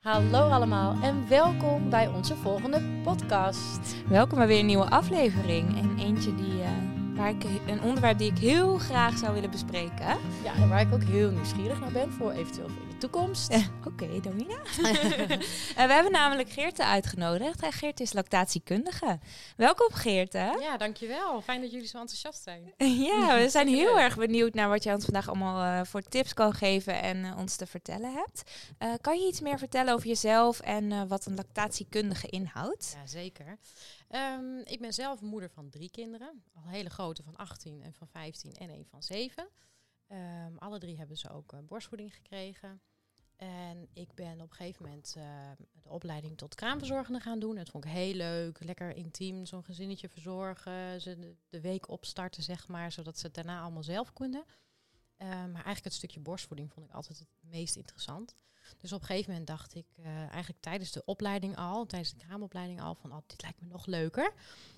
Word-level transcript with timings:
Hallo 0.00 0.48
allemaal 0.48 0.96
en 1.02 1.28
welkom 1.28 1.90
bij 1.90 2.06
onze 2.06 2.36
volgende 2.36 2.82
podcast. 3.02 3.96
Welkom 4.08 4.38
bij 4.38 4.46
weer 4.46 4.58
een 4.58 4.66
nieuwe 4.66 4.90
aflevering. 4.90 5.78
En 5.78 5.98
eentje 5.98 6.34
die, 6.34 6.54
uh, 6.54 6.68
waar 7.20 7.30
ik, 7.30 7.44
een 7.66 7.82
onderwerp 7.82 8.18
die 8.18 8.30
ik 8.30 8.38
heel 8.38 8.78
graag 8.78 9.18
zou 9.18 9.34
willen 9.34 9.50
bespreken. 9.50 10.18
Ja, 10.44 10.54
en 10.54 10.68
waar 10.68 10.80
ik 10.80 10.92
ook 10.92 11.02
heel 11.02 11.30
nieuwsgierig 11.30 11.80
naar 11.80 11.92
ben 11.92 12.12
voor 12.12 12.30
eventueel 12.32 12.66
in 12.66 12.88
de 12.88 12.98
toekomst. 12.98 13.54
Oké, 13.54 14.04
okay, 14.04 14.20
Domina. 14.20 14.54
uh, 14.54 14.84
we 15.86 15.92
hebben 15.92 16.12
namelijk 16.12 16.50
Geerte 16.50 16.84
uitgenodigd. 16.84 17.62
En 17.62 17.72
Geert 17.72 18.00
is 18.00 18.12
lactatiekundige. 18.12 19.18
Welkom 19.56 19.92
Geerte. 19.92 20.56
Ja, 20.60 20.76
dankjewel. 20.76 21.42
Fijn 21.42 21.60
dat 21.60 21.70
jullie 21.70 21.86
zo 21.86 21.98
enthousiast 21.98 22.42
zijn. 22.42 22.74
ja, 23.08 23.38
we 23.38 23.48
zijn 23.48 23.68
heel 23.68 23.98
erg 23.98 24.16
benieuwd 24.16 24.54
naar 24.54 24.68
wat 24.68 24.82
jij 24.82 24.94
ons 24.94 25.04
vandaag 25.04 25.28
allemaal 25.28 25.80
uh, 25.80 25.86
voor 25.86 26.02
tips 26.02 26.34
kan 26.34 26.52
geven 26.52 27.02
en 27.02 27.16
uh, 27.16 27.38
ons 27.38 27.56
te 27.56 27.66
vertellen 27.66 28.12
hebt. 28.12 28.50
kan 29.00 29.18
je 29.18 29.26
iets 29.26 29.40
meer 29.40 29.58
vertellen 29.58 29.94
over 29.94 30.06
jezelf 30.06 30.60
en 30.60 31.08
wat 31.08 31.26
een 31.26 31.34
lactatiekundige 31.34 32.26
inhoudt? 32.26 32.96
Ja, 32.96 33.06
zeker. 33.06 33.58
Um, 34.14 34.58
ik 34.64 34.80
ben 34.80 34.92
zelf 34.92 35.20
moeder 35.20 35.50
van 35.50 35.70
drie 35.70 35.90
kinderen. 35.90 36.42
Al 36.54 36.68
hele 36.68 36.90
grote 36.90 37.22
van 37.22 37.36
18 37.36 37.82
en 37.82 37.92
van 37.92 38.08
15 38.08 38.52
en 38.52 38.70
een 38.70 38.86
van 38.86 39.02
7. 39.02 39.48
Um, 40.08 40.58
alle 40.58 40.78
drie 40.78 40.96
hebben 40.96 41.16
ze 41.16 41.30
ook 41.30 41.66
borstvoeding 41.66 42.14
gekregen. 42.14 42.80
En 43.36 43.88
ik 43.92 44.14
ben 44.14 44.40
op 44.40 44.50
een 44.50 44.56
gegeven 44.56 44.84
moment 44.84 45.14
uh, 45.18 45.24
de 45.82 45.88
opleiding 45.88 46.36
tot 46.36 46.54
kraamverzorgende 46.54 47.20
gaan 47.20 47.38
doen. 47.38 47.54
Dat 47.54 47.68
vond 47.68 47.84
ik 47.84 47.90
heel 47.90 48.14
leuk. 48.14 48.64
Lekker 48.64 48.96
intiem 48.96 49.46
zo'n 49.46 49.64
gezinnetje 49.64 50.08
verzorgen. 50.08 51.00
Ze 51.00 51.18
de, 51.18 51.36
de, 51.48 51.60
week 51.60 51.88
opstarten, 51.88 52.42
zeg 52.42 52.68
maar. 52.68 52.92
Zodat 52.92 53.18
ze 53.18 53.26
het 53.26 53.34
daarna 53.34 53.60
allemaal 53.60 53.82
zelf 53.82 54.12
konden. 54.12 54.44
Uh, 55.22 55.28
maar 55.28 55.38
eigenlijk 55.38 55.84
het 55.84 55.94
stukje 55.94 56.20
borstvoeding 56.20 56.72
vond 56.72 56.86
ik 56.86 56.92
altijd 56.92 57.18
het 57.18 57.28
meest 57.40 57.76
interessant. 57.76 58.34
Dus 58.78 58.92
op 58.92 59.00
een 59.00 59.06
gegeven 59.06 59.30
moment 59.30 59.48
dacht 59.48 59.74
ik 59.74 59.86
uh, 59.98 60.06
eigenlijk 60.06 60.60
tijdens 60.60 60.92
de 60.92 61.04
opleiding 61.04 61.56
al, 61.56 61.86
tijdens 61.86 62.10
de 62.10 62.24
kraamopleiding 62.24 62.80
al, 62.80 62.94
van 62.94 63.12
oh, 63.12 63.18
dit 63.26 63.42
lijkt 63.42 63.60
me 63.60 63.66
nog 63.66 63.86
leuker. 63.86 64.34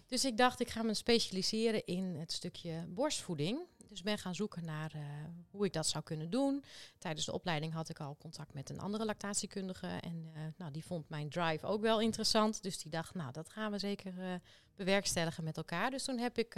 Dus 0.07 0.25
ik 0.25 0.37
dacht 0.37 0.61
ik 0.61 0.71
ga 0.71 0.83
me 0.83 0.95
specialiseren 0.95 1.87
in 1.87 2.05
het 2.05 2.33
stukje 2.33 2.85
borstvoeding. 2.89 3.61
Dus 3.93 4.03
ben 4.03 4.19
gaan 4.19 4.35
zoeken 4.35 4.65
naar 4.65 4.93
uh, 4.97 5.03
hoe 5.51 5.65
ik 5.65 5.73
dat 5.73 5.87
zou 5.87 6.05
kunnen 6.05 6.31
doen. 6.31 6.65
Tijdens 6.99 7.27
de 7.27 7.33
opleiding 7.33 7.73
had 7.73 7.89
ik 7.89 8.01
al 8.01 8.17
contact 8.17 8.55
met 8.55 8.71
een 8.71 8.81
andere 8.81 9.05
lactatiekundige. 9.05 9.87
En 9.87 10.33
uh, 10.37 10.41
nou, 10.57 10.73
die 10.73 10.85
vond 10.85 11.09
mijn 11.09 11.29
drive 11.29 11.67
ook 11.67 11.81
wel 11.81 12.01
interessant. 12.01 12.63
Dus 12.63 12.79
die 12.79 12.91
dacht, 12.91 13.15
nou, 13.15 13.33
dat 13.33 13.49
gaan 13.49 13.71
we 13.71 13.79
zeker 13.79 14.19
uh, 14.19 14.35
bewerkstelligen 14.77 15.45
met 15.45 15.57
elkaar. 15.57 15.91
Dus 15.91 16.05
toen 16.05 16.19
heb 16.19 16.39
ik 16.39 16.55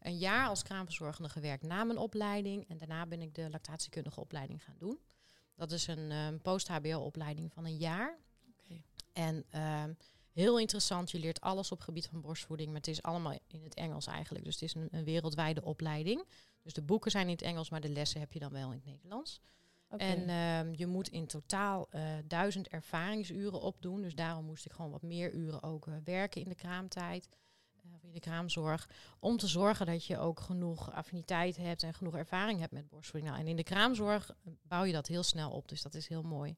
een 0.00 0.18
jaar 0.18 0.48
als 0.48 0.62
kraamverzorgende 0.62 1.28
gewerkt 1.28 1.62
na 1.62 1.84
mijn 1.84 1.98
opleiding. 1.98 2.68
En 2.68 2.78
daarna 2.78 3.06
ben 3.06 3.20
ik 3.20 3.34
de 3.34 3.50
lactatiekundige 3.50 4.20
opleiding 4.20 4.64
gaan 4.64 4.76
doen. 4.78 4.98
Dat 5.54 5.72
is 5.72 5.86
een 5.86 6.40
post-HBO-opleiding 6.42 7.52
van 7.52 7.64
een 7.64 7.76
jaar. 7.76 8.18
Okay. 8.62 8.82
En 9.12 9.44
ehm, 9.50 9.92
heel 10.34 10.58
interessant. 10.58 11.10
Je 11.10 11.18
leert 11.18 11.40
alles 11.40 11.72
op 11.72 11.80
gebied 11.80 12.06
van 12.06 12.20
borstvoeding, 12.20 12.68
maar 12.68 12.78
het 12.80 12.88
is 12.88 13.02
allemaal 13.02 13.38
in 13.46 13.62
het 13.62 13.74
Engels 13.74 14.06
eigenlijk. 14.06 14.44
Dus 14.44 14.54
het 14.54 14.62
is 14.62 14.74
een, 14.74 14.88
een 14.90 15.04
wereldwijde 15.04 15.62
opleiding. 15.62 16.24
Dus 16.64 16.72
de 16.72 16.82
boeken 16.82 17.10
zijn 17.10 17.26
in 17.26 17.32
het 17.32 17.42
Engels, 17.42 17.70
maar 17.70 17.80
de 17.80 17.88
lessen 17.88 18.20
heb 18.20 18.32
je 18.32 18.38
dan 18.38 18.52
wel 18.52 18.70
in 18.70 18.76
het 18.76 18.84
Nederlands. 18.84 19.40
Okay. 19.88 20.08
En 20.08 20.28
uh, 20.28 20.74
je 20.78 20.86
moet 20.86 21.08
in 21.08 21.26
totaal 21.26 21.88
uh, 21.90 22.02
duizend 22.24 22.68
ervaringsuren 22.68 23.60
opdoen. 23.60 24.02
Dus 24.02 24.14
daarom 24.14 24.44
moest 24.44 24.64
ik 24.66 24.72
gewoon 24.72 24.90
wat 24.90 25.02
meer 25.02 25.32
uren 25.32 25.62
ook 25.62 25.86
uh, 25.86 25.94
werken 26.04 26.42
in 26.42 26.48
de 26.48 26.54
kraamtijd. 26.54 27.28
Of 27.94 28.02
in 28.02 28.12
de 28.12 28.20
kraamzorg. 28.20 28.88
Om 29.18 29.36
te 29.36 29.46
zorgen 29.46 29.86
dat 29.86 30.06
je 30.06 30.18
ook 30.18 30.40
genoeg 30.40 30.92
affiniteit 30.92 31.56
hebt 31.56 31.82
en 31.82 31.94
genoeg 31.94 32.14
ervaring 32.14 32.60
hebt 32.60 32.72
met 32.72 32.88
borstvoeding. 32.88 33.32
Nou, 33.32 33.44
en 33.44 33.50
in 33.50 33.56
de 33.56 33.62
kraamzorg 33.62 34.30
bouw 34.62 34.84
je 34.84 34.92
dat 34.92 35.06
heel 35.06 35.22
snel 35.22 35.50
op. 35.50 35.68
Dus 35.68 35.82
dat 35.82 35.94
is 35.94 36.08
heel 36.08 36.22
mooi. 36.22 36.56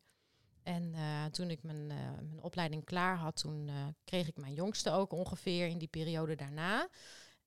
En 0.63 0.95
toen 1.31 1.51
ik 1.51 1.63
mijn, 1.63 1.87
mijn 1.87 2.43
opleiding 2.43 2.85
klaar 2.85 3.17
had, 3.17 3.37
toen 3.37 3.71
kreeg 4.05 4.29
ik 4.29 4.37
mijn 4.37 4.55
jongste 4.55 4.91
ook 4.91 5.13
ongeveer 5.13 5.67
in 5.67 5.79
die 5.79 5.89
periode 5.89 6.35
daarna. 6.35 6.89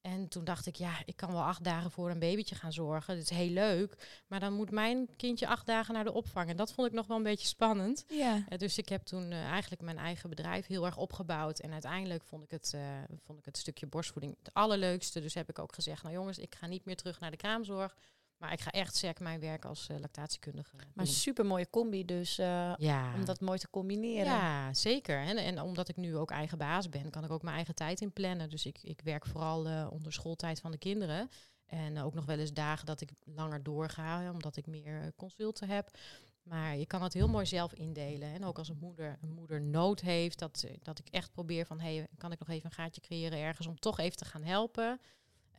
En 0.01 0.27
toen 0.27 0.43
dacht 0.43 0.65
ik, 0.65 0.75
ja, 0.75 1.01
ik 1.05 1.15
kan 1.15 1.31
wel 1.31 1.43
acht 1.43 1.63
dagen 1.63 1.91
voor 1.91 2.09
een 2.09 2.19
babytje 2.19 2.55
gaan 2.55 2.73
zorgen. 2.73 3.15
Dat 3.15 3.23
is 3.23 3.37
heel 3.37 3.49
leuk. 3.49 4.23
Maar 4.27 4.39
dan 4.39 4.53
moet 4.53 4.71
mijn 4.71 5.07
kindje 5.15 5.47
acht 5.47 5.65
dagen 5.65 5.93
naar 5.93 6.03
de 6.03 6.11
opvang. 6.11 6.49
En 6.49 6.55
dat 6.57 6.73
vond 6.73 6.87
ik 6.87 6.93
nog 6.93 7.07
wel 7.07 7.17
een 7.17 7.23
beetje 7.23 7.47
spannend. 7.47 8.05
Ja. 8.07 8.35
Uh, 8.35 8.57
dus 8.57 8.77
ik 8.77 8.89
heb 8.89 9.03
toen 9.03 9.31
uh, 9.31 9.43
eigenlijk 9.43 9.81
mijn 9.81 9.97
eigen 9.97 10.29
bedrijf 10.29 10.67
heel 10.67 10.85
erg 10.85 10.97
opgebouwd. 10.97 11.59
En 11.59 11.71
uiteindelijk 11.71 12.23
vond 12.23 12.43
ik, 12.43 12.51
het, 12.51 12.71
uh, 12.75 12.81
vond 13.25 13.39
ik 13.39 13.45
het 13.45 13.57
stukje 13.57 13.87
borstvoeding 13.87 14.35
het 14.43 14.53
allerleukste. 14.53 15.19
Dus 15.21 15.33
heb 15.33 15.49
ik 15.49 15.59
ook 15.59 15.73
gezegd, 15.73 16.03
nou 16.03 16.15
jongens, 16.15 16.37
ik 16.37 16.55
ga 16.55 16.67
niet 16.67 16.85
meer 16.85 16.97
terug 16.97 17.19
naar 17.19 17.31
de 17.31 17.37
kraamzorg. 17.37 17.95
Maar 18.39 18.51
ik 18.51 18.61
ga 18.61 18.71
echt 18.71 18.95
sec 18.95 19.19
mijn 19.19 19.39
werk 19.39 19.65
als 19.65 19.87
uh, 19.91 19.99
lactatiekundige. 19.99 20.75
Maar 20.75 21.05
een 21.05 21.11
super 21.11 21.45
mooie 21.45 21.69
combi, 21.69 22.05
dus 22.05 22.39
uh, 22.39 22.73
ja. 22.77 23.13
om 23.15 23.25
dat 23.25 23.41
mooi 23.41 23.59
te 23.59 23.69
combineren. 23.69 24.25
Ja, 24.25 24.73
zeker. 24.73 25.19
En, 25.19 25.37
en 25.37 25.61
omdat 25.61 25.89
ik 25.89 25.97
nu 25.97 26.15
ook 26.15 26.31
eigen 26.31 26.57
baas 26.57 26.89
ben, 26.89 27.09
kan 27.09 27.23
ik 27.23 27.31
ook 27.31 27.41
mijn 27.41 27.55
eigen 27.55 27.75
tijd 27.75 28.01
inplannen. 28.01 28.49
Dus 28.49 28.65
ik, 28.65 28.79
ik 28.83 29.01
werk 29.01 29.25
vooral 29.25 29.67
uh, 29.67 29.87
onder 29.91 30.13
schooltijd 30.13 30.59
van 30.59 30.71
de 30.71 30.77
kinderen. 30.77 31.29
En 31.65 31.99
ook 31.99 32.13
nog 32.13 32.25
wel 32.25 32.39
eens 32.39 32.53
dagen 32.53 32.85
dat 32.85 33.01
ik 33.01 33.11
langer 33.23 33.63
doorga, 33.63 34.21
hè, 34.21 34.29
omdat 34.29 34.57
ik 34.57 34.67
meer 34.67 35.13
consulten 35.15 35.67
heb. 35.67 35.97
Maar 36.43 36.77
je 36.77 36.85
kan 36.85 37.03
het 37.03 37.13
heel 37.13 37.27
mooi 37.27 37.45
zelf 37.45 37.73
indelen. 37.73 38.33
En 38.33 38.45
ook 38.45 38.57
als 38.57 38.69
een 38.69 38.79
moeder 38.79 39.17
een 39.21 39.33
moeder 39.33 39.61
nood 39.61 40.01
heeft, 40.01 40.39
dat, 40.39 40.65
dat 40.81 40.99
ik 40.99 41.07
echt 41.09 41.31
probeer 41.31 41.65
van, 41.65 41.79
hey, 41.79 42.07
kan 42.17 42.31
ik 42.31 42.39
nog 42.39 42.49
even 42.49 42.65
een 42.65 42.75
gaatje 42.75 43.01
creëren 43.01 43.39
ergens 43.39 43.67
om 43.67 43.79
toch 43.79 43.99
even 43.99 44.17
te 44.17 44.25
gaan 44.25 44.43
helpen. 44.43 44.99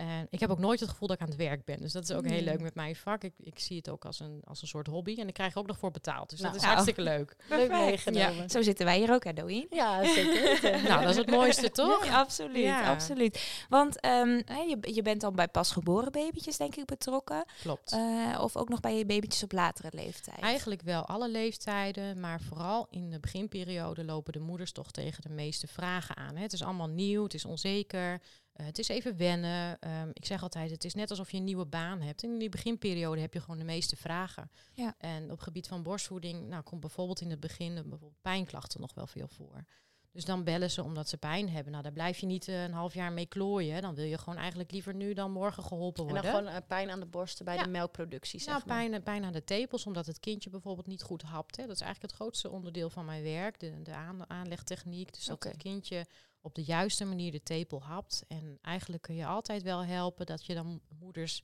En 0.00 0.26
ik 0.30 0.40
heb 0.40 0.50
ook 0.50 0.58
nooit 0.58 0.80
het 0.80 0.88
gevoel 0.88 1.08
dat 1.08 1.16
ik 1.16 1.22
aan 1.22 1.28
het 1.28 1.38
werk 1.38 1.64
ben. 1.64 1.80
Dus 1.80 1.92
dat 1.92 2.02
is 2.02 2.12
ook 2.12 2.26
heel 2.26 2.42
leuk 2.42 2.60
met 2.60 2.74
mijn 2.74 2.96
vak. 2.96 3.24
Ik, 3.24 3.32
ik 3.38 3.58
zie 3.58 3.76
het 3.76 3.88
ook 3.88 4.04
als 4.04 4.20
een, 4.20 4.40
als 4.44 4.62
een 4.62 4.68
soort 4.68 4.86
hobby. 4.86 5.16
En 5.18 5.28
ik 5.28 5.34
krijg 5.34 5.52
er 5.52 5.58
ook 5.58 5.66
nog 5.66 5.78
voor 5.78 5.90
betaald. 5.90 6.30
Dus 6.30 6.40
nou, 6.40 6.52
dat 6.52 6.60
is 6.60 6.66
nou, 6.68 6.74
hartstikke 6.74 7.10
leuk. 7.10 7.36
Leuk 7.48 7.70
meegenomen. 7.70 8.36
Ja. 8.36 8.48
Zo 8.48 8.62
zitten 8.62 8.84
wij 8.84 8.98
hier 8.98 9.12
ook, 9.12 9.24
hè, 9.24 9.32
Doin? 9.32 9.66
Ja, 9.70 10.04
zeker. 10.04 10.82
nou, 10.88 11.00
dat 11.00 11.10
is 11.10 11.16
het 11.16 11.30
mooiste, 11.30 11.70
toch? 11.70 12.04
Ja, 12.04 12.18
absoluut, 12.18 12.56
ja. 12.56 12.90
absoluut. 12.90 13.64
Want 13.68 14.04
um, 14.04 14.36
je, 14.36 14.78
je 14.80 15.02
bent 15.02 15.20
dan 15.20 15.34
bij 15.34 15.48
pasgeboren 15.48 16.12
babytjes, 16.12 16.56
denk 16.56 16.76
ik, 16.76 16.84
betrokken. 16.84 17.44
Klopt. 17.60 17.92
Uh, 17.92 18.40
of 18.40 18.56
ook 18.56 18.68
nog 18.68 18.80
bij 18.80 18.96
je 18.96 19.06
babytjes 19.06 19.42
op 19.42 19.52
latere 19.52 19.88
leeftijd? 19.90 20.40
Eigenlijk 20.40 20.82
wel 20.82 21.06
alle 21.06 21.30
leeftijden. 21.30 22.20
Maar 22.20 22.40
vooral 22.40 22.86
in 22.90 23.10
de 23.10 23.20
beginperiode 23.20 24.04
lopen 24.04 24.32
de 24.32 24.40
moeders 24.40 24.72
toch 24.72 24.90
tegen 24.90 25.22
de 25.22 25.28
meeste 25.28 25.66
vragen 25.66 26.16
aan. 26.16 26.36
Hè. 26.36 26.42
Het 26.42 26.52
is 26.52 26.62
allemaal 26.62 26.88
nieuw, 26.88 27.22
het 27.22 27.34
is 27.34 27.44
onzeker. 27.44 28.20
Uh, 28.60 28.66
het 28.66 28.78
is 28.78 28.88
even 28.88 29.16
wennen. 29.16 29.78
Um, 29.88 30.10
ik 30.12 30.26
zeg 30.26 30.42
altijd, 30.42 30.70
het 30.70 30.84
is 30.84 30.94
net 30.94 31.10
alsof 31.10 31.30
je 31.30 31.36
een 31.36 31.44
nieuwe 31.44 31.66
baan 31.66 32.00
hebt. 32.00 32.22
En 32.22 32.32
in 32.32 32.38
die 32.38 32.48
beginperiode 32.48 33.20
heb 33.20 33.32
je 33.32 33.40
gewoon 33.40 33.58
de 33.58 33.64
meeste 33.64 33.96
vragen. 33.96 34.50
Ja. 34.72 34.94
En 34.98 35.30
op 35.30 35.40
gebied 35.40 35.68
van 35.68 35.82
borstvoeding, 35.82 36.48
nou, 36.48 36.62
komt 36.62 36.80
bijvoorbeeld 36.80 37.20
in 37.20 37.30
het 37.30 37.40
begin 37.40 37.74
bijvoorbeeld 37.74 38.20
pijnklachten 38.22 38.80
nog 38.80 38.94
wel 38.94 39.06
veel 39.06 39.28
voor. 39.28 39.64
Dus 40.12 40.24
dan 40.24 40.44
bellen 40.44 40.70
ze 40.70 40.82
omdat 40.82 41.08
ze 41.08 41.16
pijn 41.16 41.48
hebben. 41.48 41.72
Nou, 41.72 41.84
daar 41.84 41.92
blijf 41.92 42.18
je 42.18 42.26
niet 42.26 42.48
uh, 42.48 42.62
een 42.62 42.72
half 42.72 42.94
jaar 42.94 43.12
mee 43.12 43.26
klooien. 43.26 43.82
Dan 43.82 43.94
wil 43.94 44.04
je 44.04 44.18
gewoon 44.18 44.38
eigenlijk 44.38 44.70
liever 44.70 44.94
nu 44.94 45.12
dan 45.12 45.30
morgen 45.30 45.62
geholpen 45.62 46.04
worden. 46.04 46.24
En 46.24 46.32
dan 46.32 46.40
gewoon 46.40 46.54
uh, 46.54 46.66
pijn 46.66 46.90
aan 46.90 47.00
de 47.00 47.06
borsten 47.06 47.44
bij 47.44 47.54
ja. 47.54 47.62
de 47.62 47.68
melkproductie, 47.68 48.40
zeg 48.40 48.54
nou, 48.54 48.66
pijn, 48.66 49.02
pijn 49.02 49.24
aan 49.24 49.32
de 49.32 49.44
tepels, 49.44 49.86
omdat 49.86 50.06
het 50.06 50.20
kindje 50.20 50.50
bijvoorbeeld 50.50 50.86
niet 50.86 51.02
goed 51.02 51.22
hapt. 51.22 51.56
Hè. 51.56 51.66
Dat 51.66 51.74
is 51.74 51.82
eigenlijk 51.82 52.12
het 52.12 52.20
grootste 52.20 52.50
onderdeel 52.50 52.90
van 52.90 53.04
mijn 53.04 53.22
werk, 53.22 53.60
de, 53.60 53.82
de 53.82 53.92
aan, 53.92 54.30
aanlegtechniek. 54.30 55.14
Dus 55.14 55.24
dat 55.24 55.36
okay. 55.36 55.52
het 55.52 55.62
kindje 55.62 56.06
op 56.40 56.54
de 56.54 56.62
juiste 56.62 57.04
manier 57.04 57.32
de 57.32 57.42
tepel 57.42 57.82
hapt. 57.82 58.24
En 58.28 58.58
eigenlijk 58.62 59.02
kun 59.02 59.14
je 59.14 59.26
altijd 59.26 59.62
wel 59.62 59.84
helpen 59.84 60.26
dat 60.26 60.46
je 60.46 60.54
dan 60.54 60.80
moeders 60.98 61.42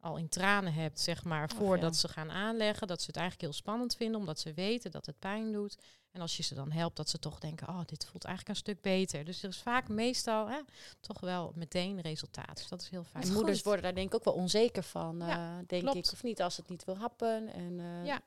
al 0.00 0.16
in 0.16 0.28
tranen 0.28 0.72
hebt, 0.72 1.00
zeg 1.00 1.24
maar, 1.24 1.50
voordat 1.50 1.92
ja. 1.92 1.98
ze 1.98 2.08
gaan 2.08 2.30
aanleggen. 2.30 2.86
Dat 2.86 3.00
ze 3.00 3.06
het 3.06 3.16
eigenlijk 3.16 3.50
heel 3.50 3.60
spannend 3.60 3.96
vinden, 3.96 4.20
omdat 4.20 4.40
ze 4.40 4.52
weten 4.52 4.90
dat 4.90 5.06
het 5.06 5.18
pijn 5.18 5.52
doet. 5.52 5.78
En 6.10 6.20
als 6.20 6.36
je 6.36 6.42
ze 6.42 6.54
dan 6.54 6.72
helpt, 6.72 6.96
dat 6.96 7.08
ze 7.08 7.18
toch 7.18 7.38
denken, 7.38 7.68
oh, 7.68 7.80
dit 7.86 8.06
voelt 8.06 8.24
eigenlijk 8.24 8.56
een 8.56 8.62
stuk 8.64 8.80
beter. 8.80 9.24
Dus 9.24 9.42
er 9.42 9.48
is 9.48 9.58
vaak 9.58 9.88
meestal 9.88 10.48
hè, 10.48 10.60
toch 11.00 11.20
wel 11.20 11.52
meteen 11.54 12.00
resultaat. 12.00 12.56
Dus 12.56 12.68
dat 12.68 12.80
is 12.80 12.88
heel 12.88 13.04
fijn. 13.04 13.24
En 13.24 13.32
moeders 13.32 13.62
worden 13.62 13.82
daar 13.82 13.94
denk 13.94 14.06
ik 14.06 14.14
ook 14.14 14.24
wel 14.24 14.34
onzeker 14.34 14.82
van, 14.82 15.16
ja, 15.18 15.58
uh, 15.58 15.66
denk 15.66 15.82
klopt. 15.82 16.06
ik. 16.06 16.12
Of 16.12 16.22
niet 16.22 16.42
als 16.42 16.56
het 16.56 16.68
niet 16.68 16.84
wil 16.84 16.96
happen. 16.96 17.52
En, 17.52 17.72
uh, 17.78 18.06
ja. 18.06 18.20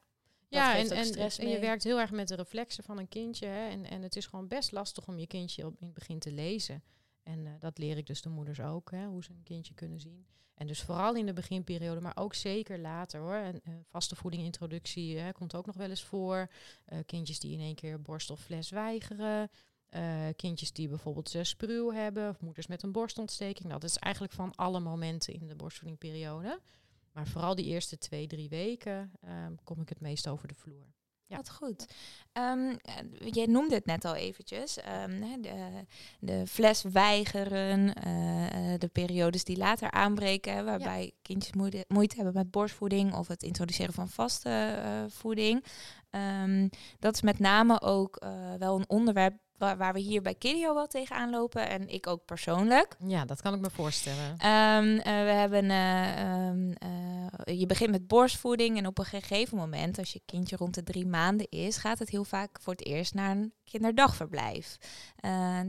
Ja, 0.50 0.78
en, 0.78 0.90
en, 0.90 1.14
en, 1.38 1.50
je 1.50 1.60
werkt 1.60 1.84
heel 1.84 2.00
erg 2.00 2.12
met 2.12 2.28
de 2.28 2.36
reflexen 2.36 2.84
van 2.84 2.98
een 2.98 3.08
kindje. 3.08 3.46
Hè, 3.46 3.70
en, 3.70 3.86
en 3.86 4.02
het 4.02 4.16
is 4.16 4.26
gewoon 4.26 4.48
best 4.48 4.72
lastig 4.72 5.08
om 5.08 5.20
je 5.20 5.28
kindje 5.28 5.66
op, 5.66 5.76
in 5.80 5.86
het 5.86 5.94
begin 5.94 6.20
te 6.20 6.32
lezen. 6.32 6.84
En 7.24 7.46
uh, 7.46 7.52
dat 7.60 7.78
leer 7.78 7.98
ik 7.98 8.08
dus 8.08 8.22
de 8.22 8.30
moeders 8.30 8.60
ook, 8.60 8.92
hè, 8.92 9.06
hoe 9.06 9.24
ze 9.24 9.32
een 9.32 9.44
kindje 9.44 9.74
kunnen 9.74 10.00
zien. 10.00 10.26
En 10.54 10.68
dus 10.68 10.82
vooral 10.82 11.16
in 11.16 11.26
de 11.26 11.34
beginperiode, 11.34 12.02
maar 12.02 12.18
ook 12.18 12.34
zeker 12.34 12.80
later 12.80 13.20
hoor. 13.20 13.34
En 13.34 13.62
uh, 13.68 13.74
vaste 13.90 14.16
voedingintroductie 14.16 15.18
hè, 15.18 15.32
komt 15.32 15.56
ook 15.56 15.66
nog 15.66 15.76
wel 15.76 15.90
eens 15.90 16.04
voor. 16.04 16.50
Uh, 16.94 17.00
kindjes 17.06 17.40
die 17.40 17.54
in 17.54 17.60
één 17.60 17.76
keer 17.76 18.02
borst 18.02 18.30
of 18.30 18.40
fles 18.40 18.70
weigeren. 18.70 19.50
kindjes 20.36 20.72
die 20.72 20.88
bijvoorbeeld 20.88 21.36
spruw 21.42 21.92
hebben. 21.92 22.30
Of 22.30 22.42
moeders 22.42 22.68
met 22.68 22.84
een 22.84 22.92
borstontsteking. 22.92 23.70
Dat 23.70 23.84
is 23.84 23.98
eigenlijk 23.98 24.34
van 24.34 24.56
alle 24.56 24.80
momenten 24.80 25.34
in 25.34 25.48
de 25.48 25.56
borstvoedingperiode. 25.56 26.60
Maar 27.14 27.28
vooral 27.28 27.56
die 27.56 27.66
eerste 27.66 27.98
twee, 27.98 28.28
drie 28.28 28.50
weken 28.50 29.12
um, 29.26 29.58
kom 29.64 29.82
ik 29.82 29.90
het 29.90 30.02
meest 30.02 30.28
over 30.28 30.48
de 30.48 30.56
vloer. 30.56 30.88
Ja. 31.26 31.36
Wat 31.36 31.50
goed. 31.50 31.94
Um, 32.34 32.78
jij 33.34 33.46
noemde 33.46 33.76
het 33.76 33.86
net 33.86 34.06
al 34.06 34.16
eventjes. 34.16 34.78
Um, 34.78 35.42
de, 35.42 35.86
de 36.20 36.48
fles 36.48 36.82
weigeren, 36.82 37.80
uh, 38.08 38.74
de 38.78 38.90
periodes 38.92 39.44
die 39.44 39.58
later 39.58 39.92
aanbreken, 39.92 40.66
waarbij 40.66 41.12
kindjes 41.22 41.54
moeite, 41.54 41.86
moeite, 41.88 42.16
hebben 42.16 42.34
met 42.34 42.52
borstvoeding 42.52 43.14
of 43.14 43.28
het 43.28 43.44
introduceren 43.44 43.94
van 43.94 44.10
vaste 44.10 44.82
uh, 44.84 45.04
voeding. 45.08 45.66
Um, 46.10 46.70
dat 47.00 47.14
is 47.14 47.22
met 47.22 47.40
name 47.40 47.82
ook 47.82 48.24
uh, 48.24 48.54
wel 48.54 48.76
een 48.76 48.90
onderwerp 48.90 49.38
waar, 49.60 49.78
waar, 49.78 49.94
we 49.94 50.00
hier 50.00 50.22
bij 50.22 50.36
Kidio 50.36 50.74
wel 50.74 50.88
tegenaan 50.88 51.30
lopen. 51.30 51.70
En 51.70 51.90
ik 51.90 52.08
ook 52.08 52.26
persoonlijk. 52.26 52.96
Ja, 53.08 53.26
dat 53.26 53.42
kan 53.42 53.54
ik 53.54 53.60
me 53.60 53.70
voorstellen. 53.70 54.32
Um, 54.32 54.94
uh, 54.96 55.04
we 55.04 55.10
hebben, 55.10 55.66
uh, 55.66 56.48
um, 56.48 56.74
uh, 57.48 57.60
je 57.60 57.66
begint 57.66 57.92
met 57.92 58.08
borstvoeding 58.08 58.78
en 58.78 58.88
op 58.88 58.98
een 58.98 59.06
gegeven 59.06 59.58
moment, 59.58 59.98
als 59.98 60.14
je 60.14 60.22
kindje 60.26 60.56
rond 60.56 60.76
de 60.76 60.84
drie 60.84 61.06
maanden 61.06 61.50
is, 61.50 61.78
gaat 61.78 62.00
het 62.00 62.10
heel 62.10 62.24
vaak 62.24 62.58
voor 62.62 62.74
het 62.74 62.86
eerst 62.86 63.14
naar 63.14 63.32
een 63.32 63.54
kinderdagverblijf. 63.64 64.78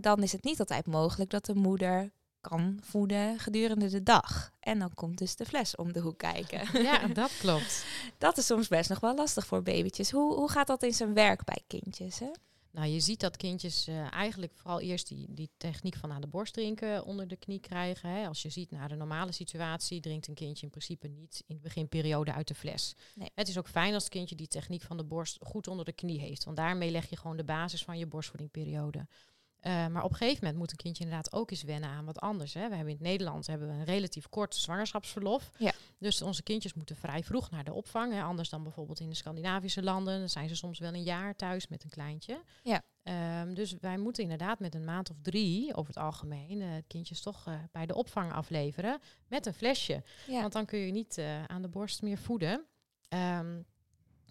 dan 0.00 0.22
is 0.22 0.32
het 0.32 0.44
niet 0.44 0.60
altijd 0.60 0.86
mogelijk 0.86 1.30
dat 1.30 1.44
de 1.44 1.54
moeder 1.54 2.10
kan 2.40 2.78
voeden 2.82 3.38
gedurende 3.38 3.88
de 3.88 4.02
dag. 4.02 4.50
En 4.60 4.78
dan 4.78 4.94
komt 4.94 5.18
dus 5.18 5.36
de 5.36 5.44
fles 5.46 5.76
om 5.76 5.92
de 5.92 6.00
hoek 6.00 6.18
kijken. 6.18 6.60
Ja, 6.82 7.06
dat 7.22 7.30
klopt. 7.38 7.84
dat 8.18 8.38
is 8.38 8.46
soms 8.46 8.68
best 8.68 8.88
nog 8.88 9.00
wel 9.00 9.14
lastig 9.14 9.46
voor 9.46 9.62
babytjes. 9.62 10.10
Hoe, 10.10 10.34
hoe 10.34 10.50
gaat 10.50 10.66
dat 10.66 10.82
in 10.82 10.92
zijn 10.92 11.14
werk 11.14 11.44
bij 11.44 11.62
kindjes? 11.66 12.18
Hè? 12.18 12.30
Nou, 12.72 12.88
je 12.88 13.00
ziet 13.00 13.20
dat 13.20 13.36
kindjes 13.36 13.88
uh, 13.88 14.12
eigenlijk 14.12 14.52
vooral 14.54 14.80
eerst 14.80 15.08
die, 15.08 15.26
die 15.28 15.50
techniek 15.56 15.96
van 15.96 16.12
aan 16.12 16.20
de 16.20 16.26
borst 16.26 16.52
drinken 16.52 17.04
onder 17.04 17.28
de 17.28 17.36
knie 17.36 17.60
krijgen. 17.60 18.10
Hè. 18.10 18.26
Als 18.26 18.42
je 18.42 18.48
ziet 18.48 18.70
naar 18.70 18.88
de 18.88 18.94
normale 18.94 19.32
situatie, 19.32 20.00
drinkt 20.00 20.28
een 20.28 20.34
kindje 20.34 20.64
in 20.64 20.70
principe 20.70 21.08
niet 21.08 21.42
in 21.46 21.54
de 21.54 21.60
beginperiode 21.60 22.32
uit 22.32 22.48
de 22.48 22.54
fles. 22.54 22.94
Nee. 23.14 23.30
Het 23.34 23.48
is 23.48 23.58
ook 23.58 23.68
fijn 23.68 23.94
als 23.94 24.02
het 24.02 24.12
kindje 24.12 24.34
die 24.36 24.48
techniek 24.48 24.82
van 24.82 24.96
de 24.96 25.04
borst 25.04 25.38
goed 25.40 25.68
onder 25.68 25.84
de 25.84 25.92
knie 25.92 26.20
heeft. 26.20 26.44
Want 26.44 26.56
daarmee 26.56 26.90
leg 26.90 27.08
je 27.10 27.16
gewoon 27.16 27.36
de 27.36 27.44
basis 27.44 27.84
van 27.84 27.98
je 27.98 28.06
borstvoedingperiode. 28.06 29.06
Uh, 29.62 29.86
maar 29.86 30.02
op 30.04 30.10
een 30.10 30.16
gegeven 30.16 30.38
moment 30.40 30.58
moet 30.58 30.70
een 30.70 30.76
kindje 30.76 31.04
inderdaad 31.04 31.32
ook 31.32 31.50
eens 31.50 31.62
wennen 31.62 31.90
aan 31.90 32.04
wat 32.04 32.20
anders. 32.20 32.54
Hè. 32.54 32.68
We 32.68 32.74
hebben 32.74 32.92
in 32.92 32.98
het 32.98 33.06
Nederland 33.06 33.46
hebben 33.46 33.68
we 33.68 33.74
een 33.74 33.84
relatief 33.84 34.28
kort 34.28 34.54
zwangerschapsverlof. 34.54 35.50
Ja. 35.58 35.72
Dus 35.98 36.22
onze 36.22 36.42
kindjes 36.42 36.74
moeten 36.74 36.96
vrij 36.96 37.22
vroeg 37.22 37.50
naar 37.50 37.64
de 37.64 37.72
opvang. 37.72 38.12
Hè. 38.12 38.22
Anders 38.22 38.48
dan 38.48 38.62
bijvoorbeeld 38.62 39.00
in 39.00 39.08
de 39.08 39.14
Scandinavische 39.14 39.82
landen. 39.82 40.18
Dan 40.18 40.28
zijn 40.28 40.48
ze 40.48 40.56
soms 40.56 40.78
wel 40.78 40.94
een 40.94 41.02
jaar 41.02 41.36
thuis 41.36 41.68
met 41.68 41.84
een 41.84 41.90
kleintje. 41.90 42.42
Ja. 42.62 42.82
Um, 43.42 43.54
dus 43.54 43.76
wij 43.80 43.98
moeten 43.98 44.22
inderdaad 44.22 44.58
met 44.58 44.74
een 44.74 44.84
maand 44.84 45.10
of 45.10 45.16
drie 45.22 45.74
over 45.74 45.94
het 45.94 46.02
algemeen 46.02 46.60
uh, 46.60 46.68
kindjes 46.86 47.20
toch 47.20 47.48
uh, 47.48 47.54
bij 47.72 47.86
de 47.86 47.94
opvang 47.94 48.32
afleveren 48.32 49.00
met 49.28 49.46
een 49.46 49.54
flesje. 49.54 50.02
Ja. 50.26 50.40
Want 50.40 50.52
dan 50.52 50.66
kun 50.66 50.78
je 50.78 50.92
niet 50.92 51.20
aan 51.46 51.62
de 51.62 51.68
borst 51.68 52.02
meer 52.02 52.18
voeden. 52.18 52.66
Um, 53.08 53.66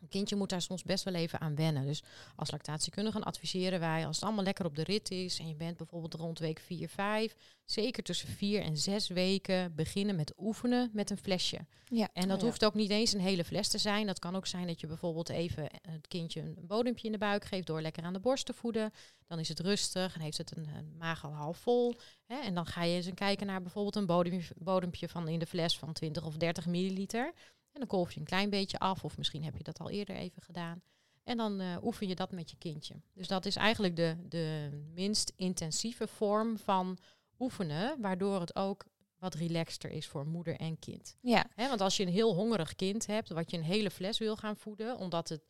een 0.01 0.07
kindje 0.07 0.35
moet 0.35 0.49
daar 0.49 0.61
soms 0.61 0.83
best 0.83 1.03
wel 1.03 1.13
even 1.13 1.39
aan 1.39 1.55
wennen. 1.55 1.85
Dus 1.85 2.03
als 2.35 2.51
lactatiekundige 2.51 3.19
adviseren 3.19 3.79
wij, 3.79 4.05
als 4.05 4.15
het 4.15 4.25
allemaal 4.25 4.43
lekker 4.43 4.65
op 4.65 4.75
de 4.75 4.83
rit 4.83 5.11
is 5.11 5.39
en 5.39 5.47
je 5.47 5.55
bent 5.55 5.77
bijvoorbeeld 5.77 6.13
rond 6.13 6.39
week 6.39 6.59
4, 6.59 6.89
5, 6.89 7.35
zeker 7.65 8.03
tussen 8.03 8.27
4 8.27 8.61
en 8.61 8.77
6 8.77 9.07
weken 9.07 9.75
beginnen 9.75 10.15
met 10.15 10.33
oefenen 10.37 10.89
met 10.93 11.09
een 11.09 11.17
flesje. 11.17 11.59
Ja. 11.85 12.09
En 12.13 12.27
dat 12.27 12.41
hoeft 12.41 12.65
ook 12.65 12.73
niet 12.73 12.89
eens 12.89 13.13
een 13.13 13.19
hele 13.19 13.43
fles 13.43 13.67
te 13.67 13.77
zijn. 13.77 14.07
Dat 14.07 14.19
kan 14.19 14.35
ook 14.35 14.47
zijn 14.47 14.67
dat 14.67 14.79
je 14.79 14.87
bijvoorbeeld 14.87 15.29
even 15.29 15.69
het 15.81 16.07
kindje 16.07 16.41
een 16.41 16.57
bodempje 16.61 17.05
in 17.05 17.11
de 17.11 17.17
buik 17.17 17.45
geeft 17.45 17.67
door 17.67 17.81
lekker 17.81 18.03
aan 18.03 18.13
de 18.13 18.19
borst 18.19 18.45
te 18.45 18.53
voeden. 18.53 18.91
Dan 19.27 19.39
is 19.39 19.49
het 19.49 19.59
rustig 19.59 20.15
en 20.15 20.21
heeft 20.21 20.37
het 20.37 20.57
een, 20.57 20.67
een 20.67 20.97
maag 20.97 21.25
al 21.25 21.33
half 21.33 21.57
vol. 21.57 21.95
Hè? 22.25 22.39
En 22.39 22.53
dan 22.53 22.65
ga 22.65 22.83
je 22.83 22.95
eens 22.95 23.09
kijken 23.13 23.47
naar 23.47 23.61
bijvoorbeeld 23.61 23.95
een 23.95 24.05
bodempje, 24.05 24.53
bodempje 24.57 25.09
van 25.09 25.27
in 25.27 25.39
de 25.39 25.45
fles 25.45 25.77
van 25.77 25.93
20 25.93 26.25
of 26.25 26.37
30 26.37 26.65
milliliter. 26.65 27.33
En 27.71 27.79
dan 27.79 27.87
kolf 27.87 28.11
je 28.11 28.19
een 28.19 28.25
klein 28.25 28.49
beetje 28.49 28.79
af, 28.79 29.03
of 29.03 29.17
misschien 29.17 29.43
heb 29.43 29.57
je 29.57 29.63
dat 29.63 29.79
al 29.79 29.89
eerder 29.89 30.15
even 30.15 30.41
gedaan. 30.41 30.81
En 31.23 31.37
dan 31.37 31.61
uh, 31.61 31.83
oefen 31.83 32.07
je 32.07 32.15
dat 32.15 32.31
met 32.31 32.49
je 32.49 32.57
kindje. 32.57 32.95
Dus 33.13 33.27
dat 33.27 33.45
is 33.45 33.55
eigenlijk 33.55 33.95
de, 33.95 34.15
de 34.29 34.69
minst 34.93 35.33
intensieve 35.35 36.07
vorm 36.07 36.57
van 36.57 36.97
oefenen, 37.39 38.01
waardoor 38.01 38.39
het 38.39 38.55
ook 38.55 38.85
wat 39.19 39.33
relaxter 39.33 39.91
is 39.91 40.07
voor 40.07 40.27
moeder 40.27 40.55
en 40.55 40.79
kind. 40.79 41.17
Ja. 41.21 41.45
want 41.55 41.81
als 41.81 41.97
je 41.97 42.03
een 42.03 42.11
heel 42.11 42.35
hongerig 42.35 42.75
kind 42.75 43.05
hebt, 43.05 43.29
wat 43.29 43.51
je 43.51 43.57
een 43.57 43.63
hele 43.63 43.91
fles 43.91 44.17
wil 44.17 44.35
gaan 44.35 44.57
voeden, 44.57 44.97
omdat 44.97 45.29
het 45.29 45.41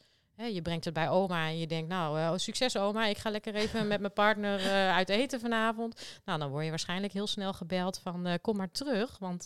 je 0.48 0.62
brengt 0.62 0.86
het 0.86 0.94
bij 0.94 1.10
oma 1.10 1.48
en 1.48 1.58
je 1.58 1.68
denkt, 1.68 1.90
nou, 1.90 2.20
uh, 2.20 2.32
succes 2.36 2.78
oma, 2.78 3.06
ik 3.06 3.18
ga 3.18 3.30
lekker 3.30 3.56
even 3.56 3.88
met 3.88 4.00
mijn 4.00 4.14
partner 4.14 4.60
uh, 4.60 4.96
uit 4.96 5.10
eten 5.10 5.40
vanavond. 5.40 6.20
Nou, 6.26 6.40
dan 6.40 6.50
word 6.50 6.64
je 6.64 6.70
waarschijnlijk 6.70 7.14
heel 7.14 7.28
snel 7.28 7.54
gebeld 7.54 8.00
van, 8.00 8.28
uh, 8.28 8.34
kom 8.42 8.58
maar 8.58 8.72
terug, 8.72 9.18
want 9.18 9.46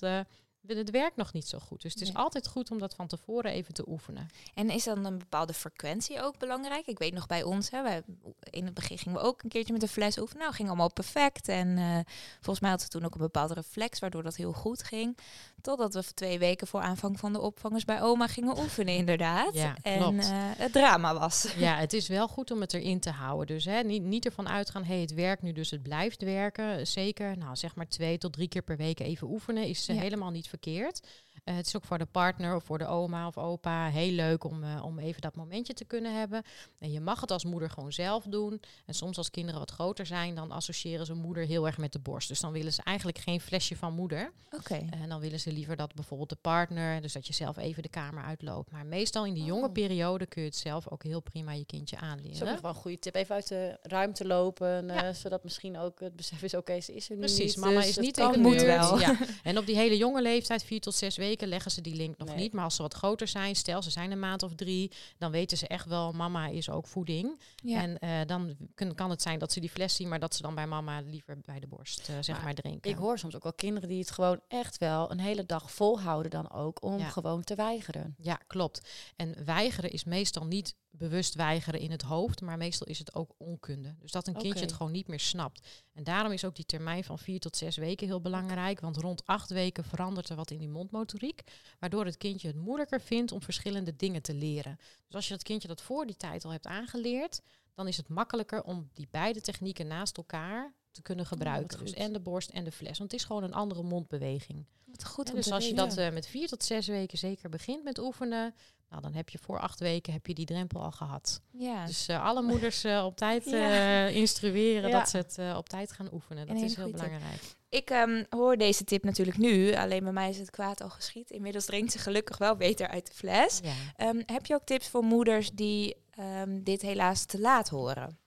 het 0.67 0.91
werkt 0.91 1.15
nog 1.15 1.33
niet 1.33 1.47
zo 1.47 1.59
goed. 1.59 1.81
Dus 1.81 1.93
het 1.93 2.01
is 2.01 2.13
altijd 2.13 2.47
goed 2.47 2.71
om 2.71 2.79
dat 2.79 2.95
van 2.95 3.07
tevoren 3.07 3.51
even 3.51 3.73
te 3.73 3.89
oefenen. 3.89 4.27
En 4.53 4.69
is 4.69 4.83
dan 4.83 5.05
een 5.05 5.17
bepaalde 5.17 5.53
frequentie 5.53 6.21
ook 6.21 6.37
belangrijk? 6.37 6.85
Ik 6.85 6.99
weet 6.99 7.13
nog 7.13 7.27
bij 7.27 7.43
ons, 7.43 7.69
hè, 7.69 7.83
wij, 7.83 8.01
in 8.49 8.65
het 8.65 8.73
begin 8.73 8.97
gingen 8.97 9.19
we 9.19 9.25
ook 9.25 9.43
een 9.43 9.49
keertje 9.49 9.73
met 9.73 9.81
een 9.81 9.87
fles 9.87 10.17
oefenen. 10.17 10.41
Nou, 10.41 10.53
ging 10.53 10.67
allemaal 10.67 10.93
perfect. 10.93 11.47
En 11.47 11.67
uh, 11.77 11.99
volgens 12.33 12.59
mij 12.59 12.69
hadden 12.69 12.87
we 12.87 12.93
toen 12.93 13.05
ook 13.05 13.13
een 13.13 13.21
bepaalde 13.21 13.53
reflex, 13.53 13.99
waardoor 13.99 14.23
dat 14.23 14.35
heel 14.35 14.53
goed 14.53 14.83
ging. 14.83 15.17
Totdat 15.63 15.93
we 15.93 16.13
twee 16.13 16.39
weken 16.39 16.67
voor 16.67 16.81
aanvang 16.81 17.19
van 17.19 17.33
de 17.33 17.41
opvangers 17.41 17.85
bij 17.85 18.01
oma 18.01 18.27
gingen 18.27 18.59
oefenen, 18.59 18.93
inderdaad. 18.93 19.53
Ja, 19.53 19.75
en 19.81 20.13
uh, 20.13 20.21
het 20.57 20.71
drama 20.71 21.19
was. 21.19 21.53
Ja, 21.57 21.75
het 21.75 21.93
is 21.93 22.07
wel 22.07 22.27
goed 22.27 22.51
om 22.51 22.61
het 22.61 22.73
erin 22.73 22.99
te 22.99 23.09
houden. 23.09 23.47
Dus 23.47 23.65
hè, 23.65 23.83
niet, 23.83 24.03
niet 24.03 24.25
ervan 24.25 24.49
uitgaan, 24.49 24.83
hey, 24.83 24.99
het 24.99 25.13
werkt 25.13 25.41
nu, 25.41 25.51
dus 25.51 25.71
het 25.71 25.83
blijft 25.83 26.21
werken. 26.21 26.87
Zeker, 26.87 27.37
nou 27.37 27.55
zeg 27.55 27.75
maar 27.75 27.87
twee 27.87 28.17
tot 28.17 28.33
drie 28.33 28.47
keer 28.47 28.61
per 28.61 28.77
week 28.77 28.99
even 28.99 29.27
oefenen 29.27 29.63
is 29.67 29.89
uh, 29.89 29.99
helemaal 29.99 30.31
niet 30.31 30.47
verkeerd. 30.47 31.01
Uh, 31.45 31.55
het 31.55 31.67
is 31.67 31.75
ook 31.75 31.85
voor 31.85 31.97
de 31.97 32.05
partner 32.05 32.55
of 32.55 32.63
voor 32.63 32.77
de 32.77 32.87
oma 32.87 33.27
of 33.27 33.37
opa 33.37 33.89
heel 33.89 34.11
leuk 34.11 34.43
om, 34.43 34.63
uh, 34.63 34.83
om 34.85 34.99
even 34.99 35.21
dat 35.21 35.35
momentje 35.35 35.73
te 35.73 35.85
kunnen 35.85 36.19
hebben. 36.19 36.43
En 36.79 36.91
je 36.91 36.99
mag 36.99 37.21
het 37.21 37.31
als 37.31 37.45
moeder 37.45 37.69
gewoon 37.69 37.91
zelf 37.91 38.23
doen. 38.23 38.61
En 38.85 38.93
soms 38.93 39.17
als 39.17 39.29
kinderen 39.29 39.59
wat 39.59 39.71
groter 39.71 40.05
zijn, 40.05 40.35
dan 40.35 40.51
associëren 40.51 41.05
ze 41.05 41.13
moeder 41.13 41.45
heel 41.45 41.65
erg 41.65 41.77
met 41.77 41.91
de 41.91 41.99
borst. 41.99 42.27
Dus 42.27 42.39
dan 42.39 42.51
willen 42.51 42.73
ze 42.73 42.83
eigenlijk 42.83 43.17
geen 43.17 43.41
flesje 43.41 43.75
van 43.75 43.93
moeder. 43.93 44.31
Oké. 44.51 44.87
En 45.01 45.09
dan 45.09 45.19
willen 45.19 45.39
ze 45.39 45.51
liever 45.51 45.75
dat 45.75 45.93
bijvoorbeeld 45.93 46.29
de 46.29 46.37
partner, 46.41 47.01
dus 47.01 47.13
dat 47.13 47.27
je 47.27 47.33
zelf 47.33 47.57
even 47.57 47.83
de 47.83 47.89
kamer 47.89 48.23
uitloopt. 48.23 48.71
Maar 48.71 48.85
meestal 48.85 49.25
in 49.25 49.33
die 49.33 49.43
jonge 49.43 49.67
oh. 49.67 49.71
periode 49.71 50.25
kun 50.25 50.41
je 50.41 50.47
het 50.47 50.57
zelf 50.57 50.89
ook 50.89 51.03
heel 51.03 51.21
prima 51.21 51.51
je 51.51 51.65
kindje 51.65 51.97
aanleren. 51.97 52.39
Dat 52.39 52.55
is 52.55 52.61
wel 52.61 52.71
een 52.71 52.77
goede 52.77 52.99
tip. 52.99 53.15
Even 53.15 53.35
uit 53.35 53.47
de 53.47 53.77
ruimte 53.81 54.25
lopen, 54.25 54.89
uh, 54.89 55.09
zodat 55.13 55.43
misschien 55.43 55.77
ook 55.77 55.99
het 55.99 56.15
besef 56.15 56.43
is, 56.43 56.53
oké, 56.53 56.81
ze 56.81 56.93
is 56.93 57.09
er 57.09 57.15
nu 57.15 57.19
Precies, 57.19 57.55
niet. 57.55 57.65
mama 57.65 57.79
dus 57.79 57.89
is 57.89 57.97
niet 57.97 58.17
in 58.17 58.31
de 58.31 58.37
moet 58.37 58.61
wel. 58.61 58.99
Ja. 58.99 59.17
En 59.43 59.57
op 59.57 59.65
die 59.65 59.75
hele 59.75 59.97
jonge 59.97 60.21
leeftijd, 60.21 60.63
vier 60.63 60.79
tot 60.79 60.95
zes 60.95 61.17
weken, 61.17 61.31
leggen 61.41 61.71
ze 61.71 61.81
die 61.81 61.95
link 61.95 62.17
nog 62.17 62.35
niet. 62.35 62.53
Maar 62.53 62.63
als 62.63 62.75
ze 62.75 62.81
wat 62.81 62.93
groter 62.93 63.27
zijn, 63.27 63.55
stel 63.55 63.81
ze 63.81 63.89
zijn 63.89 64.11
een 64.11 64.19
maand 64.19 64.43
of 64.43 64.55
drie, 64.55 64.91
dan 65.17 65.31
weten 65.31 65.57
ze 65.57 65.67
echt 65.67 65.87
wel, 65.87 66.11
mama 66.11 66.47
is 66.47 66.69
ook 66.69 66.87
voeding. 66.87 67.39
En 67.65 67.97
uh, 67.99 68.19
dan 68.25 68.55
kan 68.95 69.09
het 69.09 69.21
zijn 69.21 69.39
dat 69.39 69.51
ze 69.51 69.59
die 69.59 69.69
fles 69.69 69.95
zien, 69.95 70.07
maar 70.07 70.19
dat 70.19 70.35
ze 70.35 70.41
dan 70.41 70.55
bij 70.55 70.67
mama 70.67 71.01
liever 71.01 71.39
bij 71.45 71.59
de 71.59 71.67
borst 71.67 72.09
uh, 72.09 72.15
zeg 72.21 72.43
maar, 72.43 72.53
drinken. 72.53 72.91
Ik 72.91 72.97
hoor 72.97 73.19
soms 73.19 73.35
ook 73.35 73.43
wel 73.43 73.53
kinderen 73.53 73.89
die 73.89 73.99
het 73.99 74.11
gewoon 74.11 74.41
echt 74.47 74.77
wel 74.77 75.11
een 75.11 75.19
hele 75.19 75.45
dag 75.45 75.71
volhouden 75.71 76.31
dan 76.31 76.51
ook 76.51 76.83
om 76.83 76.99
gewoon 76.99 77.43
te 77.43 77.55
weigeren. 77.55 78.15
Ja, 78.17 78.35
klopt. 78.47 78.89
En 79.15 79.45
weigeren 79.45 79.91
is 79.91 80.03
meestal 80.03 80.45
niet 80.45 80.75
bewust 80.97 81.35
weigeren 81.35 81.79
in 81.79 81.91
het 81.91 82.01
hoofd, 82.01 82.41
maar 82.41 82.57
meestal 82.57 82.87
is 82.87 82.99
het 82.99 83.15
ook 83.15 83.33
onkunde. 83.37 83.95
Dus 83.99 84.11
dat 84.11 84.27
een 84.27 84.33
kindje 84.33 84.61
het 84.61 84.73
gewoon 84.73 84.91
niet 84.91 85.07
meer 85.07 85.19
snapt. 85.19 85.67
En 85.93 86.03
daarom 86.03 86.31
is 86.31 86.45
ook 86.45 86.55
die 86.55 86.65
termijn 86.65 87.03
van 87.03 87.19
vier 87.19 87.39
tot 87.39 87.57
zes 87.57 87.77
weken 87.77 88.07
heel 88.07 88.21
belangrijk, 88.21 88.79
want 88.79 88.97
rond 88.97 89.25
acht 89.25 89.49
weken 89.49 89.83
verandert 89.83 90.29
er 90.29 90.35
wat 90.35 90.51
in 90.51 90.57
die 90.57 90.69
mondmotoriek, 90.69 91.41
waardoor 91.79 92.05
het 92.05 92.17
kindje 92.17 92.47
het 92.47 92.57
moeilijker 92.57 93.01
vindt 93.01 93.31
om 93.31 93.41
verschillende 93.41 93.95
dingen 93.95 94.21
te 94.21 94.33
leren. 94.33 94.77
Dus 94.77 95.15
als 95.15 95.27
je 95.27 95.33
dat 95.33 95.43
kindje 95.43 95.67
dat 95.67 95.81
voor 95.81 96.05
die 96.05 96.17
tijd 96.17 96.45
al 96.45 96.51
hebt 96.51 96.67
aangeleerd, 96.67 97.41
dan 97.73 97.87
is 97.87 97.97
het 97.97 98.07
makkelijker 98.07 98.63
om 98.63 98.89
die 98.93 99.07
beide 99.11 99.41
technieken 99.41 99.87
naast 99.87 100.17
elkaar 100.17 100.73
te 100.91 101.01
kunnen 101.01 101.25
gebruiken. 101.25 101.79
dus 101.79 101.93
en 101.93 102.13
de 102.13 102.19
borst 102.19 102.49
en 102.49 102.63
de 102.63 102.71
fles. 102.71 102.97
Want 102.97 103.11
het 103.11 103.19
is 103.19 103.25
gewoon 103.25 103.43
een 103.43 103.53
andere 103.53 103.83
mondbeweging. 103.83 104.65
Wat 104.95 105.05
goed 105.05 105.35
dus 105.35 105.51
als 105.51 105.67
je 105.67 105.73
dat 105.73 105.97
uh, 105.97 106.09
met 106.09 106.27
vier 106.27 106.47
tot 106.47 106.63
zes 106.63 106.87
weken 106.87 107.17
zeker 107.17 107.49
begint 107.49 107.83
met 107.83 107.99
oefenen, 107.99 108.55
nou, 108.89 109.01
dan 109.01 109.13
heb 109.13 109.29
je 109.29 109.37
voor 109.41 109.59
acht 109.59 109.79
weken 109.79 110.13
heb 110.13 110.27
je 110.27 110.33
die 110.33 110.45
drempel 110.45 110.81
al 110.81 110.91
gehad. 110.91 111.41
Ja. 111.51 111.85
Dus 111.85 112.09
uh, 112.09 112.25
alle 112.25 112.41
moeders 112.41 112.85
uh, 112.85 113.05
op 113.05 113.17
tijd 113.17 113.49
ja. 113.49 114.05
instrueren 114.05 114.91
dat 114.91 115.09
ze 115.09 115.17
het 115.17 115.57
op 115.57 115.69
tijd 115.69 115.91
gaan 115.91 116.13
oefenen. 116.13 116.47
Dat 116.47 116.61
is 116.61 116.75
heel 116.75 116.91
belangrijk. 116.91 117.41
Tip. 117.41 117.55
Ik 117.69 117.89
um, 117.89 118.25
hoor 118.29 118.57
deze 118.57 118.83
tip 118.83 119.03
natuurlijk 119.03 119.37
nu, 119.37 119.75
alleen 119.75 120.03
bij 120.03 120.13
mij 120.13 120.29
is 120.29 120.37
het 120.37 120.49
kwaad 120.49 120.81
al 120.81 120.89
geschied. 120.89 121.31
Inmiddels 121.31 121.65
drinkt 121.65 121.91
ze 121.91 121.97
gelukkig 121.97 122.37
wel 122.37 122.55
beter 122.55 122.87
uit 122.87 123.07
de 123.07 123.13
fles. 123.13 123.59
Um, 123.97 124.23
heb 124.25 124.45
je 124.45 124.53
ook 124.53 124.65
tips 124.65 124.87
voor 124.87 125.03
moeders 125.03 125.51
die 125.51 125.95
um, 126.19 126.63
dit 126.63 126.81
helaas 126.81 127.25
te 127.25 127.39
laat 127.39 127.69
horen? 127.69 128.22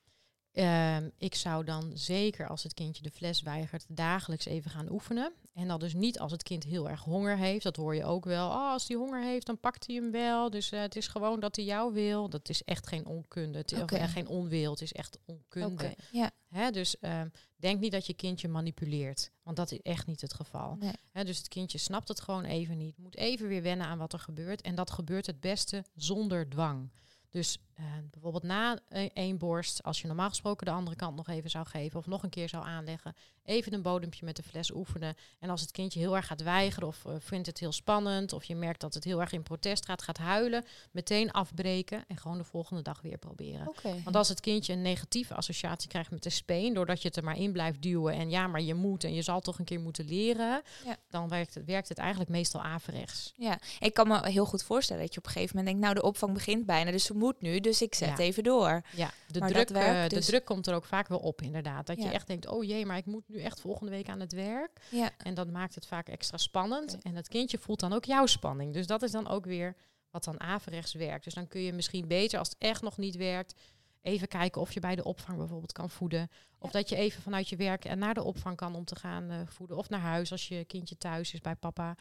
Um, 0.58 1.12
ik 1.18 1.34
zou 1.34 1.64
dan 1.64 1.90
zeker 1.94 2.48
als 2.48 2.62
het 2.62 2.74
kindje 2.74 3.02
de 3.02 3.10
fles 3.10 3.42
weigert, 3.42 3.84
dagelijks 3.88 4.46
even 4.46 4.70
gaan 4.70 4.90
oefenen. 4.90 5.32
En 5.54 5.68
dat 5.68 5.80
dus 5.80 5.94
niet 5.94 6.18
als 6.18 6.32
het 6.32 6.42
kind 6.42 6.64
heel 6.64 6.88
erg 6.88 7.00
honger 7.00 7.36
heeft. 7.36 7.62
Dat 7.62 7.76
hoor 7.76 7.94
je 7.94 8.04
ook 8.04 8.24
wel. 8.24 8.48
Oh, 8.48 8.70
als 8.70 8.88
hij 8.88 8.96
honger 8.96 9.22
heeft, 9.22 9.46
dan 9.46 9.60
pakt 9.60 9.86
hij 9.86 9.96
hem 9.96 10.10
wel. 10.10 10.50
Dus 10.50 10.72
uh, 10.72 10.80
het 10.80 10.96
is 10.96 11.06
gewoon 11.06 11.40
dat 11.40 11.56
hij 11.56 11.64
jou 11.64 11.92
wil. 11.92 12.28
Dat 12.28 12.48
is 12.48 12.62
echt 12.64 12.86
geen 12.86 13.06
onkunde. 13.06 13.58
Het 13.58 13.72
is 13.72 13.80
okay. 13.80 13.98
echt 13.98 14.12
geen 14.12 14.28
onwil. 14.28 14.70
Het 14.70 14.80
is 14.80 14.92
echt 14.92 15.18
onkunde. 15.24 15.72
Okay. 15.72 15.96
Ja. 16.10 16.30
Hè, 16.48 16.70
dus 16.70 16.96
um, 17.00 17.32
denk 17.56 17.80
niet 17.80 17.92
dat 17.92 18.06
je 18.06 18.14
kindje 18.14 18.48
manipuleert. 18.48 19.30
Want 19.42 19.56
dat 19.56 19.72
is 19.72 19.82
echt 19.82 20.06
niet 20.06 20.20
het 20.20 20.34
geval. 20.34 20.76
Nee. 20.76 20.92
Hè, 21.12 21.24
dus 21.24 21.38
het 21.38 21.48
kindje 21.48 21.78
snapt 21.78 22.08
het 22.08 22.20
gewoon 22.20 22.44
even 22.44 22.76
niet. 22.76 22.98
Moet 22.98 23.16
even 23.16 23.48
weer 23.48 23.62
wennen 23.62 23.86
aan 23.86 23.98
wat 23.98 24.12
er 24.12 24.18
gebeurt. 24.18 24.62
En 24.62 24.74
dat 24.74 24.90
gebeurt 24.90 25.26
het 25.26 25.40
beste 25.40 25.84
zonder 25.94 26.48
dwang. 26.48 26.90
Dus 27.30 27.58
uh, 27.80 27.84
bijvoorbeeld 28.10 28.42
na 28.42 28.78
één 29.12 29.38
borst, 29.38 29.82
als 29.82 30.00
je 30.00 30.06
normaal 30.06 30.28
gesproken 30.28 30.66
de 30.66 30.72
andere 30.72 30.96
kant 30.96 31.16
nog 31.16 31.28
even 31.28 31.50
zou 31.50 31.66
geven 31.66 31.98
of 31.98 32.06
nog 32.06 32.22
een 32.22 32.30
keer 32.30 32.48
zou 32.48 32.64
aanleggen, 32.64 33.14
even 33.44 33.72
een 33.72 33.82
bodempje 33.82 34.24
met 34.24 34.36
de 34.36 34.42
fles 34.42 34.70
oefenen. 34.74 35.14
En 35.38 35.50
als 35.50 35.60
het 35.60 35.70
kindje 35.70 35.98
heel 36.00 36.16
erg 36.16 36.26
gaat 36.26 36.42
weigeren 36.42 36.88
of 36.88 37.04
uh, 37.06 37.14
vindt 37.18 37.46
het 37.46 37.58
heel 37.58 37.72
spannend 37.72 38.32
of 38.32 38.44
je 38.44 38.54
merkt 38.54 38.80
dat 38.80 38.94
het 38.94 39.04
heel 39.04 39.20
erg 39.20 39.32
in 39.32 39.42
protest 39.42 39.84
gaat, 39.86 40.02
gaat 40.02 40.18
huilen, 40.18 40.64
meteen 40.90 41.30
afbreken 41.30 42.04
en 42.08 42.16
gewoon 42.16 42.38
de 42.38 42.44
volgende 42.44 42.82
dag 42.82 43.00
weer 43.00 43.18
proberen. 43.18 43.68
Okay. 43.68 44.00
Want 44.04 44.16
als 44.16 44.28
het 44.28 44.40
kindje 44.40 44.72
een 44.72 44.82
negatieve 44.82 45.34
associatie 45.34 45.88
krijgt 45.88 46.10
met 46.10 46.22
de 46.22 46.30
speen, 46.30 46.74
doordat 46.74 47.02
je 47.02 47.08
het 47.08 47.16
er 47.16 47.24
maar 47.24 47.38
in 47.38 47.52
blijft 47.52 47.82
duwen 47.82 48.14
en 48.14 48.30
ja, 48.30 48.46
maar 48.46 48.62
je 48.62 48.74
moet 48.74 49.04
en 49.04 49.14
je 49.14 49.22
zal 49.22 49.40
toch 49.40 49.58
een 49.58 49.64
keer 49.64 49.80
moeten 49.80 50.04
leren, 50.04 50.62
Ja. 50.84 50.96
dan 51.08 51.28
werkt 51.28 51.54
het, 51.54 51.64
werkt 51.64 51.88
het 51.88 51.98
eigenlijk 51.98 52.30
meestal 52.30 52.62
averechts. 52.62 53.32
Ja, 53.36 53.58
ik 53.78 53.94
kan 53.94 54.08
me 54.08 54.28
heel 54.30 54.46
goed 54.46 54.62
voorstellen 54.62 55.02
dat 55.02 55.12
je 55.14 55.18
op 55.20 55.26
een 55.26 55.32
gegeven 55.32 55.56
moment 55.56 55.74
denkt, 55.74 55.82
nou 55.92 56.00
de 56.00 56.08
opvang 56.12 56.32
begint 56.32 56.66
bijna, 56.66 56.90
dus 56.90 57.04
ze 57.04 57.14
moet 57.14 57.40
nu, 57.40 57.60
dus 57.66 57.82
ik 57.82 57.94
zet 57.94 58.08
Ja. 58.08 58.16
even 58.18 58.42
door. 58.42 58.82
Ja, 58.94 59.10
de 59.32 59.38
Maar 59.38 59.48
druk, 59.50 59.68
werkt 59.68 59.96
eh, 59.96 60.08
de 60.08 60.14
dus- 60.14 60.26
druk 60.26 60.44
komt 60.44 60.66
er 60.66 60.74
ook 60.74 60.84
vaak 60.84 61.08
wel 61.08 61.18
op, 61.18 61.42
inderdaad. 61.42 61.86
Dat 61.86 62.02
je 62.02 62.08
echt 62.08 62.26
denkt, 62.26 62.46
oh 62.48 62.64
jee, 62.64 62.86
maar 62.86 62.96
ik 62.96 63.06
moet 63.06 63.28
nu 63.28 63.40
echt 63.40 63.60
volgende 63.60 63.92
week 63.92 64.08
aan 64.08 64.20
het 64.20 64.32
werk. 64.32 64.80
Ja, 64.90 65.10
En 65.18 65.34
dat 65.34 65.50
maakt 65.50 65.74
het 65.74 65.86
vaak 65.86 66.08
extra 66.08 66.36
spannend. 66.36 66.98
En 67.02 67.14
dat 67.14 67.28
kindje 67.28 67.58
voelt 67.58 67.80
dan 67.80 67.92
ook 67.92 68.04
jouw 68.04 68.26
spanning. 68.26 68.72
Dus 68.72 68.86
dat 68.86 69.02
is 69.02 69.10
dan 69.10 69.28
ook 69.28 69.44
weer 69.44 69.74
wat 70.10 70.24
dan 70.24 70.40
averechts 70.40 70.92
werkt. 70.94 71.24
Dus 71.24 71.34
dan 71.34 71.48
kun 71.48 71.60
je 71.60 71.72
misschien 71.72 72.08
beter, 72.08 72.38
als 72.38 72.48
het 72.48 72.58
echt 72.58 72.82
nog 72.82 72.96
niet 72.96 73.16
werkt, 73.16 73.54
even 74.02 74.28
kijken 74.28 74.60
of 74.60 74.72
je 74.72 74.80
bij 74.80 74.94
de 74.96 75.04
opvang 75.04 75.38
bijvoorbeeld 75.38 75.72
kan 75.72 75.90
voeden. 75.90 76.30
Of 76.58 76.70
dat 76.70 76.88
je 76.88 76.96
even 76.96 77.22
vanuit 77.22 77.48
je 77.48 77.56
werk 77.56 77.84
en 77.84 77.98
naar 77.98 78.14
de 78.14 78.22
opvang 78.22 78.56
kan 78.56 78.74
om 78.74 78.84
te 78.84 78.96
gaan 78.96 79.30
eh, 79.30 79.36
voeden. 79.46 79.76
Of 79.76 79.88
naar 79.88 80.00
huis 80.00 80.32
als 80.32 80.48
je 80.48 80.64
kindje 80.64 80.98
thuis 80.98 81.32
is 81.32 81.40
bij 81.40 81.54
papa. 81.54 81.96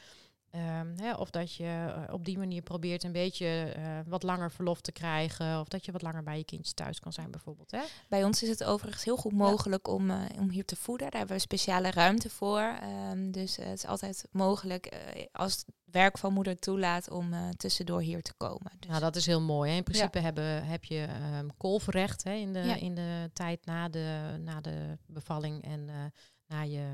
Ehm, 0.56 0.98
hè, 0.98 1.14
of 1.14 1.30
dat 1.30 1.54
je 1.54 1.64
eh, 2.08 2.14
op 2.14 2.26
die 2.26 2.38
manier 2.38 2.62
probeert 2.62 3.04
een 3.04 3.12
beetje 3.12 3.46
eh, 3.76 4.00
wat 4.06 4.24
langer 4.24 4.52
verlof 4.52 4.82
te 4.82 4.92
krijgen. 4.92 5.60
Of 5.60 5.68
dat 5.68 5.86
je 5.86 5.92
wat 5.92 6.02
langer 6.02 6.24
bij 6.24 6.38
je 6.38 6.44
kindje 6.44 6.74
thuis 6.74 7.00
kan 7.00 7.14
zijn 7.14 7.32
bijvoorbeeld. 7.32 7.72
Hè? 7.72 7.82
bij 8.10 8.24
ons 8.24 8.44
is 8.44 8.50
het 8.50 8.64
overigens 8.64 9.04
heel 9.04 9.18
goed 9.18 9.32
mogelijk 9.32 9.88
om, 9.88 10.10
eh, 10.10 10.18
om 10.40 10.50
hier 10.50 10.66
te 10.66 10.76
voeden. 10.76 11.10
Daar 11.10 11.20
hebben 11.20 11.36
we 11.38 11.42
speciale 11.42 11.92
ruimte 11.92 12.30
voor. 12.30 12.60
Ehm, 12.82 13.32
dus 13.32 13.56
het 13.56 13.78
is 13.78 13.86
altijd 13.86 14.26
mogelijk, 14.32 14.96
als 15.32 15.52
het 15.52 15.66
werk 15.84 16.18
van 16.18 16.34
moeder 16.34 16.60
toelaat, 16.60 17.10
om 17.10 17.34
tussendoor 17.58 18.02
hier 18.02 18.22
te 18.22 18.34
komen. 18.38 18.72
Dus, 18.80 18.90
Nou, 18.90 19.02
dat 19.02 19.16
is 19.16 19.26
heel 19.26 19.42
mooi. 19.42 19.72
Hè. 19.72 19.78
In 19.78 19.84
principe 19.84 20.20
hebben, 20.20 20.66
heb 20.66 20.84
je 20.84 21.02
ehm 21.04 21.48
kolfrecht 21.58 22.24
hè, 22.24 22.34
in, 22.34 22.54
de, 22.54 22.60
Ja. 22.60 22.76
in 22.76 22.96
de 22.96 23.30
tijd 23.34 23.66
na 23.66 23.90
de, 23.90 24.38
na 24.44 24.62
de 24.62 24.98
bevalling 25.06 25.64
en 25.64 26.12
na 26.48 26.62
je 26.62 26.86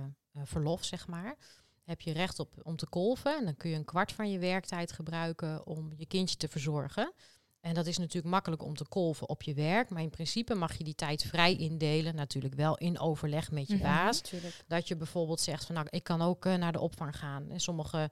verlof, 0.44 0.84
zeg 0.84 1.08
maar. 1.08 1.38
Heb 1.92 2.02
je 2.02 2.12
recht 2.14 2.40
op 2.40 2.54
om 2.64 2.76
te 2.76 2.88
kolven. 2.88 3.38
En 3.38 3.46
dan 3.46 3.56
kun 3.56 3.70
je 3.70 3.76
een 3.76 3.86
kwart 3.86 4.12
van 4.12 4.32
je 4.32 4.40
werktijd 4.40 4.92
gebruiken 4.92 5.66
om 5.68 5.94
je 5.98 6.06
kindje 6.06 6.38
te 6.38 6.48
verzorgen. 6.48 7.14
En 7.60 7.74
dat 7.74 7.86
is 7.86 7.98
natuurlijk 7.98 8.34
makkelijk 8.34 8.64
om 8.64 8.76
te 8.76 8.86
kolven 8.88 9.30
op 9.30 9.42
je 9.42 9.54
werk. 9.54 9.90
Maar 9.90 10.02
in 10.02 10.10
principe 10.10 10.56
mag 10.56 10.78
je 10.78 10.84
die 10.84 10.96
tijd 10.96 11.24
vrij 11.24 11.56
indelen. 11.56 12.16
Natuurlijk 12.16 12.54
wel 12.54 12.78
in 12.78 13.00
overleg 13.00 13.52
met 13.52 13.68
je 13.68 13.74
Mhm. 13.74 13.84
baas. 13.84 14.22
Natuurlijk. 14.22 14.56
Dat 14.68 14.88
je 14.88 14.96
bijvoorbeeld 14.96 15.40
zegt 15.42 15.66
van 15.66 15.76
nou, 15.76 15.88
ik 15.90 16.04
kan 16.04 16.22
ook 16.22 16.46
eh, 16.46 16.56
naar 16.56 16.72
de 16.72 16.80
opvang 16.80 17.18
gaan. 17.18 17.50
En 17.50 17.60
sommige 17.60 18.10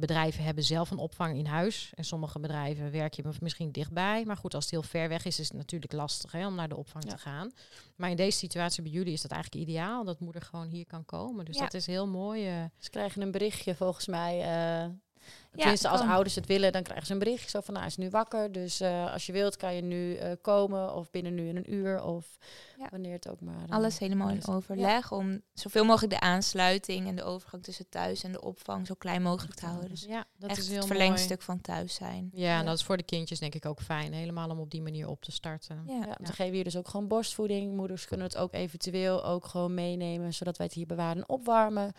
bedrijven 0.00 0.44
hebben 0.44 0.64
zelf 0.64 0.90
een 0.90 0.98
opvang 0.98 1.36
in 1.38 1.46
huis. 1.46 1.92
En 1.94 2.04
sommige 2.04 2.38
bedrijven 2.40 2.90
werk 2.90 3.14
je 3.14 3.22
misschien 3.40 3.72
dichtbij. 3.72 4.24
Maar 4.24 4.36
goed, 4.36 4.54
als 4.54 4.64
het 4.64 4.72
heel 4.72 4.82
ver 4.82 5.08
weg 5.08 5.24
is, 5.24 5.40
is 5.40 5.48
het 5.48 5.56
natuurlijk 5.56 5.92
lastig 5.92 6.32
hè, 6.32 6.46
om 6.46 6.54
naar 6.54 6.68
de 6.68 6.76
opvang 6.76 7.04
Ja. 7.04 7.10
te 7.10 7.18
gaan. 7.18 7.52
Maar 7.96 8.10
in 8.10 8.16
deze 8.16 8.38
situatie 8.38 8.82
bij 8.82 8.92
jullie 8.92 9.12
is 9.12 9.22
dat 9.22 9.30
eigenlijk 9.30 9.62
ideaal. 9.68 10.04
Dat 10.04 10.20
moeder 10.20 10.42
gewoon 10.42 10.68
hier 10.68 10.86
kan 10.86 11.04
komen. 11.04 11.44
Dus 11.44 11.56
Ja. 11.56 11.62
dat 11.62 11.74
is 11.74 11.86
heel 11.86 12.06
mooi. 12.06 12.46
eh. 12.46 12.64
Ze 12.78 12.90
krijgen 12.90 13.22
een 13.22 13.30
berichtje 13.30 13.74
volgens 13.74 14.06
mij. 14.06 14.40
eh 14.42 14.90
tenminste, 15.56 15.88
als 15.88 16.00
ouders 16.00 16.34
het 16.34 16.46
willen, 16.46 16.72
dan 16.72 16.82
krijgen 16.82 17.06
ze 17.06 17.12
een 17.12 17.18
berichtje 17.18 17.48
zo 17.50 17.60
van, 17.60 17.74
nou, 17.74 17.86
hij 17.86 17.94
is 17.96 18.02
nu 18.04 18.10
wakker. 18.10 18.52
Dus 18.52 18.80
eh, 18.80 19.12
als 19.12 19.26
je 19.26 19.32
wilt, 19.32 19.56
kan 19.56 19.74
je 19.74 19.82
nu 19.82 20.14
eh, 20.14 20.32
komen. 20.40 20.94
Of 20.94 21.10
binnen 21.10 21.34
nu 21.34 21.48
in 21.48 21.56
een 21.56 21.72
uur. 21.74 22.02
Of 22.02 22.38
Ja. 22.78 22.86
wanneer 22.90 23.12
het 23.12 23.28
ook 23.28 23.40
maar. 23.40 23.64
eh, 23.68 23.74
Alles 23.76 23.98
helemaal 23.98 24.28
in 24.28 24.46
overleg 24.48 25.12
om 25.12 25.42
zoveel 25.54 25.84
mogelijk 25.84 26.12
de 26.12 26.20
aansluiting 26.20 27.06
en 27.08 27.16
de 27.16 27.22
overgang 27.24 27.62
tussen 27.62 27.88
thuis 27.88 28.22
en 28.22 28.32
de 28.32 28.40
opvang 28.42 28.86
zo 28.86 28.94
klein 28.98 29.22
mogelijk 29.22 29.54
te 29.58 29.66
houden. 29.66 29.88
Dus 29.88 30.02
ja, 30.08 30.24
dat 30.38 30.50
echt 30.50 30.58
is 30.58 30.68
heel 30.68 30.78
het 30.78 30.88
mooi. 30.88 31.00
verlengstuk 31.00 31.42
van 31.42 31.60
thuis 31.60 31.94
zijn. 31.94 32.30
Ja, 32.32 32.52
en 32.58 32.58
Ja. 32.58 32.62
dat 32.62 32.78
is 32.78 32.84
voor 32.84 32.96
de 32.96 33.02
kindjes 33.02 33.38
denk 33.38 33.54
ik 33.54 33.66
ook 33.66 33.80
fijn. 33.80 34.12
Helemaal 34.12 34.50
om 34.50 34.58
op 34.60 34.70
die 34.70 34.82
manier 34.82 35.08
op 35.08 35.22
te 35.22 35.32
starten. 35.32 35.82
Ja. 35.86 36.00
dan 36.00 36.26
geven 36.26 36.46
we 36.48 36.54
hier 36.54 36.64
dus 36.64 36.76
ook 36.76 36.88
gewoon 36.88 37.08
borstvoeding. 37.08 37.76
Moeders 37.76 38.04
kunnen 38.06 38.26
het 38.26 38.36
ook 38.36 38.52
eventueel 38.52 39.24
ook 39.24 39.44
gewoon 39.46 39.74
meenemen, 39.74 40.34
zodat 40.34 40.56
wij 40.56 40.66
het 40.66 40.74
hier 40.74 40.86
bewaren 40.86 41.16
en 41.16 41.28
opwarmen. 41.28 41.92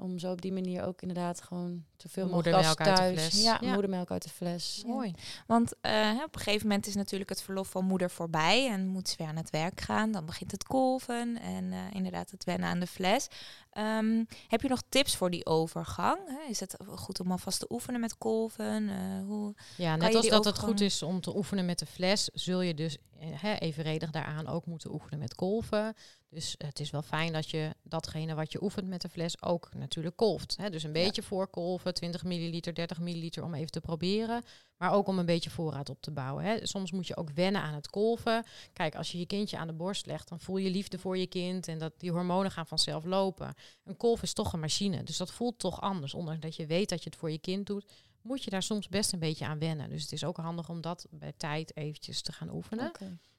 Om 0.00 0.18
zo 0.18 0.30
op 0.32 0.40
die 0.42 0.52
manier 0.52 0.84
ook 0.84 1.02
inderdaad 1.02 1.40
gewoon 1.40 1.84
zoveel 1.96 2.28
mogelijk 2.28 2.56
uit 2.56 2.76
de 2.76 2.84
thuis. 2.84 3.20
fles. 3.20 3.42
Ja, 3.42 3.58
Ja. 3.60 3.72
moedermelk 3.72 4.10
uit 4.10 4.22
de 4.22 4.28
fles. 4.28 4.82
Mooi. 4.86 5.12
Want 5.46 5.74
eh, 5.80 6.10
op 6.24 6.34
een 6.34 6.40
gegeven 6.40 6.68
moment 6.68 6.86
is 6.86 6.94
natuurlijk 6.94 7.30
het 7.30 7.42
verlof 7.42 7.68
van 7.68 7.84
moeder 7.84 8.10
voorbij 8.10 8.68
en 8.70 8.86
moet 8.86 9.08
ze 9.08 9.14
weer 9.18 9.26
aan 9.26 9.36
het 9.36 9.50
werk 9.50 9.80
gaan. 9.80 10.12
Dan 10.12 10.26
begint 10.26 10.50
het 10.50 10.64
kolven 10.64 11.40
en 11.40 11.72
eh, 11.72 11.78
inderdaad 11.92 12.30
het 12.30 12.44
wennen 12.44 12.68
aan 12.68 12.80
de 12.80 12.86
fles. 12.86 13.28
Ehm, 13.70 14.24
heb 14.48 14.62
je 14.62 14.68
nog 14.68 14.82
tips 14.88 15.16
voor 15.16 15.30
die 15.30 15.46
overgang? 15.46 16.18
Is 16.48 16.60
het 16.60 16.76
goed 16.86 17.20
om 17.20 17.30
alvast 17.30 17.60
te 17.60 17.66
oefenen 17.68 18.00
met 18.00 18.18
kolven? 18.18 18.88
Eh, 18.88 19.26
hoe... 19.26 19.54
Ja, 19.76 19.96
net 19.96 20.14
als 20.14 20.28
dat 20.28 20.44
het 20.44 20.58
goed 20.58 20.80
is 20.80 21.02
om 21.02 21.20
te 21.20 21.36
oefenen 21.36 21.64
met 21.64 21.78
de 21.78 21.86
fles, 21.86 22.30
zul 22.32 22.60
je 22.60 22.74
dus 22.74 22.96
eh, 23.18 23.60
evenredig 23.60 24.10
daaraan 24.10 24.46
ook 24.46 24.66
moeten 24.66 24.92
oefenen 24.92 25.18
met 25.18 25.34
kolven. 25.34 25.94
Dus 26.28 26.54
het 26.58 26.80
is 26.80 26.90
wel 26.90 27.02
fijn 27.02 27.32
dat 27.32 27.50
je 27.50 27.74
datgene 27.82 28.34
wat 28.34 28.52
je 28.52 28.62
oefent 28.62 28.88
met 28.88 29.00
de 29.00 29.08
fles 29.08 29.42
ook 29.42 29.68
natuurlijk 29.74 30.16
kolft. 30.16 30.56
Dus 30.70 30.82
een 30.82 30.92
beetje 30.92 31.22
voorkolven, 31.22 31.94
20 31.94 32.24
milliliter, 32.24 32.74
30 32.74 33.00
milliliter 33.00 33.44
om 33.44 33.54
even 33.54 33.70
te 33.70 33.80
proberen. 33.80 34.42
Maar 34.78 34.92
ook 34.92 35.06
om 35.06 35.18
een 35.18 35.26
beetje 35.26 35.50
voorraad 35.50 35.88
op 35.88 36.00
te 36.00 36.10
bouwen. 36.10 36.44
Hè. 36.44 36.66
Soms 36.66 36.92
moet 36.92 37.06
je 37.06 37.16
ook 37.16 37.30
wennen 37.30 37.62
aan 37.62 37.74
het 37.74 37.90
kolven. 37.90 38.44
Kijk, 38.72 38.94
als 38.94 39.12
je 39.12 39.18
je 39.18 39.26
kindje 39.26 39.58
aan 39.58 39.66
de 39.66 39.72
borst 39.72 40.06
legt, 40.06 40.28
dan 40.28 40.40
voel 40.40 40.56
je 40.56 40.70
liefde 40.70 40.98
voor 40.98 41.18
je 41.18 41.26
kind. 41.26 41.68
En 41.68 41.78
dat 41.78 41.92
die 41.96 42.10
hormonen 42.10 42.50
gaan 42.50 42.66
vanzelf 42.66 43.04
lopen. 43.04 43.54
Een 43.84 43.96
kolf 43.96 44.22
is 44.22 44.32
toch 44.32 44.52
een 44.52 44.60
machine, 44.60 45.02
dus 45.02 45.16
dat 45.16 45.32
voelt 45.32 45.58
toch 45.58 45.80
anders. 45.80 46.14
Ondanks 46.14 46.40
dat 46.40 46.56
je 46.56 46.66
weet 46.66 46.88
dat 46.88 47.02
je 47.02 47.10
het 47.10 47.18
voor 47.18 47.30
je 47.30 47.38
kind 47.38 47.66
doet, 47.66 47.92
moet 48.22 48.44
je 48.44 48.50
daar 48.50 48.62
soms 48.62 48.88
best 48.88 49.12
een 49.12 49.18
beetje 49.18 49.46
aan 49.46 49.58
wennen. 49.58 49.90
Dus 49.90 50.02
het 50.02 50.12
is 50.12 50.24
ook 50.24 50.36
handig 50.36 50.68
om 50.68 50.80
dat 50.80 51.06
bij 51.10 51.32
tijd 51.36 51.76
eventjes 51.76 52.22
te 52.22 52.32
gaan 52.32 52.50
oefenen. 52.50 52.92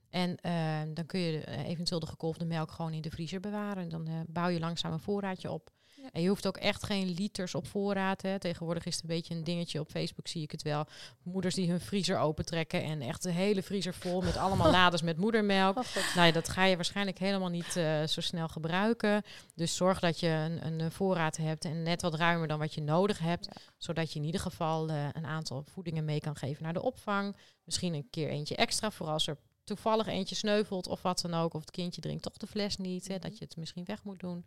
En 0.10 0.38
eh, 0.38 0.81
dan 0.93 1.05
kun 1.05 1.19
je 1.19 1.43
eh, 1.43 1.67
eventueel 1.67 2.00
de 2.00 2.05
gekolfde 2.08 2.46
melk 2.46 2.72
gewoon 2.72 2.93
in 2.93 3.01
de 3.01 3.10
vriezer 3.10 3.39
bewaren. 3.39 3.84
En 3.84 3.89
dan 3.89 4.08
eh, 4.08 4.19
bouw 4.27 4.48
je 4.48 4.60
langzaam 4.60 4.91
een 4.91 5.00
voorraadje 5.00 5.51
op. 5.51 5.72
En 6.11 6.21
je 6.21 6.27
hoeft 6.27 6.47
ook 6.47 6.57
echt 6.57 6.85
geen 6.85 7.09
liters 7.09 7.55
op 7.55 7.67
voorraad. 7.67 8.21
Hè. 8.21 8.39
Tegenwoordig 8.39 8.85
is 8.85 8.93
het 8.93 9.03
een 9.03 9.09
beetje 9.09 9.35
een 9.35 9.43
dingetje. 9.43 9.79
Op 9.79 9.89
Facebook 9.89 10.27
zie 10.27 10.41
ik 10.41 10.51
het 10.51 10.61
wel. 10.61 10.85
Moeders 11.23 11.55
die 11.55 11.69
hun 11.69 11.79
vriezer 11.79 12.17
opentrekken. 12.19 12.83
En 12.83 13.01
echt 13.01 13.23
de 13.23 13.31
hele 13.31 13.63
vriezer 13.63 13.93
vol 13.93 14.21
met 14.21 14.37
allemaal 14.37 14.71
lades 14.79 15.01
met 15.01 15.17
moedermelk. 15.17 15.77
Oh. 15.77 15.83
Nou 16.15 16.27
ja, 16.27 16.33
dat 16.33 16.49
ga 16.49 16.65
je 16.65 16.75
waarschijnlijk 16.75 17.17
helemaal 17.17 17.49
niet 17.49 17.75
eh, 17.75 18.03
zo 18.03 18.21
snel 18.21 18.47
gebruiken. 18.47 19.23
Dus 19.55 19.75
zorg 19.75 19.99
dat 19.99 20.19
je 20.19 20.27
een, 20.27 20.65
een 20.65 20.79
eh, 20.79 20.89
voorraad 20.89 21.37
hebt 21.37 21.65
en 21.65 21.83
net 21.83 22.01
wat 22.01 22.13
ruimer 22.13 22.47
dan 22.47 22.59
wat 22.59 22.73
je 22.73 22.81
nodig 22.81 23.19
hebt. 23.19 23.45
Ja. 23.45 23.61
Zodat 23.77 24.13
je 24.13 24.19
in 24.19 24.25
ieder 24.25 24.41
geval 24.41 24.89
eh, 24.89 25.07
een 25.13 25.25
aantal 25.25 25.63
voedingen 25.63 26.05
mee 26.05 26.19
kan 26.19 26.35
geven 26.35 26.63
naar 26.63 26.73
de 26.73 26.81
opvang. 26.81 27.35
Misschien 27.63 27.93
een 27.93 28.09
keer 28.09 28.29
eentje 28.29 28.55
extra 28.55 28.91
voor 28.91 29.07
als 29.07 29.27
er 29.27 29.37
toevallig 29.63 30.07
eentje 30.07 30.35
sneuvelt 30.35 30.87
of 30.87 31.01
wat 31.01 31.21
dan 31.21 31.33
ook. 31.33 31.53
Of 31.53 31.61
het 31.61 31.71
kindje 31.71 32.01
drinkt 32.01 32.23
toch 32.23 32.37
de 32.37 32.47
fles 32.47 32.77
niet, 32.77 33.07
hè, 33.07 33.19
dat 33.19 33.37
je 33.37 33.43
het 33.43 33.57
misschien 33.57 33.85
weg 33.85 34.03
moet 34.03 34.19
doen. 34.19 34.45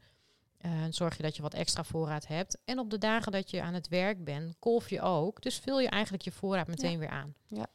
Eh, 0.63 0.71
zorg 0.91 1.17
je 1.17 1.23
dat 1.23 1.37
je 1.37 1.43
wat 1.43 1.55
extra 1.55 1.85
voorraad 1.85 2.27
hebt. 2.27 2.59
En 2.65 2.79
op 2.79 2.91
de 2.91 2.99
dagen 2.99 3.33
dat 3.33 3.51
je 3.51 3.63
aan 3.63 3.75
het 3.75 3.89
werk 3.89 4.25
bent, 4.25 4.55
kolf 4.59 4.91
je 4.91 5.01
ook. 5.01 5.43
Dus 5.43 5.59
vul 5.59 5.81
je 5.81 5.89
eigenlijk 5.89 6.23
je 6.25 6.33
voorraad 6.33 6.67
meteen 6.67 6.99
weer 6.99 7.09
aan. 7.09 7.35
Ja. 7.47 7.67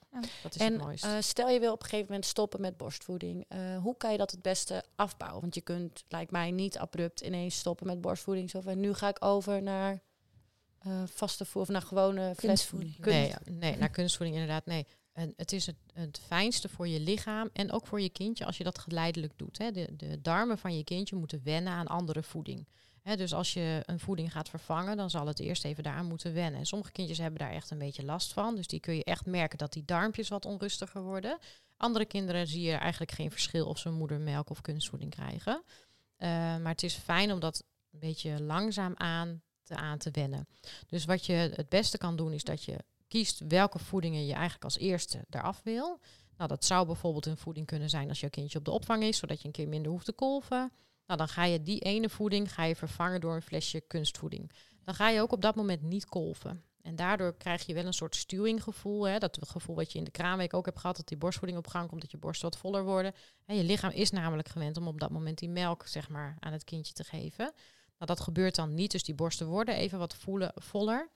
Dat 0.43 0.55
is 0.55 0.61
En 0.61 0.73
het 0.73 0.81
mooiste. 0.81 1.07
eh, 1.07 1.15
stel 1.21 1.49
je 1.49 1.59
wil 1.59 1.71
op 1.73 1.79
een 1.81 1.89
gegeven 1.89 2.05
moment 2.07 2.25
stoppen 2.25 2.61
met 2.61 2.77
borstvoeding. 2.77 3.45
eh, 3.47 3.77
hoe 3.77 3.97
kan 3.97 4.11
je 4.11 4.17
dat 4.17 4.31
het 4.31 4.41
beste 4.41 4.83
afbouwen? 4.95 5.41
Want 5.41 5.55
je 5.55 5.61
kunt, 5.61 6.03
lijkt 6.07 6.31
mij, 6.31 6.51
niet 6.51 6.77
abrupt 6.77 7.21
ineens 7.21 7.57
stoppen 7.57 7.87
met 7.87 8.01
borstvoeding. 8.01 8.49
Zo 8.49 8.61
van, 8.61 8.79
nu 8.79 8.93
ga 8.93 9.07
ik 9.09 9.25
over 9.25 9.61
naar 9.61 10.01
eh, 10.79 11.03
vaste 11.05 11.45
voer 11.45 11.61
of 11.61 11.67
naar 11.67 11.81
gewone 11.81 12.33
flesvoeding. 12.37 12.99
Kunstvoeding. 12.99 13.59
Nee, 13.59 13.69
nee, 13.71 13.79
naar 13.79 13.89
kunstvoeding 13.89 14.37
inderdaad, 14.39 14.65
nee. 14.65 14.87
Het 15.35 15.51
is 15.51 15.65
het, 15.65 15.75
het 15.93 16.21
fijnste 16.27 16.69
voor 16.69 16.87
je 16.87 16.99
lichaam 16.99 17.49
en 17.53 17.71
ook 17.71 17.87
voor 17.87 18.01
je 18.01 18.09
kindje 18.09 18.45
als 18.45 18.57
je 18.57 18.63
dat 18.63 18.79
geleidelijk 18.79 19.33
doet. 19.35 19.57
Hè. 19.57 19.71
De, 19.71 19.95
de 19.95 20.21
darmen 20.21 20.57
van 20.57 20.77
je 20.77 20.83
kindje 20.83 21.15
moeten 21.15 21.41
wennen 21.43 21.73
aan 21.73 21.87
andere 21.87 22.23
voeding. 22.23 22.67
Dus 23.15 23.33
als 23.33 23.53
je 23.53 23.83
een 23.85 23.99
voeding 23.99 24.31
gaat 24.31 24.49
vervangen, 24.49 24.97
dan 24.97 25.09
zal 25.09 25.27
het 25.27 25.39
eerst 25.39 25.65
even 25.65 25.83
daaraan 25.83 26.05
moeten 26.05 26.33
wennen. 26.33 26.59
En 26.59 26.65
sommige 26.65 26.91
kindjes 26.91 27.17
hebben 27.17 27.39
daar 27.39 27.51
echt 27.51 27.71
een 27.71 27.77
beetje 27.77 28.05
last 28.05 28.33
van. 28.33 28.55
Dus 28.55 28.67
die 28.67 28.79
kun 28.79 28.95
je 28.95 29.03
echt 29.03 29.25
merken 29.25 29.57
dat 29.57 29.73
die 29.73 29.85
darmpjes 29.85 30.27
wat 30.27 30.45
onrustiger 30.45 31.01
worden. 31.01 31.37
Andere 31.77 32.05
kinderen 32.05 32.47
zie 32.47 32.61
je 32.61 32.73
eigenlijk 32.73 33.11
geen 33.11 33.31
verschil 33.31 33.67
of 33.67 33.77
ze 33.77 33.89
moedermelk 33.89 34.49
of 34.49 34.61
kunstvoeding 34.61 35.11
krijgen. 35.11 35.63
Eh, 36.15 36.29
maar 36.29 36.71
het 36.71 36.83
is 36.83 36.93
fijn 36.93 37.31
om 37.31 37.39
dat 37.39 37.63
een 37.91 37.99
beetje 37.99 38.41
langzaam 38.41 38.93
aan 38.95 39.41
te, 39.63 39.75
aan 39.75 39.97
te 39.97 40.11
wennen. 40.11 40.47
Dus 40.87 41.05
wat 41.05 41.25
je 41.25 41.33
het 41.33 41.69
beste 41.69 41.97
kan 41.97 42.15
doen, 42.15 42.31
is 42.31 42.43
dat 42.43 42.63
je 42.63 42.77
kiest 43.07 43.41
welke 43.47 43.79
voedingen 43.79 44.25
je 44.25 44.33
eigenlijk 44.33 44.63
als 44.63 44.77
eerste 44.77 45.25
eraf 45.29 45.61
wil. 45.63 45.99
Nou, 46.37 46.49
dat 46.49 46.65
zou 46.65 46.85
bijvoorbeeld 46.85 47.25
een 47.25 47.37
voeding 47.37 47.65
kunnen 47.65 47.89
zijn 47.89 48.09
als 48.09 48.19
jouw 48.19 48.29
kindje 48.29 48.57
op 48.57 48.65
de 48.65 48.71
opvang 48.71 49.03
is, 49.03 49.17
zodat 49.17 49.41
je 49.41 49.45
een 49.45 49.53
keer 49.53 49.67
minder 49.67 49.91
hoeft 49.91 50.05
te 50.05 50.11
kolven. 50.11 50.71
Nou, 51.05 51.19
dan 51.19 51.27
ga 51.27 51.43
je 51.43 51.63
die 51.63 51.79
ene 51.79 52.09
voeding 52.09 52.53
ga 52.53 52.63
je 52.63 52.75
vervangen 52.75 53.21
door 53.21 53.35
een 53.35 53.41
flesje 53.41 53.81
kunstvoeding. 53.81 54.51
Dan 54.83 54.95
ga 54.95 55.09
je 55.09 55.21
ook 55.21 55.31
op 55.31 55.41
dat 55.41 55.55
moment 55.55 55.81
niet 55.81 56.05
kolven. 56.05 56.63
En 56.81 56.95
daardoor 56.95 57.37
krijg 57.37 57.65
je 57.65 57.73
wel 57.73 57.85
een 57.85 57.93
soort 57.93 58.15
stuwinggevoel. 58.15 59.07
Hè? 59.07 59.17
Dat 59.17 59.37
gevoel 59.47 59.75
wat 59.75 59.91
je 59.91 59.97
in 59.97 60.03
de 60.03 60.11
kraamweek 60.11 60.53
ook 60.53 60.65
hebt 60.65 60.79
gehad, 60.79 60.95
dat 60.95 61.07
die 61.07 61.17
borstvoeding 61.17 61.59
op 61.59 61.67
gang 61.67 61.89
komt, 61.89 62.01
dat 62.01 62.11
je 62.11 62.17
borst 62.17 62.41
wat 62.41 62.57
voller 62.57 62.83
worden. 62.83 63.13
En 63.45 63.55
je 63.55 63.63
lichaam 63.63 63.91
is 63.91 64.11
namelijk 64.11 64.47
gewend 64.47 64.77
om 64.77 64.87
op 64.87 64.99
dat 64.99 65.09
moment 65.09 65.37
die 65.37 65.49
melk 65.49 65.87
zeg 65.87 66.09
maar, 66.09 66.37
aan 66.39 66.51
het 66.51 66.63
kindje 66.63 66.93
te 66.93 67.03
geven. 67.03 67.45
Nou, 67.97 68.05
dat 68.05 68.19
gebeurt 68.19 68.55
dan 68.55 68.73
niet, 68.73 68.91
dus 68.91 69.03
die 69.03 69.15
borsten 69.15 69.47
worden 69.47 69.75
even 69.75 69.99
wat 69.99 70.15
voelen, 70.15 70.51
voller. 70.55 71.09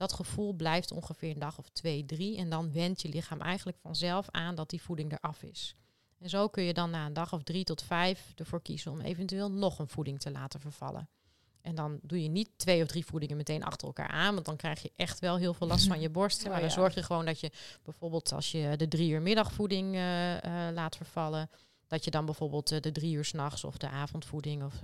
Dat 0.00 0.12
gevoel 0.12 0.52
blijft 0.52 0.92
ongeveer 0.92 1.30
een 1.30 1.38
dag 1.38 1.58
of 1.58 1.68
twee, 1.68 2.04
drie. 2.04 2.36
En 2.36 2.50
dan 2.50 2.72
wendt 2.72 3.02
je 3.02 3.08
lichaam 3.08 3.40
eigenlijk 3.40 3.78
vanzelf 3.78 4.26
aan 4.30 4.54
dat 4.54 4.70
die 4.70 4.82
voeding 4.82 5.12
eraf 5.12 5.42
is. 5.42 5.76
En 6.18 6.28
zo 6.28 6.48
kun 6.48 6.62
je 6.62 6.74
dan 6.74 6.90
na 6.90 7.06
een 7.06 7.12
dag 7.12 7.32
of 7.32 7.42
drie 7.42 7.64
tot 7.64 7.82
vijf 7.82 8.32
ervoor 8.36 8.62
kiezen 8.62 8.92
om 8.92 9.00
eventueel 9.00 9.50
nog 9.50 9.78
een 9.78 9.88
voeding 9.88 10.20
te 10.20 10.30
laten 10.30 10.60
vervallen. 10.60 11.08
En 11.60 11.74
dan 11.74 11.98
doe 12.02 12.22
je 12.22 12.28
niet 12.28 12.50
twee 12.56 12.82
of 12.82 12.88
drie 12.88 13.04
voedingen 13.04 13.36
meteen 13.36 13.64
achter 13.64 13.86
elkaar 13.86 14.08
aan, 14.08 14.34
want 14.34 14.46
dan 14.46 14.56
krijg 14.56 14.82
je 14.82 14.92
echt 14.96 15.18
wel 15.18 15.36
heel 15.36 15.54
veel 15.54 15.66
last 15.66 15.86
van 15.86 16.00
je 16.00 16.10
borst. 16.10 16.42
Oh 16.44 16.50
maar 16.50 16.60
dan 16.60 16.70
zorg 16.70 16.94
je 16.94 17.02
gewoon 17.02 17.24
dat 17.24 17.40
je 17.40 17.50
bijvoorbeeld 17.82 18.32
als 18.32 18.50
je 18.50 18.76
de 18.76 18.88
drie 18.88 19.10
uur 19.10 19.22
middagvoeding 19.22 19.94
eh, 19.94 20.36
eh, 20.36 20.74
laat 20.74 20.96
vervallen, 20.96 21.50
dat 21.86 22.04
je 22.04 22.10
dan 22.10 22.24
bijvoorbeeld 22.24 22.72
eh, 22.72 22.80
de 22.80 22.92
drie 22.92 23.14
uur 23.14 23.24
s'nachts 23.24 23.64
of 23.64 23.76
de 23.76 23.88
avondvoeding 23.88 24.64
of 24.64 24.74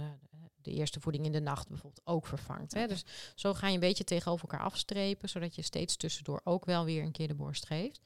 de 0.71 0.75
eerste 0.79 1.01
voeding 1.01 1.25
in 1.25 1.33
de 1.33 1.41
nacht 1.41 1.69
bijvoorbeeld 1.69 2.07
ook 2.07 2.27
vervangt. 2.27 2.75
Hè? 2.75 2.87
Dus 2.87 3.05
zo 3.35 3.55
ga 3.55 3.67
je 3.69 3.75
een 3.75 3.81
beetje 3.81 4.05
tegenover 4.05 4.49
elkaar 4.49 4.67
afstrepen, 4.67 5.29
zodat 5.29 5.55
je 5.55 5.63
steeds 5.63 5.97
tussendoor 5.97 6.41
ook 6.45 6.65
wel 6.65 6.85
weer 6.85 7.03
een 7.03 7.13
keer 7.13 7.29
de 7.29 7.35
borst 7.35 7.67
geeft. 7.67 8.01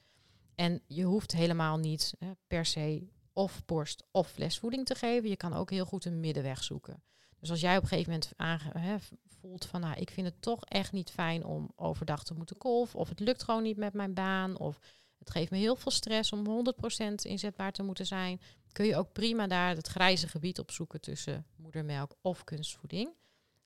En 0.55 0.81
je 0.87 1.03
hoeft 1.03 1.31
helemaal 1.31 1.77
niet 1.77 2.13
eh, 2.19 2.29
per 2.47 2.65
se 2.65 3.07
of 3.33 3.65
borst 3.65 4.03
of 4.11 4.29
flesvoeding 4.31 4.85
te 4.85 4.95
geven. 4.95 5.29
Je 5.29 5.35
kan 5.35 5.53
ook 5.53 5.69
heel 5.69 5.85
goed 5.85 6.05
een 6.05 6.19
middenweg 6.19 6.63
zoeken. 6.63 7.03
Dus 7.39 7.49
als 7.49 7.61
jij 7.61 7.77
op 7.77 7.83
een 7.83 7.87
gegeven 7.89 8.11
moment 8.11 8.31
aange- 8.35 8.79
hè, 8.79 8.95
voelt 9.25 9.65
van, 9.65 9.81
nou, 9.81 9.99
ik 9.99 10.09
vind 10.09 10.27
het 10.27 10.41
toch 10.41 10.65
echt 10.65 10.91
niet 10.91 11.09
fijn 11.09 11.45
om 11.45 11.71
overdag 11.75 12.23
te 12.23 12.33
moeten 12.33 12.57
kolven, 12.57 12.99
of 12.99 13.09
het 13.09 13.19
lukt 13.19 13.43
gewoon 13.43 13.63
niet 13.63 13.77
met 13.77 13.93
mijn 13.93 14.13
baan, 14.13 14.57
of 14.57 14.79
het 15.17 15.29
geeft 15.29 15.51
me 15.51 15.57
heel 15.57 15.75
veel 15.75 15.91
stress 15.91 16.31
om 16.31 16.45
100% 16.45 17.25
inzetbaar 17.25 17.71
te 17.71 17.83
moeten 17.83 18.05
zijn, 18.05 18.41
kun 18.71 18.85
je 18.85 18.95
ook 18.95 19.11
prima 19.11 19.47
daar 19.47 19.75
het 19.75 19.87
grijze 19.87 20.27
gebied 20.27 20.59
opzoeken 20.59 21.01
tussen 21.01 21.45
moedermelk 21.55 22.15
of 22.21 22.43
kunstvoeding. 22.43 23.09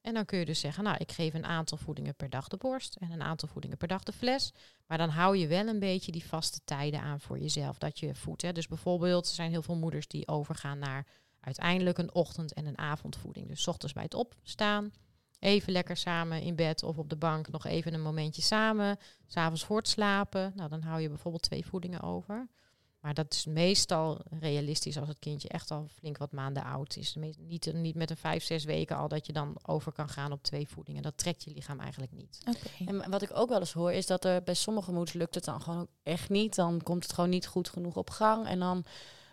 En 0.02 0.14
dan 0.14 0.26
kun 0.26 0.40
je 0.40 0.46
dus 0.46 0.60
zeggen, 0.60 0.84
nou, 0.84 0.98
ik 0.98 1.12
geef 1.12 1.34
een 1.34 1.46
aantal 1.46 1.78
voedingen 1.78 2.16
per 2.16 2.30
dag 2.30 2.48
de 2.48 2.58
borst 2.58 2.96
en 2.96 3.12
een 3.12 3.22
aantal 3.22 3.48
voedingen 3.48 3.78
per 3.78 3.88
dag 3.88 4.04
de 4.04 4.12
fles. 4.12 4.54
Maar 4.88 4.98
dan 4.98 5.10
hou 5.10 5.38
je 5.38 5.48
wel 5.48 5.68
een 5.68 5.80
beetje 5.80 6.12
die 6.12 6.26
vaste 6.26 6.60
tijden 6.66 7.02
aan 7.02 7.20
voor 7.20 7.40
jezelf 7.40 7.78
dat 7.78 8.00
je 8.00 8.16
voedt. 8.16 8.42
Hè. 8.42 8.52
Dus 8.52 8.68
bijvoorbeeld, 8.68 9.28
er 9.28 9.34
zijn 9.34 9.52
heel 9.52 9.62
veel 9.62 9.76
moeders 9.76 10.08
die 10.08 10.28
overgaan 10.28 10.80
naar 10.80 11.08
uiteindelijk 11.40 11.98
een 11.98 12.14
ochtend- 12.14 12.54
en 12.54 12.66
een 12.66 12.78
avondvoeding. 12.78 13.48
Dus 13.48 13.68
ochtends 13.68 13.94
bij 13.94 14.04
het 14.04 14.14
opstaan, 14.14 14.92
even 15.40 15.72
lekker 15.72 15.98
samen 15.98 16.42
in 16.42 16.56
bed 16.56 16.84
of 16.84 16.98
op 16.98 17.10
de 17.10 17.16
bank 17.16 17.50
nog 17.50 17.66
even 17.66 17.94
een 17.94 18.02
momentje 18.02 18.42
samen. 18.42 18.98
S'avonds 19.28 19.66
voor 19.66 19.78
het 19.78 19.88
slapen, 19.88 20.52
nou 20.56 20.70
dan 20.70 20.82
hou 20.82 21.02
je 21.02 21.10
bijvoorbeeld 21.10 21.44
twee 21.44 21.66
voedingen 21.66 22.02
over. 22.02 22.48
Maar 23.06 23.14
dat 23.14 23.34
is 23.34 23.46
meestal 23.46 24.20
realistisch 24.40 24.98
als 24.98 25.08
het 25.08 25.20
kindje 25.20 25.48
echt 25.48 25.72
al 25.72 25.88
flink 25.98 26.18
wat 26.18 26.32
maanden 26.32 26.64
oud 26.64 26.98
is. 26.98 27.16
Niet, 27.38 27.74
niet 27.74 27.96
met 27.96 28.10
een 28.10 28.18
vijf, 28.18 28.44
zes 28.44 28.64
weken 28.64 28.98
al 28.98 29.08
dat 29.08 29.26
je 29.26 29.34
dan 29.34 29.58
over 29.66 29.92
kan 29.92 30.10
gaan 30.10 30.32
op 30.32 30.44
twee 30.44 30.68
voedingen. 30.68 31.02
Dat 31.02 31.18
trekt 31.18 31.44
je 31.44 31.52
lichaam 31.52 31.80
eigenlijk 31.80 32.12
niet. 32.12 32.40
Oké. 32.48 32.92
En 32.92 33.10
wat 33.10 33.22
ik 33.22 33.30
ook 33.34 33.50
wel 33.50 33.60
eens 33.60 33.74
hoor, 33.74 33.92
is 33.92 34.06
dat 34.06 34.26
er 34.26 34.44
bij 34.44 34.54
sommige 34.54 34.92
moeders 34.92 35.14
lukt 35.14 35.36
het 35.36 35.44
dan 35.46 35.62
gewoon 35.62 35.80
ook 35.80 35.90
echt 36.04 36.30
niet. 36.30 36.56
Dan 36.56 36.82
komt 36.84 37.04
het 37.04 37.14
gewoon 37.14 37.30
niet 37.30 37.48
goed 37.48 37.70
genoeg 37.70 37.96
op 37.96 38.10
gang. 38.10 38.48
En 38.48 38.60
dan 38.60 38.86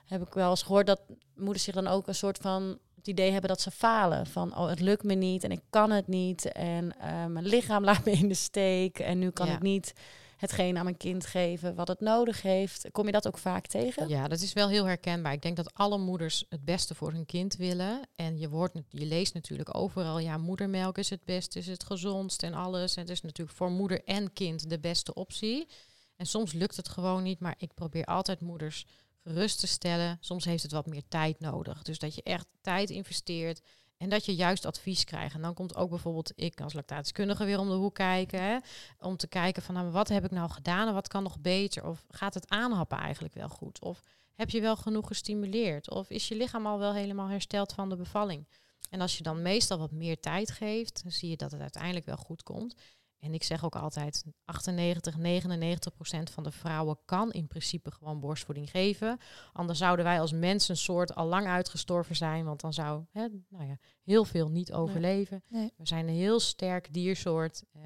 heb 0.05 0.27
ik 0.27 0.33
wel 0.35 0.51
eens 0.51 0.63
gehoord 0.63 0.87
dat 0.87 1.01
moeders 1.35 1.65
zich 1.65 1.75
dan 1.75 1.87
ook 1.87 2.07
een 2.09 2.15
soort 2.15 2.39
van 2.39 2.79
het 2.95 3.07
idee 3.09 3.31
hebben 3.31 3.51
dat 3.51 3.61
ze 3.61 3.71
falen. 3.71 4.27
Van, 4.27 4.57
oh, 4.57 4.69
het 4.69 4.81
lukt 4.81 5.05
me 5.05 5.15
niet 5.15 5.45
en 5.45 5.51
ik 5.51 5.63
kan 5.71 5.91
het 5.91 6.07
niet. 6.09 6.53
En 6.53 6.99
eh, 6.99 7.27
mijn 7.27 7.47
lichaam 7.47 7.85
laat 7.89 8.05
me 8.05 8.11
in 8.11 8.29
de 8.29 8.35
steek. 8.35 8.99
En 8.99 9.19
nu 9.19 9.31
kan 9.31 9.47
Ja. 9.47 9.55
ik 9.55 9.63
niet 9.63 9.93
hetgeen 10.43 10.77
aan 10.77 10.85
mijn 10.85 10.97
kind 10.97 11.27
geven 11.27 11.75
wat 11.75 11.89
het 11.89 12.01
nodig 12.01 12.43
heeft. 12.43 12.89
Kom 12.93 13.07
je 13.07 13.13
dat 13.13 13.27
ook 13.27 13.39
vaak 13.39 13.67
tegen? 13.67 14.09
Ja, 14.09 14.29
dat 14.29 14.41
is 14.41 14.53
wel 14.53 14.69
heel 14.69 14.85
herkenbaar. 14.85 15.33
Ik 15.33 15.43
denk 15.43 15.57
dat 15.57 15.75
alle 15.75 15.99
moeders 15.99 16.45
het 16.49 16.65
beste 16.65 16.95
voor 16.95 17.13
hun 17.13 17.27
kind 17.27 17.57
willen. 17.57 18.01
En 18.17 18.39
je, 18.39 18.49
wordt, 18.49 18.75
je 18.89 19.07
leest 19.07 19.35
natuurlijk 19.35 19.75
overal, 19.77 20.19
ja, 20.19 20.37
moedermelk 20.37 20.99
is 20.99 21.11
het 21.11 21.25
beste, 21.25 21.59
is 21.59 21.67
het 21.67 21.85
gezondst 21.85 22.43
en 22.43 22.55
alles. 22.55 22.95
Het 22.95 23.09
is 23.09 23.21
natuurlijk 23.21 23.57
voor 23.57 23.71
moeder 23.71 24.05
en 24.05 24.33
kind 24.33 24.71
de 24.71 24.79
beste 24.79 25.15
optie. 25.15 25.69
En 26.17 26.27
soms 26.27 26.53
lukt 26.53 26.77
het 26.77 26.89
gewoon 26.89 27.23
niet, 27.23 27.41
maar 27.41 27.55
ik 27.59 27.75
probeer 27.75 28.05
altijd 28.05 28.41
moeders 28.41 28.87
gerust 29.25 29.61
te 29.61 29.67
stellen. 29.67 30.19
Soms 30.21 30.45
heeft 30.45 30.63
het 30.63 30.73
wat 30.73 30.87
meer 30.87 31.09
tijd 31.09 31.41
nodig. 31.41 31.83
Dus 31.83 31.99
dat 31.99 32.15
je 32.15 32.23
echt 32.23 32.47
tijd 32.61 32.91
investeert 32.91 33.61
en 34.03 34.09
dat 34.09 34.25
je 34.25 34.35
juist 34.35 34.65
advies 34.65 35.05
krijgt. 35.05 35.35
En 35.35 35.43
dan 35.43 35.55
komt 35.55 35.77
ook 35.77 35.91
bijvoorbeeld 35.91 36.33
ik 36.35 36.61
als 36.61 36.73
lactatiekundige 36.73 37.45
weer 37.45 37.59
om 37.59 37.69
de 37.69 37.75
hoek 37.75 37.95
kijken. 37.95 38.43
Hè, 38.43 38.59
om 38.99 39.17
te 39.17 39.27
kijken 39.27 39.63
van 39.63 39.75
nou, 39.75 39.91
wat 39.91 40.09
heb 40.09 40.25
ik 40.25 40.31
nou 40.31 40.51
gedaan 40.51 40.89
en 40.89 40.95
wat 40.95 41.09
kan 41.09 41.23
nog 41.23 41.41
beter? 41.41 41.87
Of 41.87 42.05
gaat 42.09 42.35
het 42.35 42.49
aanhappen 42.49 42.99
eigenlijk 42.99 43.35
wel 43.35 43.49
goed? 43.49 43.81
Of 43.81 44.03
heb 44.35 44.51
je 44.51 44.61
wel 44.61 44.77
genoeg 44.77 45.07
gestimuleerd? 45.07 45.91
Of 45.91 46.11
is 46.11 46.29
je 46.29 46.37
lichaam 46.37 46.67
al 46.67 46.79
wel 46.79 46.95
helemaal 46.95 47.29
hersteld 47.29 47.73
van 47.73 47.89
de 47.89 47.97
bevalling? 47.97 48.47
En 48.91 49.01
als 49.01 49.17
je 49.17 49.23
dan 49.23 49.43
meestal 49.43 49.79
wat 49.79 49.91
meer 49.93 50.21
tijd 50.21 50.51
geeft, 50.51 51.03
dan 51.03 51.13
zie 51.13 51.31
je 51.31 51.37
dat 51.37 51.51
het 51.51 51.61
uiteindelijk 51.61 52.07
wel 52.07 52.17
goed 52.17 52.43
komt. 52.43 52.75
En 53.23 53.35
ik 53.35 53.43
zeg 53.43 53.65
ook 53.65 53.77
altijd, 53.77 54.25
98, 54.45 55.17
99 55.17 55.95
procent 55.95 56.31
van 56.31 56.43
de 56.43 56.51
vrouwen 56.51 56.99
kan 57.05 57.33
in 57.33 57.47
principe 57.47 57.91
gewoon 57.91 58.21
borstvoeding 58.21 58.71
geven. 58.71 59.19
Anders 59.53 59.79
zouden 59.79 60.05
wij 60.05 60.21
als 60.21 60.33
mensensoort 60.33 61.15
al 61.15 61.27
lang 61.27 61.47
uitgestorven 61.47 62.17
zijn, 62.17 62.45
want 62.45 62.61
dan 62.61 62.73
zou 62.73 63.05
hè, 63.11 63.27
nou 63.49 63.67
ja, 63.67 63.79
heel 64.03 64.25
veel 64.25 64.49
niet 64.49 64.73
overleven. 64.73 65.43
Nee. 65.49 65.73
We 65.77 65.87
zijn 65.87 66.09
een 66.09 66.15
heel 66.15 66.41
sterk 66.41 66.93
diersoort. 66.93 67.65
eh, 67.73 67.83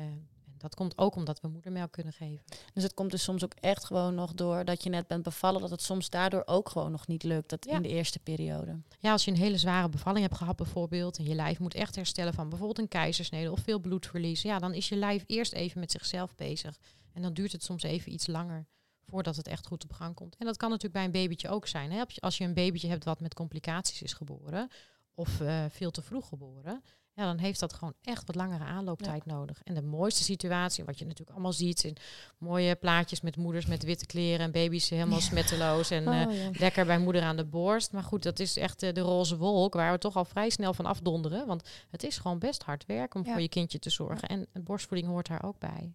dat 0.66 0.74
komt 0.74 0.98
ook 0.98 1.14
omdat 1.14 1.40
we 1.40 1.48
moedermelk 1.48 1.92
kunnen 1.92 2.12
geven. 2.12 2.44
Dus 2.74 2.83
het 2.83 2.94
komt 2.94 3.11
dus 3.11 3.22
soms 3.22 3.44
ook 3.44 3.55
echt 3.61 3.85
gewoon 3.85 4.14
nog 4.14 4.35
door 4.35 4.64
dat 4.64 4.83
je 4.83 4.90
net 4.90 5.07
bent 5.07 5.22
bevallen, 5.22 5.61
dat 5.61 5.70
het 5.70 5.83
soms 5.83 6.11
daardoor 6.11 6.42
ook 6.46 6.68
gewoon 6.68 6.90
nog 6.90 7.07
niet 7.07 7.22
lukt 7.22 7.48
dat 7.48 7.64
Ja. 7.64 7.76
in 7.76 7.83
de 7.83 7.88
eerste 7.88 8.18
periode. 8.18 8.81
Ja, 9.00 9.12
als 9.12 9.24
je 9.24 9.31
een 9.31 9.37
hele 9.37 9.59
zware 9.59 9.88
bevalling 9.88 10.24
hebt 10.24 10.37
gehad 10.37 10.57
bijvoorbeeld... 10.57 11.18
en 11.18 11.24
je 11.24 11.35
lijf 11.35 11.59
moet 11.59 11.74
echt 11.74 11.94
herstellen 11.94 12.35
van 12.35 12.48
bijvoorbeeld 12.48 12.79
een 12.79 12.88
keizersnede... 12.88 13.52
of 13.52 13.61
veel 13.61 13.79
bloedverlies, 13.79 14.42
ja, 14.42 14.59
dan 14.59 14.74
is 14.74 14.88
je 14.88 14.96
lijf 14.96 15.24
eerst 15.26 15.52
even 15.52 15.81
met 15.81 15.90
zichzelf 15.90 16.35
bezig. 16.35 16.79
En 17.12 17.22
dan 17.22 17.33
duurt 17.33 17.52
het 17.52 17.62
soms 17.62 17.83
even 17.83 18.12
iets 18.12 18.26
langer 18.26 18.66
voordat 19.07 19.37
het 19.37 19.46
echt 19.48 19.66
goed 19.66 19.85
op 19.85 19.92
gang 19.92 20.14
komt. 20.14 20.37
En 20.37 20.46
dat 20.46 20.57
kan 20.57 20.68
natuurlijk 20.68 20.94
bij 20.94 21.05
een 21.05 21.22
babytje 21.22 21.48
ook 21.48 21.66
zijn. 21.66 21.92
Hè? 21.92 22.02
Als 22.18 22.38
je 22.38 22.44
een 22.44 22.55
babytje 22.55 22.88
hebt 22.88 23.05
wat 23.05 23.20
met 23.20 23.35
complicaties 23.35 24.02
is 24.02 24.12
geboren... 24.12 24.70
of 25.16 25.40
eh, 25.40 25.64
veel 25.70 25.90
te 25.90 26.02
vroeg 26.02 26.29
geboren... 26.29 26.83
Ja, 27.18 27.24
dan 27.24 27.38
heeft 27.38 27.61
dat 27.61 27.72
gewoon 27.72 27.94
echt 28.02 28.26
wat 28.26 28.37
langere 28.37 28.64
aanlooptijd 28.64 29.26
nodig. 29.26 29.61
En 29.64 29.74
de 29.74 29.83
mooiste 29.83 30.22
situatie, 30.22 30.85
wat 30.85 30.98
je 30.98 31.05
natuurlijk 31.05 31.31
allemaal 31.31 31.52
ziet... 31.52 31.85
in 31.85 31.96
mooie 32.38 32.74
plaatjes 32.74 33.20
met 33.20 33.37
moeders 33.37 33.66
met 33.66 33.83
witte 33.85 34.07
kleren... 34.07 34.40
en 34.44 34.52
baby's 34.52 34.88
helemaal 34.88 35.18
Ja. 35.18 35.24
smetteloos 35.24 35.90
en... 35.90 36.07
eh, 36.09 36.26
Oh, 36.29 36.35
ja. 36.35 36.50
lekker 36.59 36.87
bij 36.87 36.98
moeder 36.98 37.22
aan 37.22 37.37
de 37.37 37.44
borst. 37.44 37.92
Maar 37.92 38.02
goed, 38.02 38.22
dat 38.22 38.38
is 38.38 38.57
echt 38.57 38.83
eh, 38.83 38.92
de 38.92 39.00
roze 39.00 39.37
wolk 39.37 39.74
waar 39.74 39.92
we 39.92 39.98
toch 39.98 40.16
al 40.16 40.24
vrij 40.24 40.50
snel 40.50 40.74
van 40.74 40.87
afdonderen. 40.87 41.46
Want 41.46 41.68
het 41.90 42.02
is 42.05 42.18
gewoon 42.18 42.38
best 42.38 42.62
hard 42.62 42.87
werk 42.87 43.14
om 43.14 43.24
Ja. 43.24 43.33
voor 43.33 43.40
je 43.40 43.48
kindje 43.48 43.79
te 43.79 43.90
zorgen. 43.90 44.29
En 44.29 44.46
borstvoeding 44.64 45.09
hoort 45.11 45.26
daar 45.29 45.42
ook 45.44 45.59
bij. 45.59 45.92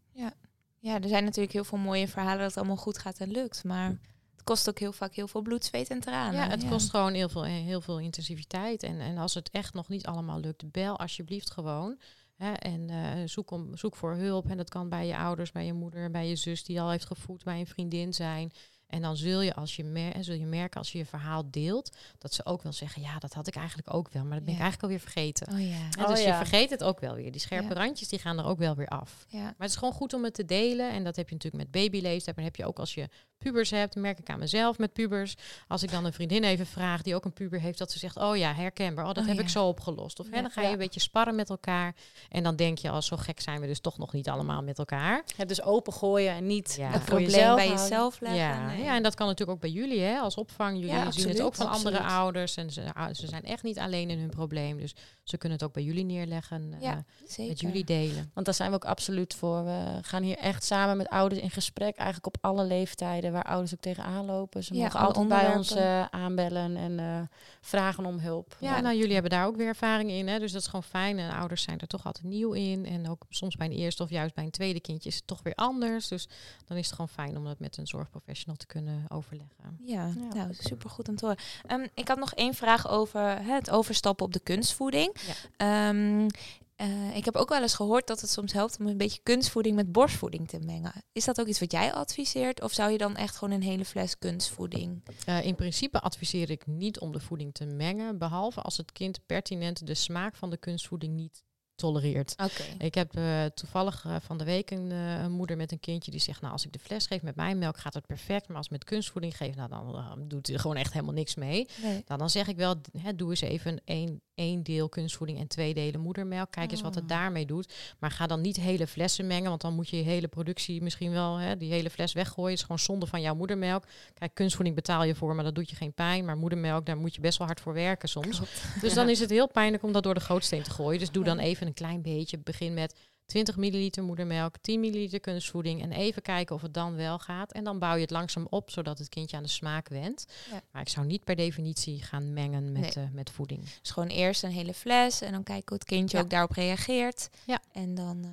Ja, 0.80 1.02
er 1.02 1.08
zijn 1.08 1.24
natuurlijk 1.24 1.54
heel 1.54 1.64
veel 1.64 1.78
mooie 1.78 2.08
verhalen 2.08 2.38
dat 2.40 2.48
het 2.48 2.58
allemaal 2.58 2.76
goed 2.78 2.98
gaat 2.98 3.18
en 3.20 3.32
lukt. 3.32 3.64
Maar 3.64 3.98
het 4.42 4.50
kost 4.50 4.70
ook 4.70 4.80
heel 4.80 4.94
vaak 4.94 5.16
heel 5.16 5.28
veel 5.28 5.42
bloed, 5.42 5.66
zweet 5.66 5.90
en 5.90 6.00
tranen. 6.00 6.40
ja, 6.40 6.48
het 6.48 6.68
kost 6.68 6.90
gewoon 6.90 7.14
heel 7.14 7.30
veel, 7.30 7.44
heel 7.44 7.82
veel 7.82 8.00
intensiviteit. 8.00 8.84
En, 8.84 9.00
en 9.00 9.18
als 9.18 9.34
het 9.34 9.50
echt 9.50 9.74
nog 9.74 9.88
niet 9.88 10.06
allemaal 10.06 10.40
lukt, 10.40 10.72
bel 10.72 11.00
alsjeblieft 11.00 11.52
gewoon. 11.52 12.00
Hè, 12.36 12.52
en 12.52 12.90
eh, 12.90 13.28
zoek, 13.28 13.52
om, 13.52 13.78
zoek 13.78 13.96
voor 13.96 14.16
hulp. 14.16 14.50
En 14.50 14.58
dat 14.58 14.70
kan 14.70 14.90
bij 14.90 15.08
je 15.08 15.18
ouders, 15.18 15.52
bij 15.52 15.66
je 15.66 15.74
moeder, 15.74 16.12
bij 16.12 16.28
je 16.28 16.36
zus 16.36 16.64
die 16.64 16.82
al 16.82 16.90
heeft 16.90 17.06
gevoed, 17.06 17.44
bij 17.44 17.60
een 17.60 17.68
vriendin 17.68 18.14
zijn. 18.14 18.52
En 18.92 19.02
dan 19.02 19.18
zul 19.18 19.42
je, 19.42 19.54
als 19.54 19.76
je, 19.76 19.84
mer 19.84 20.14
zul 20.20 20.36
je 20.36 20.46
merken 20.46 20.80
als 20.80 20.92
je 20.92 20.98
je 20.98 21.06
verhaal 21.06 21.44
deelt, 21.52 21.96
dat 22.18 22.34
ze 22.34 22.46
ook 22.46 22.64
wel 22.64 22.74
zeggen, 22.74 23.02
ja, 23.02 23.18
dat 23.20 23.34
had 23.34 23.48
ik 23.48 23.56
eigenlijk 23.56 23.94
ook 23.94 24.10
wel, 24.12 24.24
maar 24.24 24.36
dat 24.36 24.46
ben 24.46 24.54
ik 24.54 24.60
eigenlijk 24.60 24.84
alweer 24.92 25.00
vergeten. 25.12 25.54
Oh 25.54 25.60
ja. 25.70 25.88
En 25.98 26.04
Oh 26.04 26.10
dus 26.10 26.24
ja. 26.24 26.28
je 26.28 26.34
vergeet 26.46 26.70
het 26.70 26.84
ook 26.84 27.00
wel 27.00 27.16
weer. 27.16 27.32
Die 27.32 27.42
scherpe 27.42 27.74
Ja. 27.74 27.74
randjes 27.82 28.08
die 28.08 28.20
gaan 28.20 28.38
er 28.40 28.46
ook 28.46 28.58
wel 28.60 28.76
weer 28.76 28.88
af. 28.88 29.26
ja. 29.28 29.40
Maar 29.42 29.54
het 29.58 29.70
is 29.70 29.76
gewoon 29.76 29.94
goed 29.94 30.14
om 30.14 30.24
het 30.24 30.34
te 30.34 30.46
delen. 30.46 30.92
En 30.92 31.04
dat 31.04 31.16
heb 31.16 31.30
je 31.30 31.36
natuurlijk 31.36 31.64
met 31.64 31.72
babyleeftijd. 31.72 32.36
Maar 32.36 32.46
heb 32.46 32.56
je 32.56 32.66
ook 32.66 32.80
als 32.80 32.94
je 32.94 33.10
pubers 33.38 33.70
hebt. 33.70 33.96
merk 33.96 34.20
ik 34.20 34.30
aan 34.30 34.40
mezelf 34.40 34.78
met 34.78 34.94
pubers. 34.94 35.36
Als 35.68 35.84
ik 35.84 35.92
dan 35.92 36.06
een 36.06 36.14
vriendin 36.14 36.44
even 36.44 36.66
vraag 36.66 37.02
die 37.02 37.16
ook 37.16 37.26
een 37.26 37.34
puber 37.34 37.60
heeft. 37.60 37.78
Dat 37.78 37.92
ze 37.92 38.00
zegt, 38.00 38.18
oh 38.18 38.38
ja, 38.38 38.54
herkenbaar. 38.54 39.06
Oh, 39.08 39.14
dat 39.14 39.24
Oh 39.24 39.28
heb 39.30 39.38
ja. 39.38 39.44
ik 39.44 39.50
zo 39.50 39.68
opgelost. 39.68 40.20
Of 40.20 40.30
hè, 40.32 40.42
dan 40.42 40.52
ga 40.52 40.62
je 40.62 40.68
Ja. 40.68 40.74
een 40.74 40.80
beetje 40.80 41.00
sparren 41.00 41.36
met 41.36 41.50
elkaar. 41.50 41.96
En 42.30 42.44
dan 42.44 42.56
denk 42.56 42.78
je, 42.78 42.90
als 42.90 43.06
zo 43.08 43.18
gek 43.18 43.40
zijn 43.40 43.62
we 43.62 43.68
dus 43.68 43.80
toch 43.80 43.98
nog 43.98 44.14
niet 44.14 44.30
allemaal 44.30 44.64
met 44.64 44.78
elkaar. 44.80 45.24
Het 45.36 45.48
dus 45.48 45.62
opengooien 45.62 46.34
en 46.34 46.48
niet 46.48 46.76
Ja. 46.78 46.90
het 46.90 47.06
probleem 47.06 47.26
jezelf 47.30 47.56
bij 47.56 47.70
jezelf 47.70 48.20
leggen. 48.20 48.40
Ja, 48.40 48.66
nee. 48.66 48.81
Ja, 48.84 48.96
en 48.96 49.04
dat 49.04 49.16
kan 49.16 49.28
natuurlijk 49.28 49.58
ook 49.58 49.62
bij 49.64 49.72
jullie 49.72 50.00
hè, 50.00 50.18
als 50.20 50.36
opvang. 50.36 50.80
Jullie 50.80 50.94
Ja, 50.96 51.12
zien 51.12 51.28
het 51.28 51.42
ook 51.42 51.56
van 51.56 51.68
andere 51.70 52.00
ouders. 52.00 52.56
En 52.58 52.72
ze, 52.72 52.94
ah, 52.94 53.14
ze 53.14 53.28
zijn 53.28 53.44
echt 53.44 53.64
niet 53.64 53.80
alleen 53.80 54.10
in 54.10 54.20
hun 54.20 54.30
probleem. 54.30 54.78
Dus 54.78 54.96
ze 55.24 55.38
kunnen 55.38 55.58
het 55.58 55.68
ook 55.68 55.74
bij 55.74 55.84
jullie 55.84 56.06
neerleggen. 56.06 56.74
eh, 56.82 56.98
zeker. 57.28 57.48
met 57.48 57.60
jullie 57.60 57.84
delen. 57.84 58.32
Want 58.34 58.46
daar 58.46 58.56
zijn 58.56 58.70
we 58.70 58.76
ook 58.76 58.86
absoluut 58.86 59.34
voor. 59.34 59.64
We 59.64 60.00
gaan 60.02 60.24
hier 60.24 60.38
echt 60.38 60.64
samen 60.64 60.98
met 60.98 61.10
ouders 61.10 61.42
in 61.42 61.50
gesprek, 61.52 61.96
eigenlijk 61.96 62.26
op 62.26 62.38
alle 62.42 62.64
leeftijden. 62.66 63.32
waar 63.32 63.44
ouders 63.44 63.74
ook 63.74 63.80
tegenaan 63.80 64.26
lopen. 64.26 64.64
Ze 64.64 64.74
Ja, 64.74 64.84
mogen 64.84 65.00
altijd 65.00 65.28
bij 65.28 65.56
ons 65.56 65.72
eh, 65.76 66.06
aanbellen 66.06 66.78
en 66.78 67.00
eh, 67.00 67.22
vragen 67.62 68.06
om 68.06 68.20
hulp. 68.20 68.58
Ja, 68.60 68.80
nou 68.80 68.96
jullie 68.98 69.14
hebben 69.14 69.32
daar 69.32 69.46
ook 69.46 69.56
weer 69.56 69.68
ervaring 69.68 70.10
in, 70.12 70.28
hè? 70.28 70.40
dus 70.40 70.52
dat 70.52 70.62
is 70.62 70.68
gewoon 70.68 70.84
fijn. 70.84 71.20
En 71.20 71.32
ouders 71.32 71.64
zijn 71.64 71.80
er 71.80 71.88
toch 71.88 72.06
altijd 72.06 72.26
nieuw 72.26 72.52
in. 72.52 72.86
En 72.86 73.10
ook 73.10 73.26
soms 73.30 73.56
bij 73.56 73.68
een 73.68 73.74
eerste 73.74 74.04
of 74.04 74.10
juist 74.10 74.34
bij 74.36 74.44
een 74.44 74.52
tweede 74.52 74.80
kindje 74.80 75.10
is 75.10 75.16
het 75.16 75.28
toch 75.28 75.40
weer 75.44 75.56
anders. 75.56 76.08
Dus 76.08 76.28
dan 76.66 76.78
is 76.78 76.86
het 76.86 76.96
gewoon 76.96 77.10
fijn 77.10 77.38
om 77.38 77.44
dat 77.46 77.60
met 77.60 77.78
een 77.78 77.88
zorgprofessional 77.88 78.56
te 78.56 78.66
kunnen 78.72 79.06
overleggen. 79.10 79.78
Ja, 79.82 80.06
Ja. 80.16 80.34
nou, 80.34 80.54
super 80.54 80.90
goed 80.90 81.10
om 81.10 81.16
te 81.16 81.26
horen. 81.26 81.40
Ehm, 81.66 81.88
ik 81.94 82.08
had 82.08 82.18
nog 82.20 82.34
één 82.34 82.54
vraag 82.54 82.90
over 82.90 83.22
hè, 83.44 83.54
het 83.54 83.70
overstappen 83.70 84.26
op 84.26 84.34
de 84.34 84.40
kunstvoeding. 84.40 85.16
Ehm, 85.58 86.28
eh, 86.76 87.16
ik 87.16 87.26
heb 87.26 87.36
ook 87.36 87.50
wel 87.50 87.62
eens 87.62 87.74
gehoord 87.76 88.08
dat 88.08 88.22
het 88.22 88.30
soms 88.30 88.54
helpt 88.54 88.78
om 88.80 88.88
een 88.88 88.98
beetje 88.98 89.20
kunstvoeding 89.24 89.76
met 89.76 89.92
borstvoeding 89.92 90.48
te 90.48 90.60
mengen. 90.60 90.94
Is 91.12 91.26
dat 91.26 91.40
ook 91.40 91.48
iets 91.48 91.60
wat 91.60 91.72
jij 91.72 91.94
adviseert? 91.94 92.62
Of 92.62 92.74
zou 92.74 92.92
je 92.92 92.98
dan 92.98 93.16
echt 93.16 93.36
gewoon 93.38 93.54
een 93.54 93.62
hele 93.64 93.86
fles 93.86 94.18
kunstvoeding? 94.18 95.04
Eh, 95.26 95.46
in 95.46 95.56
principe 95.56 96.00
adviseer 96.02 96.50
ik 96.50 96.68
niet 96.68 97.00
om 97.00 97.12
de 97.12 97.20
voeding 97.20 97.54
te 97.54 97.66
mengen, 97.66 98.18
behalve 98.18 98.62
als 98.62 98.78
het 98.78 98.92
kind 98.92 99.26
pertinent 99.26 99.88
de 99.88 99.94
smaak 99.96 100.36
van 100.36 100.50
de 100.50 100.58
kunstvoeding 100.58 101.14
niet 101.14 101.44
tolereert. 101.82 102.34
Ik 102.78 102.96
heb 102.96 103.16
eh, 103.16 103.46
toevallig 103.46 104.06
eh, 104.06 104.16
van 104.22 104.38
de 104.38 104.44
week 104.44 104.72
een, 104.72 104.92
eh, 104.92 105.22
een 105.24 105.32
moeder 105.32 105.58
met 105.58 105.72
een 105.72 105.80
kindje 105.80 106.12
die 106.12 106.20
zegt, 106.20 106.42
nou 106.42 106.54
als 106.54 106.66
ik 106.66 106.72
de 106.72 106.80
fles 106.80 107.08
geef 107.08 107.22
met 107.22 107.36
mijn 107.36 107.58
melk 107.58 107.78
gaat 107.78 107.94
het 107.94 108.06
perfect, 108.08 108.48
maar 108.48 108.58
als 108.58 108.66
ik 108.66 108.72
met 108.72 108.84
kunstvoeding 108.84 109.38
geef, 109.38 109.56
nou 109.56 109.70
dan 109.70 110.28
doet 110.28 110.46
hij 110.48 110.56
er 110.56 110.62
gewoon 110.62 110.78
echt 110.78 110.94
helemaal 110.94 111.14
niks 111.14 111.36
mee. 111.36 111.68
Nee. 111.82 112.04
Nou, 112.08 112.20
dan 112.20 112.30
zeg 112.30 112.48
ik 112.48 112.56
wel, 112.56 112.76
hè, 112.98 113.16
doe 113.16 113.30
eens 113.30 113.42
even 113.42 113.82
één, 113.86 114.22
één 114.36 114.64
deel 114.64 114.90
kunstvoeding 114.90 115.40
en 115.40 115.48
twee 115.48 115.74
delen 115.74 116.00
moedermelk. 116.02 116.52
Kijk 116.52 116.72
eens 116.72 116.82
wat 116.82 116.96
het 116.96 117.04
Ah. 117.04 117.10
daarmee 117.10 117.46
doet. 117.46 117.74
Maar 118.00 118.12
ga 118.12 118.28
dan 118.28 118.42
niet 118.42 118.58
hele 118.58 118.88
flessen 118.88 119.28
mengen, 119.28 119.50
want 119.50 119.62
dan 119.62 119.74
moet 119.74 119.90
je 119.90 119.98
je 119.98 120.04
hele 120.04 120.28
productie 120.28 120.82
misschien 120.82 121.12
wel, 121.12 121.36
hè, 121.38 121.58
die 121.58 121.72
hele 121.72 121.90
fles 121.90 122.14
weggooien. 122.14 122.50
Het 122.50 122.60
is 122.60 122.66
gewoon 122.66 122.80
zonde 122.80 123.08
van 123.08 123.22
jouw 123.22 123.36
moedermelk. 123.36 123.84
Kijk, 124.14 124.34
kunstvoeding 124.34 124.76
betaal 124.76 125.04
je 125.04 125.16
voor, 125.16 125.36
maar 125.36 125.44
dat 125.44 125.56
doet 125.56 125.70
je 125.70 125.76
geen 125.76 125.94
pijn. 125.94 126.26
Maar 126.26 126.38
moedermelk, 126.38 126.86
daar 126.86 126.98
moet 126.98 127.16
je 127.16 127.22
best 127.22 127.38
wel 127.38 127.48
hard 127.48 127.62
voor 127.62 127.74
werken 127.74 128.10
soms. 128.10 128.42
Dus 128.82 128.94
dan 128.94 129.10
is 129.10 129.20
het 129.20 129.30
heel 129.30 129.48
pijnlijk 129.48 129.84
om 129.84 129.92
dat 129.92 130.04
door 130.04 130.14
de 130.14 130.20
gootsteen 130.20 130.64
te 130.64 130.72
gooien. 130.72 131.00
Dus 131.00 131.12
doe 131.12 131.24
dan 131.24 131.40
even 131.40 131.68
een 131.68 131.71
klein 131.74 132.02
beetje. 132.02 132.38
Begin 132.38 132.74
met 132.74 132.96
20 133.26 133.58
milliliter 133.58 134.04
moedermelk, 134.04 134.56
10 134.62 134.80
milliliter 134.80 135.20
kunstvoeding. 135.20 135.82
En 135.82 135.92
even 135.92 136.22
kijken 136.22 136.56
of 136.56 136.62
het 136.62 136.74
dan 136.74 136.96
wel 136.96 137.20
gaat. 137.20 137.52
En 137.52 137.64
dan 137.64 137.80
bouw 137.80 137.96
je 137.96 138.02
het 138.02 138.10
langzaam 138.12 138.48
op, 138.50 138.70
zodat 138.70 138.98
het 138.98 139.10
kindje 139.10 139.38
aan 139.38 139.44
de 139.44 139.50
smaak 139.50 139.90
went. 139.90 140.26
Ja. 140.52 140.62
Maar 140.72 140.82
ik 140.82 140.90
zou 140.90 141.06
niet 141.06 141.24
per 141.24 141.36
definitie 141.36 142.02
gaan 142.02 142.34
mengen 142.34 142.72
met, 142.72 142.96
Nee. 142.96 143.06
eh, 143.06 143.12
met 143.12 143.30
voeding. 143.30 143.62
Dus 143.82 143.92
gewoon 143.92 144.10
eerst 144.10 144.44
een 144.44 144.52
hele 144.52 144.74
fles 144.74 145.22
en 145.22 145.32
dan 145.32 145.44
kijken 145.44 145.66
hoe 145.68 145.78
het 145.78 145.88
kindje 145.88 146.18
Ja. 146.18 146.24
ook 146.24 146.30
daarop 146.30 146.52
reageert. 146.52 147.30
Ja. 147.46 147.62
En 147.72 147.96
dan, 147.96 148.24
eh, 148.24 148.30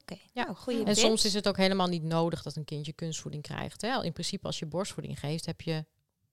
oké, 0.00 0.16
Ja. 0.32 0.44
nou, 0.44 0.56
goede 0.56 0.78
En 0.78 0.84
tips. 0.84 1.00
soms 1.00 1.24
is 1.24 1.34
het 1.34 1.48
ook 1.48 1.56
helemaal 1.56 1.88
niet 1.88 2.02
nodig 2.02 2.42
dat 2.42 2.56
een 2.56 2.64
kindje 2.64 2.92
kunstvoeding 2.92 3.42
krijgt. 3.42 3.80
Hè. 3.80 4.02
In 4.02 4.12
principe, 4.12 4.46
als 4.46 4.58
je 4.58 4.66
borstvoeding 4.66 5.18
geeft, 5.18 5.46
heb 5.46 5.60
je 5.60 5.84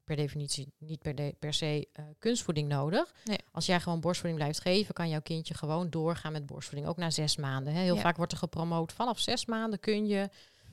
per 0.04 0.16
definitie 0.16 0.74
niet 0.78 1.02
per, 1.02 1.16
de- 1.16 1.36
per 1.40 1.54
se 1.54 1.88
eh, 1.94 2.06
kunstvoeding 2.20 2.68
nodig. 2.70 3.14
Nee. 3.24 3.38
Als 3.52 3.66
jij 3.66 3.80
gewoon 3.80 4.00
borstvoeding 4.00 4.42
blijft 4.42 4.62
geven, 4.62 4.94
kan 4.94 5.10
jouw 5.10 5.22
kindje 5.22 5.54
gewoon 5.54 5.90
doorgaan 5.90 6.32
met 6.32 6.46
borstvoeding. 6.46 6.90
Ook 6.90 6.98
na 6.98 7.10
zes 7.10 7.36
maanden. 7.38 7.74
Hè. 7.74 7.82
Heel 7.82 7.96
Ja. 7.96 8.02
vaak 8.02 8.18
wordt 8.18 8.32
er 8.32 8.38
gepromoot, 8.38 8.94
vanaf 8.94 9.20
zes 9.20 9.46
maanden 9.46 9.80
kun 9.80 10.08
je 10.08 10.30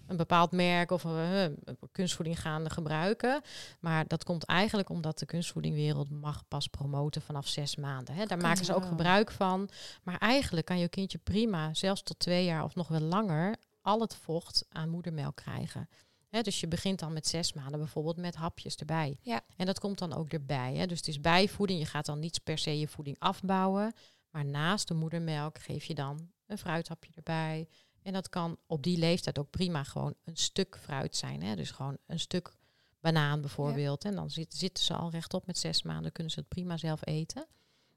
een 0.07 0.17
bepaald 0.17 0.53
merk 0.53 0.91
of 0.91 1.05
eh, 1.05 1.45
kunstvoeding 1.93 2.41
gaan 2.41 2.71
gebruiken. 2.71 3.41
Maar 3.81 4.07
dat 4.07 4.25
komt 4.25 4.45
eigenlijk 4.45 4.89
omdat 4.89 5.19
de 5.19 5.27
kunstvoedingwereld 5.27 6.11
mag 6.11 6.49
pas 6.49 6.67
promoten 6.67 7.23
vanaf 7.23 7.47
zes 7.47 7.77
maanden. 7.77 8.15
Hè. 8.15 8.27
Daar 8.27 8.39
maken 8.39 8.65
ze 8.65 8.75
ook 8.75 8.85
gebruik 8.85 9.31
van. 9.31 9.69
Maar 10.03 10.19
eigenlijk 10.19 10.67
kan 10.67 10.79
je 10.79 10.89
kindje 10.89 11.19
prima, 11.19 11.75
zelfs 11.75 12.03
tot 12.03 12.19
twee 12.19 12.45
jaar 12.45 12.65
of 12.65 12.75
nog 12.75 12.89
wel 12.89 13.01
langer, 13.01 13.57
al 13.83 14.01
het 14.01 14.15
vocht 14.15 14.67
aan 14.69 14.89
moedermelk 14.89 15.37
krijgen. 15.37 15.89
Dus 16.31 16.61
je 16.61 16.69
begint 16.69 16.99
dan 16.99 17.13
met 17.13 17.27
zes 17.27 17.53
maanden 17.53 17.79
bijvoorbeeld 17.79 18.17
met 18.17 18.35
hapjes 18.35 18.77
erbij. 18.77 19.19
Ja. 19.21 19.41
En 19.57 19.67
dat 19.67 19.81
komt 19.81 19.99
dan 19.99 20.13
ook 20.13 20.33
erbij. 20.33 20.87
Dus 20.87 20.99
het 20.99 21.09
is 21.09 21.21
bijvoeding. 21.21 21.79
Je 21.79 21.87
gaat 21.87 22.07
dan 22.07 22.19
niet 22.19 22.41
per 22.45 22.59
se 22.59 22.79
je 22.79 22.89
voeding 22.89 23.17
afbouwen. 23.19 23.93
Maar 24.31 24.45
naast 24.45 24.89
de 24.89 24.95
moedermelk 24.95 25.59
geef 25.59 25.85
je 25.85 25.95
dan 25.95 26.31
een 26.47 26.59
fruithapje 26.59 27.13
erbij. 27.15 27.69
En 28.03 28.13
dat 28.13 28.29
kan 28.29 28.57
op 28.67 28.83
die 28.83 28.99
leeftijd 28.99 29.39
ook 29.39 29.51
prima 29.51 29.85
gewoon 29.85 30.15
een 30.25 30.37
stuk 30.37 30.79
fruit 30.83 31.17
zijn. 31.17 31.57
Dus 31.57 31.71
gewoon 31.71 31.99
een 32.07 32.21
stuk 32.21 32.53
banaan 33.01 33.41
bijvoorbeeld. 33.41 34.05
En 34.05 34.15
dan 34.15 34.31
zit, 34.31 34.55
zitten 34.55 34.85
ze 34.85 34.95
al 34.95 35.11
rechtop 35.11 35.47
met 35.47 35.59
zes 35.59 35.83
maanden. 35.83 36.13
Kunnen 36.13 36.33
ze 36.33 36.39
het 36.39 36.49
prima 36.49 36.77
zelf 36.77 37.07
eten. 37.07 37.47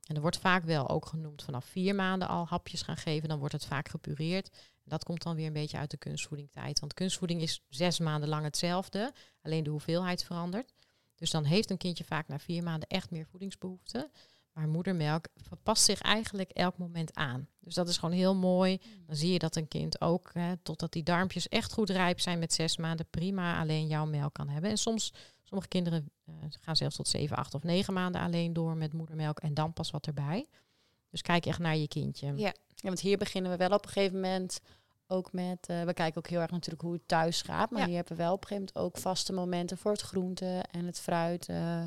En 0.07 0.15
er 0.15 0.21
wordt 0.21 0.37
vaak 0.37 0.63
wel 0.63 0.89
ook 0.89 1.05
genoemd 1.05 1.43
vanaf 1.43 1.65
vier 1.65 1.95
maanden 1.95 2.27
al 2.27 2.47
hapjes 2.47 2.81
gaan 2.81 2.97
geven. 2.97 3.29
Dan 3.29 3.39
wordt 3.39 3.53
het 3.53 3.65
vaak 3.65 3.89
gepureerd. 3.89 4.49
Dat 4.83 5.03
komt 5.03 5.23
dan 5.23 5.35
weer 5.35 5.47
een 5.47 5.53
beetje 5.53 5.77
uit 5.77 5.91
de 5.91 5.97
kunstvoedingtijd. 5.97 6.79
Want 6.79 6.93
kunstvoeding 6.93 7.41
is 7.41 7.63
zes 7.69 7.99
maanden 7.99 8.29
lang 8.29 8.43
hetzelfde. 8.43 9.13
Alleen 9.41 9.63
de 9.63 9.69
hoeveelheid 9.69 10.23
verandert. 10.23 10.73
Dus 11.15 11.29
dan 11.29 11.43
heeft 11.43 11.69
een 11.69 11.77
kindje 11.77 12.03
vaak 12.03 12.27
na 12.27 12.39
vier 12.39 12.63
maanden 12.63 12.89
echt 12.89 13.11
meer 13.11 13.25
voedingsbehoeften. 13.25 14.11
Maar 14.53 14.67
moedermelk 14.67 15.27
past 15.63 15.83
zich 15.83 16.01
eigenlijk 16.01 16.49
elk 16.49 16.77
moment 16.77 17.15
aan. 17.15 17.47
Dus 17.59 17.73
dat 17.73 17.89
is 17.89 17.97
gewoon 17.97 18.15
heel 18.15 18.35
mooi. 18.35 18.81
Dan 19.05 19.15
zie 19.15 19.31
je 19.31 19.39
dat 19.39 19.55
een 19.55 19.67
kind 19.67 20.01
ook, 20.01 20.29
hè, 20.33 20.57
totdat 20.57 20.91
die 20.91 21.03
darmpjes 21.03 21.47
echt 21.47 21.73
goed 21.73 21.89
rijp 21.89 22.19
zijn 22.19 22.39
met 22.39 22.53
zes 22.53 22.77
maanden, 22.77 23.09
prima 23.09 23.59
alleen 23.59 23.87
jouw 23.87 24.05
melk 24.05 24.33
kan 24.33 24.49
hebben. 24.49 24.69
En 24.69 24.77
soms, 24.77 25.13
sommige 25.43 25.69
kinderen 25.69 26.11
eh, 26.25 26.33
gaan 26.61 26.75
zelfs 26.75 26.95
tot 26.95 27.07
zeven, 27.07 27.37
acht 27.37 27.53
of 27.53 27.63
negen 27.63 27.93
maanden 27.93 28.21
alleen 28.21 28.53
door 28.53 28.77
met 28.77 28.93
moedermelk 28.93 29.39
en 29.39 29.53
dan 29.53 29.73
pas 29.73 29.91
wat 29.91 30.07
erbij. 30.07 30.47
Dus 31.11 31.21
kijk 31.21 31.45
echt 31.45 31.59
naar 31.59 31.77
je 31.77 31.87
kindje. 31.87 32.27
Ja. 32.27 32.33
Ja, 32.35 32.53
want 32.75 32.99
hier 32.99 33.17
beginnen 33.17 33.51
we 33.51 33.57
wel 33.57 33.69
op 33.69 33.85
een 33.85 33.91
gegeven 33.91 34.15
moment 34.19 34.59
ook 35.07 35.33
met... 35.33 35.67
eh, 35.67 35.83
we 35.83 35.93
kijken 35.93 36.17
ook 36.17 36.27
heel 36.27 36.39
erg 36.41 36.51
natuurlijk 36.51 36.81
hoe 36.81 36.93
het 36.93 37.07
thuis 37.07 37.41
gaat. 37.41 37.69
Maar 37.69 37.79
Ja. 37.81 37.87
hier 37.87 37.95
hebben 37.95 38.17
we 38.17 38.23
wel 38.23 38.33
op 38.33 38.41
een 38.41 38.47
gegeven 38.47 38.71
moment 38.73 38.95
ook 38.95 39.01
vaste 39.01 39.33
momenten 39.33 39.77
voor 39.77 39.91
het 39.91 40.01
groente 40.01 40.63
en 40.71 40.85
het 40.85 40.99
fruit. 40.99 41.47
eh, 41.49 41.83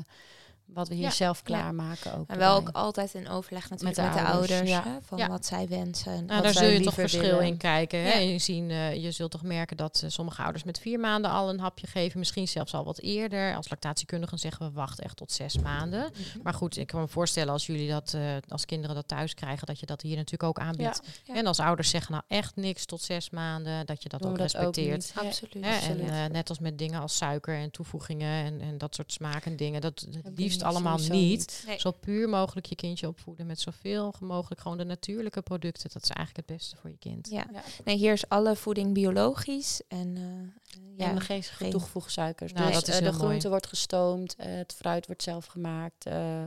wat 0.65 0.87
we 0.87 0.93
hier 0.93 1.03
Ja. 1.03 1.09
zelf 1.09 1.37
Ja. 1.37 1.43
klaarmaken 1.43 2.13
ook. 2.17 2.27
En 2.29 2.37
wel 2.37 2.55
erbij. 2.55 2.69
ook 2.69 2.75
altijd 2.75 3.13
in 3.13 3.29
overleg 3.29 3.69
natuurlijk 3.69 3.97
Met 3.97 4.05
met 4.05 4.15
de 4.15 4.21
de, 4.21 4.27
ouders, 4.27 4.51
ouders, 4.51 4.69
ja. 4.71 4.83
hè, 4.83 4.97
van 5.01 5.17
Ja. 5.17 5.27
wat 5.27 5.45
zij 5.45 5.67
wensen. 5.67 6.11
en 6.11 6.25
Nou, 6.25 6.33
wat 6.33 6.43
daar 6.43 6.53
zij 6.53 6.63
zul 6.65 6.73
je 6.77 6.81
toch 6.83 6.93
verschil 6.93 7.21
willen. 7.21 7.45
in 7.45 7.57
kijken. 7.57 8.01
Hè? 8.03 8.13
Je, 8.17 8.39
zien, 8.39 8.69
eh, 8.71 8.95
je 9.03 9.11
zult 9.11 9.31
toch 9.31 9.43
merken 9.43 9.77
dat 9.77 10.01
eh, 10.03 10.09
sommige 10.09 10.41
ouders 10.41 10.63
met 10.63 10.79
vier 10.79 10.99
maanden 10.99 11.31
al 11.31 11.49
een 11.49 11.59
hapje 11.59 11.87
geven. 11.87 12.19
Misschien 12.19 12.47
zelfs 12.47 12.73
al 12.73 12.83
wat 12.83 12.99
eerder. 12.99 13.55
Als 13.55 13.69
lactatiekundigen 13.69 14.37
zeggen 14.39 14.67
we 14.67 14.71
wacht 14.73 14.99
echt 14.99 15.15
tot 15.17 15.31
zes 15.31 15.57
maanden. 15.59 15.99
Mhm. 16.11 16.39
Maar 16.43 16.53
goed, 16.53 16.77
ik 16.77 16.87
kan 16.87 17.01
me 17.01 17.07
voorstellen 17.07 17.53
als 17.53 17.65
jullie 17.65 17.89
dat, 17.89 18.13
eh, 18.13 18.21
als 18.47 18.65
kinderen 18.65 18.95
dat 18.95 19.07
thuis 19.07 19.33
krijgen, 19.33 19.67
dat 19.67 19.79
je 19.79 19.85
dat 19.85 20.01
hier 20.01 20.15
natuurlijk 20.15 20.43
ook 20.43 20.59
aanbiedt. 20.59 21.01
Ja. 21.23 21.35
En 21.35 21.45
als 21.47 21.59
ouders 21.59 21.89
zeggen 21.89 22.11
nou 22.11 22.23
echt 22.27 22.55
niks 22.55 22.85
tot 22.85 23.01
zes 23.01 23.29
maanden, 23.29 23.85
dat 23.85 24.03
je 24.03 24.09
dat 24.09 24.21
Doen 24.21 24.31
ook 24.31 24.37
dat 24.37 24.51
respecteert. 24.51 25.11
Absoluut. 25.15 25.63
En 25.65 25.99
eh, 26.09 26.25
net 26.25 26.49
als 26.49 26.59
met 26.59 26.77
dingen 26.77 27.01
als 27.01 27.17
suiker 27.17 27.55
en 27.55 27.71
toevoegingen 27.71 28.45
en, 28.45 28.61
en 28.61 28.77
dat 28.77 28.95
soort 28.95 29.11
smaak 29.11 29.45
en 29.45 29.55
dingen, 29.55 29.81
dat 29.81 30.07
ik 30.23 30.35
liefst 30.63 30.75
allemaal 30.75 30.97
niet. 30.97 31.63
Nee. 31.67 31.79
Zo 31.79 31.91
puur 31.91 32.29
mogelijk 32.29 32.65
je 32.65 32.75
kindje 32.75 33.07
opvoeden 33.07 33.45
met 33.45 33.59
zoveel 33.59 34.13
mogelijk 34.19 34.61
gewoon 34.61 34.77
de 34.77 34.83
natuurlijke 34.83 35.41
producten. 35.41 35.89
Dat 35.93 36.03
is 36.03 36.09
eigenlijk 36.09 36.47
het 36.47 36.57
beste 36.57 36.75
voor 36.75 36.89
je 36.89 36.97
kind. 36.97 37.29
Ja. 37.29 37.45
Ja. 37.53 37.63
Nee, 37.83 37.95
hier 37.97 38.13
is 38.13 38.29
alle 38.29 38.55
voeding 38.55 38.93
biologisch. 38.93 39.81
En, 39.87 40.15
eh, 40.17 40.73
Ja, 40.97 41.05
ja, 41.05 41.11
en 41.11 41.21
geen, 41.21 41.43
geen- 41.43 41.69
toegevoegde 41.71 42.11
suikers. 42.11 42.53
Nou, 42.53 42.65
dus 42.65 42.75
dat 42.75 42.87
is 42.87 42.93
eh, 42.93 42.99
de 42.99 43.05
mooi. 43.05 43.17
groente 43.17 43.49
wordt 43.49 43.67
gestoomd, 43.67 44.35
het 44.37 44.73
fruit 44.73 45.05
wordt 45.05 45.23
zelf 45.23 45.45
gemaakt, 45.45 46.05
eh 46.05 46.43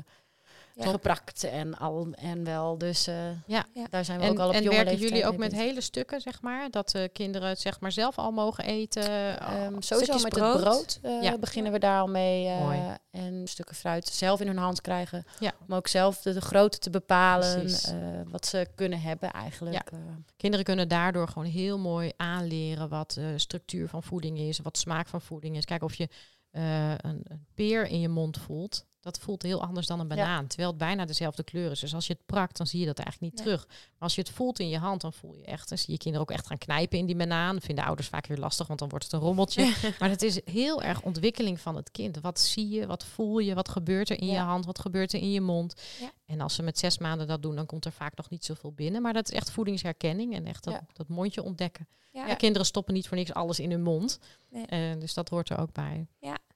Ja. 0.84 0.90
geprakt 0.90 1.44
en 1.44 1.78
al 1.78 2.08
en 2.12 2.44
wel. 2.44 2.78
Dus 2.78 3.06
eh, 3.06 3.14
Ja. 3.46 3.64
Ja. 3.74 3.86
daar 3.90 4.04
zijn 4.04 4.18
we 4.18 4.24
En, 4.24 4.30
ook 4.30 4.38
al 4.38 4.48
op 4.48 4.54
en 4.54 4.62
jonge 4.62 4.76
werken 4.76 4.96
jullie 4.96 5.26
ook 5.26 5.36
met 5.36 5.52
hele 5.52 5.80
stukken, 5.80 6.20
zeg 6.20 6.42
maar? 6.42 6.70
Dat 6.70 6.90
de 6.90 7.10
kinderen 7.12 7.48
het 7.48 7.60
zeg 7.60 7.80
maar 7.80 7.92
zelf 7.92 8.18
al 8.18 8.30
mogen 8.30 8.64
eten? 8.64 9.02
Oh, 9.42 9.66
sowieso 9.78 10.18
met 10.18 10.28
brood. 10.32 10.52
het 10.54 10.62
brood 10.62 10.98
eh, 11.02 11.22
Ja. 11.22 11.38
beginnen 11.38 11.72
we 11.72 11.78
daar 11.78 12.00
al 12.00 12.06
mee. 12.08 12.46
eh. 12.46 12.90
En 13.10 13.46
stukken 13.46 13.74
fruit 13.76 14.06
zelf 14.08 14.40
in 14.40 14.46
hun 14.46 14.56
hand 14.56 14.80
krijgen. 14.80 15.24
Ja. 15.40 15.52
Om 15.68 15.74
ook 15.74 15.86
zelf 15.88 16.22
de, 16.22 16.32
de 16.32 16.40
grootte 16.40 16.78
te 16.78 16.90
bepalen. 16.90 17.66
Eh, 17.66 17.92
wat 18.26 18.46
ze 18.46 18.66
kunnen 18.74 19.00
hebben 19.00 19.30
eigenlijk. 19.30 19.90
eh. 19.90 19.98
Kinderen 20.36 20.64
kunnen 20.64 20.88
daardoor 20.88 21.28
gewoon 21.28 21.48
heel 21.48 21.78
mooi 21.78 22.12
aanleren 22.16 22.88
wat 22.88 23.18
structuur 23.36 23.88
van 23.88 24.02
voeding 24.02 24.38
is, 24.38 24.58
wat 24.58 24.78
smaak 24.78 25.06
van 25.08 25.20
voeding 25.20 25.56
is. 25.56 25.64
Kijk 25.64 25.82
of 25.82 25.94
je 25.94 26.08
eh, 26.50 26.90
een, 26.90 27.20
een 27.22 27.46
peer 27.54 27.86
in 27.86 28.00
je 28.00 28.08
mond 28.08 28.38
voelt. 28.38 28.86
Dat 29.12 29.18
voelt 29.18 29.42
heel 29.42 29.62
anders 29.62 29.86
dan 29.86 30.00
een 30.00 30.08
Ja. 30.08 30.14
banaan, 30.14 30.46
terwijl 30.46 30.68
het 30.68 30.78
bijna 30.78 31.04
dezelfde 31.04 31.42
kleur 31.42 31.70
is. 31.70 31.80
Dus 31.80 31.94
als 31.94 32.06
je 32.06 32.12
het 32.12 32.26
prakt, 32.26 32.56
dan 32.56 32.66
zie 32.66 32.80
je 32.80 32.86
dat 32.86 32.98
eigenlijk 32.98 33.32
niet 33.34 33.44
Nee. 33.44 33.54
terug. 33.54 33.66
Maar 33.68 33.98
als 33.98 34.14
je 34.14 34.20
het 34.20 34.30
voelt 34.30 34.58
in 34.58 34.68
je 34.68 34.78
hand, 34.78 35.00
dan 35.00 35.12
voel 35.12 35.34
je 35.34 35.44
echt. 35.44 35.68
Dan 35.68 35.78
zie 35.78 35.92
je 35.92 35.98
kinderen 35.98 36.26
ook 36.28 36.34
echt 36.34 36.46
gaan 36.46 36.58
knijpen 36.58 36.98
in 36.98 37.06
die 37.06 37.16
banaan. 37.16 37.54
Dat 37.54 37.64
vinden 37.64 37.84
ouders 37.84 38.08
vaak 38.08 38.26
weer 38.26 38.38
lastig, 38.38 38.66
want 38.66 38.78
dan 38.78 38.88
wordt 38.88 39.04
het 39.04 39.12
een 39.14 39.20
rommeltje. 39.20 39.74
maar 40.00 40.08
het 40.10 40.22
is 40.22 40.40
heel 40.44 40.82
erg 40.82 41.02
ontwikkeling 41.02 41.60
van 41.60 41.76
het 41.76 41.90
kind. 41.90 42.20
Wat 42.20 42.40
zie 42.40 42.68
je, 42.68 42.86
wat 42.86 43.04
voel 43.04 43.38
je, 43.38 43.54
wat 43.54 43.68
gebeurt 43.68 44.10
er 44.10 44.20
in 44.20 44.26
je 44.26 44.32
Ja. 44.32 44.44
hand, 44.44 44.64
wat 44.66 44.78
gebeurt 44.78 45.12
er 45.12 45.20
in 45.20 45.30
je 45.32 45.40
mond. 45.40 45.80
Ja. 46.00 46.10
En 46.26 46.40
als 46.40 46.54
ze 46.54 46.62
met 46.62 46.78
zes 46.78 46.98
maanden 46.98 47.26
dat 47.26 47.42
doen, 47.42 47.56
dan 47.56 47.66
komt 47.66 47.84
er 47.84 47.92
vaak 47.92 48.16
nog 48.16 48.30
niet 48.30 48.44
zoveel 48.44 48.72
binnen. 48.72 49.02
Maar 49.02 49.12
dat 49.12 49.30
is 49.30 49.36
echt 49.36 49.50
voedingsherkenning 49.50 50.34
en 50.34 50.46
echt 50.46 50.64
dat, 50.64 50.74
Ja. 50.74 50.86
dat 50.92 51.08
mondje 51.08 51.42
ontdekken. 51.42 51.88
Ja. 52.12 52.26
Ja, 52.26 52.34
kinderen 52.34 52.66
stoppen 52.66 52.94
niet 52.94 53.08
voor 53.08 53.16
niks 53.16 53.32
alles 53.32 53.60
in 53.60 53.70
hun 53.70 53.82
mond. 53.82 54.18
Nee. 54.50 54.66
Eh, 54.66 55.00
dus 55.00 55.14
dat 55.14 55.28
hoort 55.28 55.48
er 55.50 55.58
ook 55.58 55.72
bij. 55.72 56.06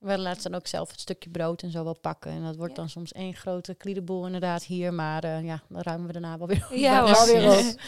We 0.02 0.18
laten 0.18 0.42
dan 0.42 0.54
ook 0.54 0.66
zelf 0.66 0.90
het 0.90 1.00
stukje 1.00 1.30
brood 1.30 1.62
en 1.62 1.70
zo 1.70 1.84
wel 1.84 1.96
pakken. 2.00 2.30
En 2.30 2.42
dat 2.42 2.56
wordt 2.56 2.70
Ja. 2.72 2.78
dan 2.78 2.88
soms 2.88 3.12
één 3.12 3.34
grote 3.34 3.74
kliedeboel 3.74 4.26
inderdaad 4.26 4.64
hier. 4.64 4.94
Maar 4.94 5.24
eh, 5.24 5.44
ja, 5.44 5.62
dan 5.68 5.80
ruimen 5.82 6.06
we 6.06 6.12
daarna 6.12 6.38
wel 6.38 6.46
weer, 6.46 6.66
Ja, 6.70 7.04
wel 7.04 7.14
hoor. 7.14 7.26
weer 7.26 7.58
op. 7.58 7.80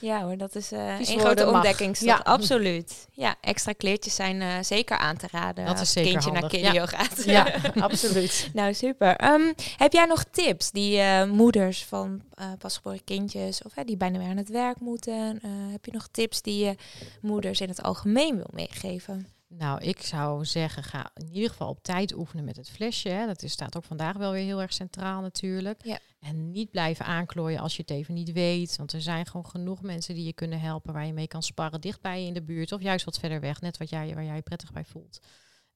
Ja 0.00 0.22
hoor, 0.22 0.36
dat 0.36 0.54
is 0.54 0.68
Kies 0.98 1.08
een 1.08 1.18
grote 1.20 1.44
mag. 1.44 1.54
ontdekkingstocht. 1.54 2.18
Ja. 2.18 2.32
Absoluut. 2.32 3.08
Ja, 3.12 3.34
extra 3.40 3.72
kleertjes 3.72 4.14
zijn 4.14 4.40
eh, 4.42 4.48
zeker 4.62 4.98
aan 4.98 5.16
te 5.16 5.26
raden 5.30 5.64
Dat 5.64 5.74
is 5.74 5.80
als 5.80 5.92
zeker 5.92 6.12
het 6.14 6.22
kindje 6.24 6.40
handig, 6.40 6.62
naar 6.62 6.70
Kilio 6.72 6.86
gaat. 6.86 7.24
Ja, 7.24 7.54
absoluut. 7.88 8.50
Nou, 8.52 8.74
super. 8.74 9.16
Ehm, 9.16 9.52
heb 9.76 9.92
jij 9.92 10.04
nog 10.06 10.24
tips 10.24 10.70
die 10.70 11.02
moeders 11.26 11.84
van 11.84 12.22
pasgeboren 12.58 13.04
kindjes 13.04 13.62
of 13.62 13.72
die 13.84 13.96
bijna 13.96 14.18
weer 14.18 14.28
aan 14.28 14.36
het 14.36 14.48
werk 14.48 14.80
moeten? 14.80 15.40
heb 15.70 15.84
je 15.84 15.92
nog 15.92 16.08
tips 16.10 16.42
die 16.42 16.64
je 16.64 16.74
moeders 17.20 17.60
in 17.60 17.68
het 17.68 17.82
algemeen 17.82 18.36
wil 18.36 18.48
meegeven? 18.52 19.26
Nou, 19.52 19.80
ik 19.80 20.00
zou 20.02 20.44
zeggen, 20.44 20.82
ga 20.82 21.10
in 21.14 21.28
ieder 21.32 21.50
geval 21.50 21.68
op 21.68 21.82
tijd 21.82 22.14
oefenen 22.14 22.44
met 22.44 22.56
het 22.56 22.70
flesje. 22.70 23.08
Hè. 23.08 23.26
Dat 23.26 23.42
is, 23.42 23.52
staat 23.52 23.76
ook 23.76 23.84
vandaag 23.84 24.16
wel 24.16 24.32
weer 24.32 24.44
heel 24.44 24.60
erg 24.60 24.72
centraal 24.72 25.20
natuurlijk. 25.20 25.84
Ja. 25.84 25.98
En 26.20 26.50
niet 26.50 26.70
blijven 26.70 27.04
aanklooien 27.04 27.60
als 27.60 27.76
je 27.76 27.82
het 27.82 27.90
even 27.90 28.14
niet 28.14 28.32
weet. 28.32 28.76
Want 28.76 28.92
er 28.92 29.00
zijn 29.02 29.26
gewoon 29.26 29.46
genoeg 29.46 29.82
mensen 29.82 30.14
die 30.14 30.24
je 30.24 30.32
kunnen 30.32 30.60
helpen, 30.60 30.92
waar 30.92 31.06
je 31.06 31.12
mee 31.12 31.26
kan 31.28 31.42
sparren, 31.42 31.80
dichtbij 31.80 32.20
je 32.20 32.26
in 32.26 32.34
de 32.34 32.42
buurt 32.42 32.72
of 32.72 32.82
juist 32.82 33.04
wat 33.04 33.18
verder 33.18 33.40
weg, 33.40 33.60
net 33.60 33.76
wat 33.76 33.90
jij, 33.90 34.14
waar 34.14 34.24
jij 34.24 34.34
je 34.36 34.42
prettig 34.42 34.72
bij 34.72 34.84
voelt. 34.84 35.20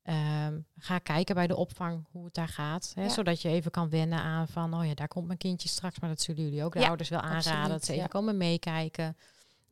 Ehm, 0.03 0.59
ga 0.79 0.99
kijken 0.99 1.35
bij 1.35 1.47
de 1.47 1.57
opvang 1.57 2.07
hoe 2.11 2.25
het 2.25 2.35
daar 2.35 2.49
gaat. 2.49 2.93
Hè, 2.95 3.03
Ja. 3.03 3.09
Zodat 3.09 3.43
je 3.43 3.49
even 3.49 3.71
kan 3.71 3.89
wennen 3.89 4.19
aan 4.19 4.49
van, 4.49 4.75
oh 4.75 4.87
ja, 4.87 4.95
daar 4.95 5.09
komt 5.09 5.27
mijn 5.27 5.39
kindje 5.39 5.69
straks. 5.69 5.99
Maar 5.99 6.11
dat 6.11 6.21
zullen 6.21 6.43
jullie 6.45 6.65
ook 6.65 6.73
de 6.73 6.79
Ja, 6.81 6.87
ouders 6.87 7.09
wel 7.09 7.21
aanraden. 7.21 7.51
absoluut, 7.53 7.71
Dat 7.71 7.85
ze 7.85 7.93
even 7.93 8.09
komen 8.09 8.37
meekijken. 8.37 9.17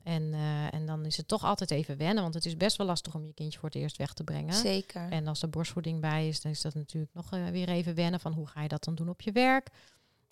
En, 0.04 0.32
eh, 0.32 0.74
en 0.74 0.86
dan 0.86 1.04
is 1.04 1.16
het 1.16 1.28
toch 1.28 1.44
altijd 1.44 1.70
even 1.70 1.96
wennen. 1.96 2.22
Want 2.22 2.34
het 2.34 2.46
is 2.46 2.56
best 2.56 2.76
wel 2.76 2.86
lastig 2.86 3.14
om 3.14 3.24
je 3.24 3.32
kindje 3.32 3.58
voor 3.58 3.68
het 3.68 3.78
eerst 3.78 3.96
weg 3.96 4.12
te 4.12 4.24
brengen. 4.24 4.54
Zeker. 4.54 5.10
En 5.10 5.26
als 5.26 5.42
er 5.42 5.50
borstvoeding 5.50 6.00
bij 6.00 6.28
is, 6.28 6.40
dan 6.40 6.52
is 6.52 6.60
dat 6.60 6.74
natuurlijk 6.74 7.14
nog 7.14 7.32
eh, 7.32 7.46
weer 7.46 7.68
even 7.68 7.94
wennen 7.94 8.20
van 8.20 8.32
hoe 8.32 8.46
ga 8.46 8.62
je 8.62 8.68
dat 8.68 8.84
dan 8.84 8.94
doen 8.94 9.08
op 9.08 9.20
je 9.20 9.32
werk. 9.32 9.70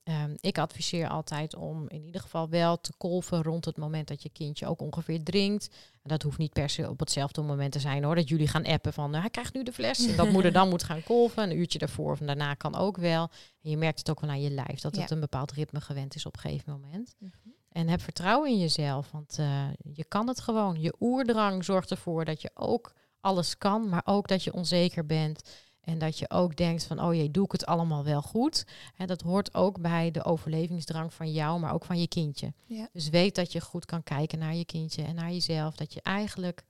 Ehm, 0.02 0.34
ik 0.40 0.58
adviseer 0.58 1.08
altijd 1.08 1.54
om 1.54 1.88
in 1.88 2.04
ieder 2.04 2.20
geval 2.20 2.48
wel 2.48 2.80
te 2.80 2.92
kolven 2.96 3.42
rond 3.42 3.64
het 3.64 3.76
moment 3.76 4.08
dat 4.08 4.22
je 4.22 4.30
kindje 4.30 4.66
ook 4.66 4.80
ongeveer 4.80 5.22
drinkt. 5.22 5.68
En 6.02 6.08
dat 6.08 6.22
hoeft 6.22 6.38
niet 6.38 6.52
per 6.52 6.70
se 6.70 6.88
op 6.88 6.98
hetzelfde 7.00 7.42
moment 7.42 7.72
te 7.72 7.80
zijn 7.80 8.04
hoor. 8.04 8.14
Dat 8.14 8.28
jullie 8.28 8.48
gaan 8.48 8.64
appen 8.64 8.92
van 8.92 9.08
nou, 9.10 9.20
hij 9.20 9.30
krijgt 9.30 9.54
nu 9.54 9.62
de 9.62 9.72
fles. 9.72 10.06
En 10.06 10.16
dat 10.24 10.30
moeder 10.30 10.52
dan 10.52 10.68
moet 10.68 10.82
gaan 10.82 11.02
kolven. 11.02 11.42
Een 11.50 11.56
uurtje 11.58 11.78
daarvoor 11.78 12.12
of 12.12 12.18
daarna 12.18 12.54
kan 12.54 12.76
ook 12.76 12.96
wel. 12.96 13.30
En 13.62 13.70
je 13.70 13.76
merkt 13.76 13.98
het 13.98 14.10
ook 14.10 14.20
wel 14.20 14.30
aan 14.30 14.40
je 14.40 14.50
lijf 14.50 14.80
dat 14.80 14.94
Ja. 14.94 15.00
het 15.02 15.10
een 15.10 15.20
bepaald 15.20 15.52
ritme 15.52 15.80
gewend 15.80 16.14
is 16.14 16.26
op 16.26 16.34
een 16.34 16.40
gegeven 16.40 16.72
moment. 16.72 17.14
Mhm. 17.18 17.30
En 17.72 17.88
heb 17.88 18.00
vertrouwen 18.00 18.50
in 18.50 18.58
jezelf, 18.58 19.10
want 19.10 19.38
eh, 19.38 19.68
je 19.92 20.04
kan 20.04 20.28
het 20.28 20.40
gewoon. 20.40 20.80
Je 20.80 20.94
oerdrang 21.00 21.64
zorgt 21.64 21.90
ervoor 21.90 22.24
dat 22.24 22.42
je 22.42 22.50
ook 22.54 22.92
alles 23.20 23.58
kan, 23.58 23.88
maar 23.88 24.02
ook 24.04 24.28
dat 24.28 24.44
je 24.44 24.52
onzeker 24.52 25.06
bent. 25.06 25.42
En 25.80 25.98
dat 25.98 26.18
je 26.18 26.30
ook 26.30 26.56
denkt 26.56 26.84
van, 26.84 27.02
oh 27.02 27.14
jee, 27.14 27.30
doe 27.30 27.44
ik 27.44 27.52
het 27.52 27.66
allemaal 27.66 28.04
wel 28.04 28.22
goed? 28.22 28.66
Hè, 28.94 29.06
dat 29.06 29.20
hoort 29.20 29.54
ook 29.54 29.80
bij 29.80 30.10
de 30.10 30.24
overlevingsdrang 30.24 31.14
van 31.14 31.32
jou, 31.32 31.60
maar 31.60 31.72
ook 31.72 31.84
van 31.84 32.00
je 32.00 32.08
kindje. 32.08 32.52
Ja. 32.64 32.88
Dus 32.92 33.08
weet 33.08 33.34
dat 33.34 33.52
je 33.52 33.60
goed 33.60 33.84
kan 33.84 34.02
kijken 34.02 34.38
naar 34.38 34.54
je 34.54 34.64
kindje 34.64 35.02
en 35.02 35.14
naar 35.14 35.30
jezelf. 35.30 35.76
Dat 35.76 35.92
je 35.92 36.02
eigenlijk 36.02 36.64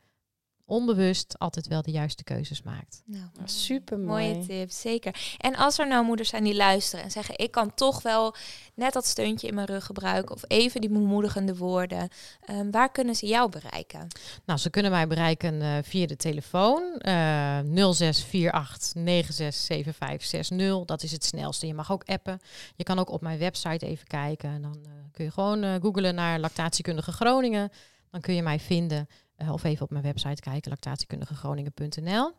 onbewust 0.70 1.38
altijd 1.38 1.66
wel 1.68 1.82
de 1.82 1.90
juiste 1.90 2.24
keuzes 2.24 2.62
maakt. 2.62 3.02
Nou, 3.06 3.24
Super 3.44 3.98
Mooie 3.98 4.32
mooi. 4.32 4.46
tips, 4.46 4.80
zeker. 4.80 5.34
En 5.38 5.56
als 5.56 5.78
er 5.78 5.88
nou 5.88 6.04
moeders 6.04 6.28
zijn 6.28 6.44
die 6.44 6.54
luisteren 6.54 7.04
en 7.04 7.10
zeggen: 7.10 7.38
Ik 7.38 7.50
kan 7.50 7.74
toch 7.74 8.02
wel 8.02 8.34
net 8.74 8.92
dat 8.92 9.06
steuntje 9.06 9.48
in 9.48 9.54
mijn 9.54 9.66
rug 9.66 9.84
gebruiken, 9.84 10.34
of 10.34 10.42
even 10.46 10.80
die 10.80 10.90
bemoedigende 10.90 11.56
woorden, 11.56 12.08
ehm, 12.40 12.70
waar 12.70 12.90
kunnen 12.90 13.14
ze 13.14 13.26
jou 13.26 13.50
bereiken? 13.50 14.06
Nou, 14.44 14.58
ze 14.58 14.70
kunnen 14.70 14.90
mij 14.90 15.06
bereiken 15.06 15.62
eh, 15.62 15.76
via 15.82 16.06
de 16.06 16.16
telefoon 16.16 16.82
eh 16.98 17.58
0648 17.92 18.94
967560. 18.94 20.84
Dat 20.84 21.02
is 21.02 21.12
het 21.12 21.24
snelste. 21.24 21.66
Je 21.66 21.74
mag 21.74 21.92
ook 21.92 22.04
appen. 22.04 22.40
Je 22.76 22.84
kan 22.84 22.98
ook 22.98 23.10
op 23.10 23.20
mijn 23.20 23.38
website 23.38 23.86
even 23.86 24.06
kijken. 24.06 24.50
En 24.50 24.62
dan 24.62 24.78
eh, 24.84 24.90
kun 25.12 25.24
je 25.24 25.30
gewoon 25.30 25.62
eh 25.62 25.74
googlen 25.80 26.14
naar 26.14 26.38
lactatiekundige 26.38 27.12
Groningen. 27.12 27.70
Dan 28.10 28.20
kun 28.20 28.34
je 28.34 28.42
mij 28.42 28.60
vinden. 28.60 29.08
Eh, 29.40 29.52
of 29.52 29.64
even 29.64 29.82
op 29.82 29.90
mijn 29.90 30.04
website 30.04 30.40
kijken, 30.40 30.70
lactatiekundigegroningen.nl. 30.70 32.32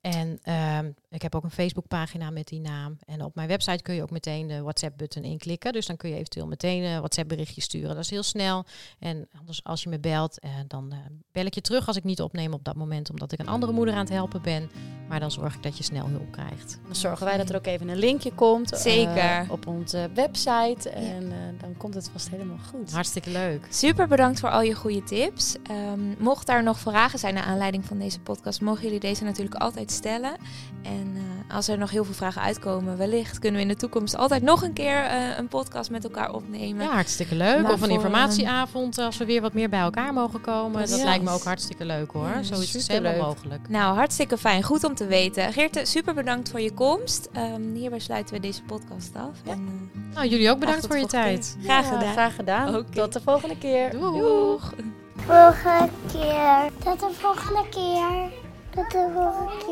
En 0.00 0.38
ehm, 0.42 0.90
ik 1.10 1.22
heb 1.22 1.34
ook 1.34 1.44
een 1.44 1.50
Facebookpagina 1.50 2.30
met 2.30 2.48
die 2.48 2.60
naam. 2.60 2.98
En 3.06 3.24
op 3.24 3.34
mijn 3.34 3.48
website 3.48 3.82
kun 3.82 3.94
je 3.94 4.02
ook 4.02 4.10
meteen 4.10 4.46
de 4.46 4.62
WhatsApp-button 4.62 5.22
inklikken. 5.24 5.72
Dus 5.72 5.86
dan 5.86 5.96
kun 5.96 6.08
je 6.08 6.14
eventueel 6.16 6.46
meteen 6.46 6.82
een 6.82 6.98
WhatsApp-berichtje 6.98 7.60
sturen. 7.60 7.88
Dat 7.88 8.04
is 8.04 8.10
heel 8.10 8.22
snel. 8.22 8.64
En 8.98 9.28
anders 9.38 9.64
als 9.64 9.82
je 9.82 9.88
me 9.88 9.98
belt, 10.00 10.38
eh, 10.40 10.50
dan 10.66 10.92
eh, 10.92 10.98
bel 11.32 11.44
ik 11.44 11.54
je 11.54 11.60
terug 11.60 11.86
als 11.86 11.96
ik 11.96 12.04
niet 12.04 12.20
opneem 12.22 12.52
op 12.52 12.64
dat 12.64 12.74
moment. 12.76 13.10
Omdat 13.10 13.32
ik 13.32 13.38
een 13.38 13.48
andere 13.48 13.72
moeder 13.72 13.94
aan 13.94 14.00
het 14.00 14.08
helpen 14.08 14.42
ben. 14.42 14.70
Maar 15.08 15.20
dan 15.20 15.30
zorg 15.30 15.54
ik 15.54 15.62
dat 15.62 15.76
je 15.76 15.82
snel 15.84 16.06
hulp 16.06 16.32
krijgt. 16.32 16.78
Dan 16.86 16.94
zorgen 16.96 17.26
wij 17.26 17.36
dat 17.36 17.48
er 17.50 17.56
ook 17.56 17.66
even 17.66 17.88
een 17.88 17.98
linkje 17.98 18.32
komt. 18.34 18.72
eh, 18.72 18.78
Zeker. 18.78 19.46
op 19.48 19.66
onze 19.66 20.10
website. 20.14 20.90
En 20.90 21.32
eh, 21.32 21.38
dan 21.60 21.76
komt 21.76 21.94
het 21.94 22.10
vast 22.12 22.28
helemaal 22.30 22.58
goed. 22.70 22.92
Hartstikke 22.92 23.30
leuk. 23.30 23.66
Super 23.70 24.08
bedankt 24.08 24.40
voor 24.40 24.50
al 24.50 24.62
je 24.62 24.74
goede 24.74 25.02
tips. 25.02 25.56
Ehm, 25.62 26.00
mocht 26.22 26.46
daar 26.46 26.62
nog 26.62 26.78
vragen 26.78 27.18
zijn 27.18 27.34
naar 27.34 27.44
aanleiding 27.44 27.84
van 27.84 27.98
deze 27.98 28.20
podcast, 28.20 28.60
mogen 28.60 28.82
jullie 28.82 29.00
deze 29.00 29.24
natuurlijk 29.24 29.54
altijd 29.62 29.90
stellen. 29.90 30.36
En 30.82 30.99
eh, 31.16 31.54
als 31.54 31.68
er 31.68 31.78
nog 31.78 31.90
heel 31.90 32.04
veel 32.04 32.14
vragen 32.14 32.42
uitkomen, 32.42 32.96
wellicht 32.96 33.38
kunnen 33.38 33.60
we 33.60 33.66
in 33.66 33.72
de 33.72 33.76
toekomst 33.80 34.16
altijd 34.16 34.42
nog 34.42 34.62
een 34.62 34.72
keer 34.72 35.04
eh, 35.04 35.38
een 35.38 35.48
podcast 35.48 35.90
met 35.90 36.04
elkaar 36.04 36.32
opnemen. 36.32 36.84
Ja, 36.86 36.92
hartstikke 36.92 37.34
leuk. 37.34 37.62
Maar 37.62 37.72
of 37.72 37.80
een 37.82 37.90
informatieavond 37.90 38.98
als 38.98 39.16
we 39.16 39.24
weer 39.24 39.40
wat 39.40 39.52
meer 39.52 39.68
bij 39.68 39.80
elkaar 39.80 40.12
mogen 40.12 40.40
komen. 40.40 40.88
Dat 40.88 41.02
lijkt 41.02 41.24
me 41.24 41.30
ook 41.30 41.42
hartstikke 41.44 41.84
leuk 41.84 42.10
hoor. 42.10 42.28
Ja, 42.28 42.42
Zo 42.42 42.54
is 42.60 42.72
het 42.72 42.88
helemaal 42.88 43.26
mogelijk. 43.28 43.68
Nou, 43.68 43.94
hartstikke 43.96 44.38
fijn. 44.38 44.62
Goed 44.62 44.84
om 44.84 44.94
te 44.94 45.06
weten. 45.06 45.52
Geerte, 45.52 45.80
super 45.84 46.14
bedankt 46.14 46.50
voor 46.50 46.60
je 46.60 46.72
komst. 46.74 47.28
Ehm, 47.32 47.74
hierbij 47.74 47.98
sluiten 47.98 48.34
we 48.34 48.40
deze 48.40 48.62
podcast 48.62 49.10
af. 49.14 49.50
En, 49.50 49.90
eh, 49.94 50.14
Nou, 50.14 50.28
jullie 50.28 50.50
ook 50.50 50.58
bedankt 50.58 50.86
voor 50.86 50.98
je 50.98 51.06
tijd. 51.06 51.56
keer. 51.60 51.70
Graag 51.70 51.84
Ja, 51.90 51.96
gedaan. 51.98 52.12
Graag 52.12 52.34
gedaan. 52.34 52.84
Tot 52.90 53.12
de 53.12 53.20
volgende 53.24 53.58
keer. 53.58 53.90
Doeg. 53.90 54.18
Doeg. 54.18 54.72
Volgende 55.16 55.88
keer. 56.12 56.70
Tot 56.84 57.00
de 57.00 57.08
volgende 57.12 57.68
keer. 57.70 58.30
Tot 58.70 58.90
de 58.90 59.08
volgende 59.14 59.64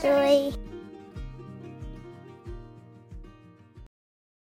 keer. 0.00 0.10
Doei. 0.10 0.68